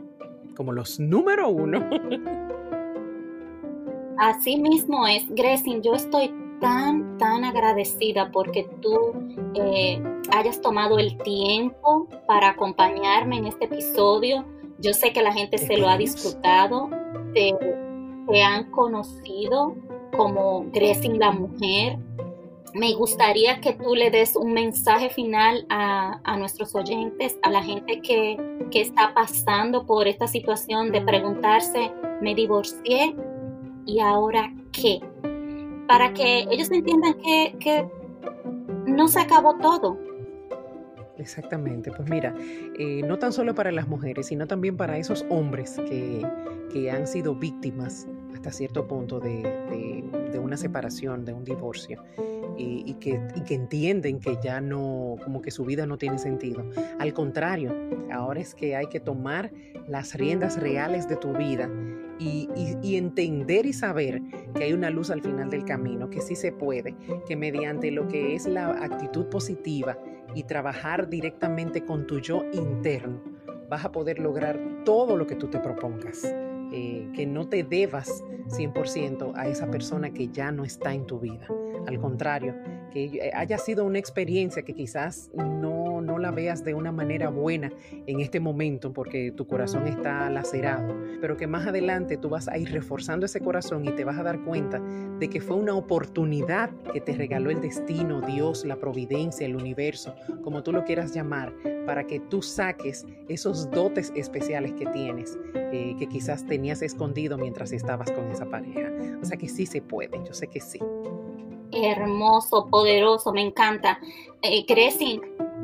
como 0.55 0.73
los 0.73 0.99
número 0.99 1.49
uno. 1.49 1.89
Así 4.19 4.59
mismo 4.59 5.07
es, 5.07 5.25
Gressin, 5.31 5.81
yo 5.81 5.95
estoy 5.95 6.33
tan, 6.61 7.19
tan 7.19 7.45
agradecida 7.45 8.31
porque 8.33 8.69
tú 8.81 9.13
eh, 9.55 10.03
hayas 10.33 10.61
tomado 10.61 10.99
el 10.99 11.17
tiempo 11.19 12.09
para 12.27 12.51
acompañarme 12.51 13.39
en 13.39 13.47
este 13.47 13.67
episodio. 13.67 14.45
Yo 14.79 14.93
sé 14.93 15.13
que 15.13 15.23
la 15.23 15.33
gente 15.33 15.59
se 15.59 15.77
lo 15.77 15.89
ha 15.89 15.97
disfrutado, 15.97 16.89
te, 17.35 17.55
te 18.29 18.43
han 18.43 18.71
conocido 18.71 19.75
como 20.17 20.67
Gressin 20.73 21.19
la 21.19 21.33
mujer. 21.33 21.99
Me 22.75 22.95
gustaría 22.95 23.61
que 23.61 23.73
tú 23.73 23.95
le 23.95 24.11
des 24.11 24.37
un 24.37 24.53
mensaje 24.53 25.09
final 25.09 25.67
a, 25.71 26.21
a 26.23 26.37
nuestros 26.37 26.75
oyentes, 26.75 27.39
a 27.43 27.51
la 27.51 27.63
gente 27.63 28.01
que, 28.03 28.37
que 28.71 28.83
está 28.83 29.15
pasando 29.15 29.87
por 29.87 30.07
esta 30.07 30.29
situación 30.29 30.93
de 30.93 31.01
preguntarse, 31.01 31.91
me 32.21 32.35
divorcié, 32.35 33.17
¿y 33.87 34.01
ahora 34.01 34.53
qué? 34.71 35.01
Para 35.89 36.15
que 36.15 36.47
ellos 36.51 36.71
entiendan 36.71 37.15
que, 37.15 37.57
que 37.59 37.89
no 38.87 39.09
se 39.09 39.21
acabó 39.21 39.57
todo. 39.57 39.99
Exactamente, 41.19 41.91
pues 41.91 42.09
mira, 42.09 42.33
eh, 42.79 43.03
no 43.05 43.19
tan 43.19 43.33
solo 43.33 43.55
para 43.55 43.73
las 43.73 43.89
mujeres, 43.89 44.27
sino 44.27 44.47
también 44.47 44.77
para 44.77 44.99
esos 44.99 45.27
hombres 45.31 45.81
que, 45.89 46.25
que 46.73 46.93
han 46.93 47.09
sido 47.09 47.35
víctimas 47.35 48.07
hasta 48.39 48.53
cierto 48.53 48.87
punto 48.87 49.19
de, 49.19 49.43
de- 49.43 50.39
una 50.39 50.57
separación, 50.57 51.25
de 51.25 51.33
un 51.35 51.45
divorcio, 51.45 52.03
y, 52.57 52.95
que, 52.95 53.21
y 53.35 53.41
que 53.43 53.55
entienden 53.55 54.19
que 54.19 54.39
ya 54.43 54.61
no, 54.61 55.17
como 55.23 55.43
que 55.43 55.51
su 55.51 55.65
vida 55.65 55.85
no 55.85 55.99
tiene 55.99 56.19
sentido. 56.19 56.65
Al 57.01 57.13
contrario, 57.13 57.75
ahora 58.13 58.41
es 58.41 58.55
que 58.55 58.75
hay 58.77 58.87
que 58.87 59.01
tomar 59.01 59.51
las 59.89 60.15
riendas 60.15 60.59
reales 60.59 61.07
de 61.09 61.17
tu 61.17 61.33
vida 61.35 61.69
y 62.19 62.97
entender 62.97 63.67
y 63.67 63.73
saber 63.73 64.23
que 64.55 64.65
hay 64.65 64.73
una 64.73 64.89
luz 64.91 65.11
al 65.11 65.21
final 65.21 65.51
del 65.51 65.65
camino, 65.65 66.09
que 66.09 66.21
sí 66.21 66.35
se 66.35 66.53
puede, 66.53 66.95
que 67.27 67.37
mediante 67.37 67.91
lo 67.91 68.09
que 68.09 68.35
es 68.35 68.47
la 68.47 68.71
actitud 68.71 69.27
positiva, 69.27 69.99
y 70.35 70.45
trabajar 70.45 71.09
directamente 71.09 71.85
con 71.85 72.07
tu 72.07 72.21
yo 72.21 72.45
interno, 72.53 73.21
vas 73.69 73.85
a 73.85 73.93
poder 73.93 74.19
lograr 74.19 74.59
todo 74.85 75.17
lo 75.17 75.27
que 75.27 75.35
tú 75.35 75.49
te 75.49 75.59
propongas. 75.59 76.33
Eh, 76.71 77.09
que 77.15 77.25
no 77.25 77.49
te 77.49 77.65
debas 77.65 78.23
100% 78.49 79.33
a 79.37 79.49
esa 79.49 79.71
persona 79.71 80.11
que 80.11 80.29
ya 80.29 80.53
no 80.53 80.65
está 80.65 80.93
en 80.93 81.07
tu 81.07 81.19
vida. 81.19 81.47
Al 81.87 81.99
contrario, 81.99 82.55
que 82.91 83.31
haya 83.35 83.59
sido 83.59 83.85
una 83.85 83.99
experiencia 83.99 84.63
que 84.63 84.75
quizás 84.75 85.31
no, 85.35 85.78
no 86.01 86.19
la 86.19 86.31
veas 86.31 86.65
de 86.65 86.75
una 86.75 86.93
manera 86.93 87.31
buena 87.31 87.71
en 88.07 88.21
este 88.21 88.41
momento 88.41 88.93
porque 88.93 89.33
tu 89.33 89.47
corazón 89.47 89.87
está 89.87 90.29
lacerado, 90.31 90.95
pero 91.21 91.37
que 91.37 91.47
más 91.47 91.67
adelante 91.67 92.17
tú 92.17 92.29
vas 92.29 92.49
a 92.49 92.59
ir 92.59 92.71
reforzando 92.71 93.27
ese 93.27 93.41
corazón 93.41 93.85
y 93.85 93.93
te 93.93 94.05
vas 94.05 94.19
a 94.19 94.23
dar 94.23 94.43
cuenta 94.45 94.81
de 95.19 95.29
que 95.29 95.41
fue 95.41 95.57
una 95.57 95.75
oportunidad 95.75 96.71
que 96.93 97.01
te 97.01 97.13
regaló 97.13 97.51
el 97.51 97.61
destino, 97.61 98.21
Dios, 98.21 98.65
la 98.65 98.77
providencia, 98.77 99.47
el 99.47 99.57
universo, 99.57 100.15
como 100.43 100.63
tú 100.63 100.73
lo 100.73 100.85
quieras 100.85 101.15
llamar, 101.15 101.53
para 101.87 102.07
que 102.07 102.21
tú 102.21 102.43
saques 102.43 103.07
esos 103.29 103.71
dotes 103.71 104.13
especiales 104.15 104.73
que 104.75 104.87
tienes, 104.87 105.39
eh, 105.55 105.95
que 105.99 106.07
quizás 106.07 106.47
tenías 106.47 106.83
escondido 106.83 107.39
mientras 107.39 107.73
estabas 107.73 108.11
con 108.13 108.31
esa 108.31 108.47
pareja. 108.47 108.91
O 109.21 109.25
sea 109.25 109.37
que 109.37 109.49
sí 109.49 109.67
se 109.67 109.81
puede, 109.81 110.19
yo 110.25 110.33
sé 110.33 110.47
que 110.47 110.61
sí. 110.61 110.79
Hermoso, 111.73 112.69
poderoso, 112.71 113.33
me 113.33 113.43
encanta. 113.43 113.99
Eh, 114.43 114.65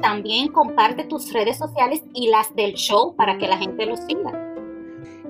también 0.01 0.49
comparte 0.49 1.05
tus 1.05 1.33
redes 1.33 1.59
sociales 1.59 2.03
y 2.15 2.29
las 2.29 2.55
del 2.55 2.75
show 2.75 3.15
para 3.17 3.39
que 3.39 3.49
la 3.49 3.57
gente 3.59 3.87
lo 3.87 3.97
siga. 3.97 4.55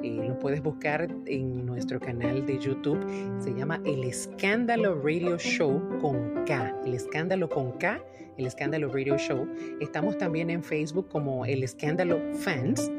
Eh, 0.03 0.27
lo 0.29 0.39
puedes 0.39 0.63
buscar 0.63 1.09
en 1.27 1.65
nuestro 1.65 1.99
canal 1.99 2.45
de 2.45 2.59
YouTube. 2.59 3.01
Se 3.39 3.55
llama 3.55 3.81
El 3.85 4.05
Escándalo 4.05 5.01
Radio 5.03 5.39
Show 5.39 5.81
con 6.01 6.45
K. 6.45 6.77
El 6.85 6.95
Escándalo 6.95 7.49
con 7.49 7.73
K. 7.79 8.01
El 8.37 8.47
Escándalo 8.47 8.89
Radio 8.93 9.17
Show. 9.17 9.49
Estamos 9.81 10.19
también 10.19 10.51
en 10.51 10.63
Facebook 10.63 11.09
como 11.09 11.47
El 11.47 11.63
Escándalo 11.63 12.21
Fans. 12.35 12.91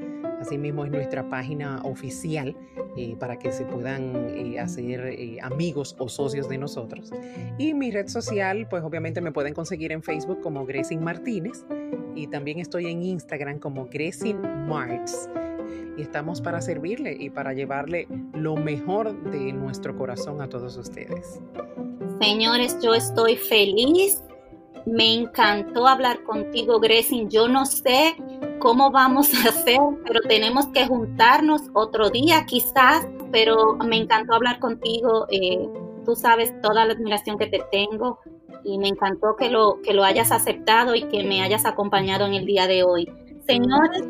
Asimismo 0.45 0.85
es 0.85 0.91
nuestra 0.91 1.27
página 1.27 1.81
oficial 1.81 2.55
eh, 2.95 3.15
para 3.19 3.39
que 3.39 3.51
se 3.51 3.65
puedan 3.65 4.29
eh, 4.29 4.59
hacer 4.59 5.07
eh, 5.07 5.39
amigos 5.41 5.95
o 5.97 6.07
socios 6.07 6.47
de 6.47 6.59
nosotros. 6.59 7.11
Y 7.57 7.73
mi 7.73 7.89
red 7.89 8.07
social, 8.09 8.67
pues 8.69 8.83
obviamente 8.83 9.21
me 9.21 9.31
pueden 9.31 9.55
conseguir 9.55 9.91
en 9.91 10.03
Facebook 10.03 10.41
como 10.41 10.63
Gressin 10.67 11.03
Martínez 11.03 11.65
y 12.13 12.27
también 12.27 12.59
estoy 12.59 12.85
en 12.85 13.01
Instagram 13.01 13.57
como 13.57 13.87
Gressin 13.87 14.39
Marts 14.67 15.31
y 15.97 16.03
estamos 16.03 16.41
para 16.41 16.61
servirle 16.61 17.17
y 17.19 17.31
para 17.31 17.53
llevarle 17.53 18.07
lo 18.33 18.55
mejor 18.55 19.19
de 19.31 19.51
nuestro 19.51 19.97
corazón 19.97 20.43
a 20.43 20.47
todos 20.47 20.77
ustedes. 20.77 21.41
Señores, 22.21 22.77
yo 22.83 22.93
estoy 22.93 23.35
feliz. 23.35 24.21
Me 24.85 25.11
encantó 25.11 25.87
hablar 25.87 26.21
contigo, 26.23 26.79
Gressin. 26.79 27.31
Yo 27.31 27.47
no 27.47 27.65
sé 27.65 28.15
cómo 28.59 28.91
vamos 28.91 29.33
a 29.33 29.49
hacer, 29.49 29.79
pero 30.05 30.21
tenemos 30.21 30.67
que 30.67 30.87
juntarnos 30.87 31.61
otro 31.73 32.09
día 32.09 32.45
quizás, 32.45 33.07
pero 33.31 33.75
me 33.75 33.97
encantó 33.97 34.35
hablar 34.35 34.59
contigo. 34.59 35.27
Eh, 35.29 35.67
tú 36.05 36.15
sabes 36.15 36.53
toda 36.61 36.85
la 36.85 36.93
admiración 36.93 37.37
que 37.37 37.47
te 37.47 37.61
tengo 37.71 38.19
y 38.63 38.77
me 38.77 38.87
encantó 38.87 39.35
que 39.35 39.49
lo, 39.49 39.81
que 39.83 39.93
lo 39.93 40.03
hayas 40.03 40.31
aceptado 40.31 40.95
y 40.95 41.03
que 41.03 41.23
me 41.23 41.41
hayas 41.41 41.65
acompañado 41.65 42.25
en 42.25 42.33
el 42.33 42.45
día 42.45 42.67
de 42.67 42.83
hoy. 42.83 43.11
Señores, 43.47 44.03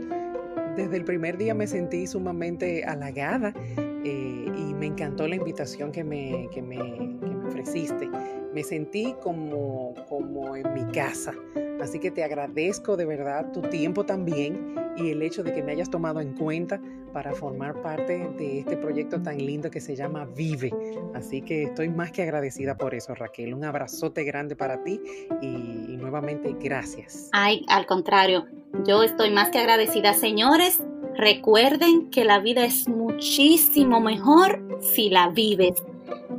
Desde 0.76 0.98
el 0.98 1.04
primer 1.04 1.38
día 1.38 1.54
me 1.54 1.68
sentí 1.68 2.08
sumamente 2.08 2.86
halagada 2.86 3.54
eh, 3.78 4.45
me 4.86 4.92
encantó 4.92 5.28
la 5.28 5.36
invitación 5.36 5.92
que 5.92 6.04
me, 6.04 6.48
que 6.54 6.62
me, 6.62 6.78
que 6.78 7.36
me 7.36 7.48
ofreciste. 7.48 8.08
Me 8.54 8.64
sentí 8.64 9.16
como, 9.24 9.96
como 10.08 10.56
en 10.56 10.72
mi 10.76 10.86
casa. 10.92 11.34
Así 11.82 11.98
que 11.98 12.12
te 12.12 12.24
agradezco 12.24 12.96
de 12.96 13.06
verdad 13.06 13.52
tu 13.52 13.64
tiempo 13.64 14.06
también 14.06 14.76
y 14.96 15.10
el 15.10 15.24
hecho 15.24 15.42
de 15.42 15.54
que 15.54 15.64
me 15.64 15.72
hayas 15.72 15.90
tomado 15.90 16.22
en 16.22 16.36
cuenta 16.36 16.80
para 17.14 17.32
formar 17.32 17.82
parte 17.82 18.30
de 18.38 18.60
este 18.60 18.78
proyecto 18.78 19.20
tan 19.24 19.40
lindo 19.40 19.72
que 19.72 19.82
se 19.82 19.96
llama 19.96 20.26
Vive. 20.26 20.72
Así 21.16 21.42
que 21.42 21.64
estoy 21.64 21.90
más 21.90 22.12
que 22.12 22.22
agradecida 22.22 22.78
por 22.78 22.94
eso, 22.94 23.16
Raquel. 23.16 23.56
Un 23.56 23.64
abrazote 23.64 24.24
grande 24.24 24.56
para 24.56 24.84
ti 24.84 25.02
y, 25.42 25.48
y 25.48 25.98
nuevamente 25.98 26.56
gracias. 26.60 27.30
Ay, 27.32 27.66
al 27.70 27.88
contrario, 27.88 28.46
yo 28.84 29.04
estoy 29.04 29.30
más 29.32 29.50
que 29.50 29.60
agradecida, 29.60 30.14
señores. 30.14 30.84
Recuerden 31.16 32.10
que 32.10 32.26
la 32.26 32.40
vida 32.40 32.66
es 32.66 32.90
muchísimo 32.90 34.02
mejor 34.02 34.62
si 34.82 35.10
la 35.10 35.30
vives. 35.30 35.82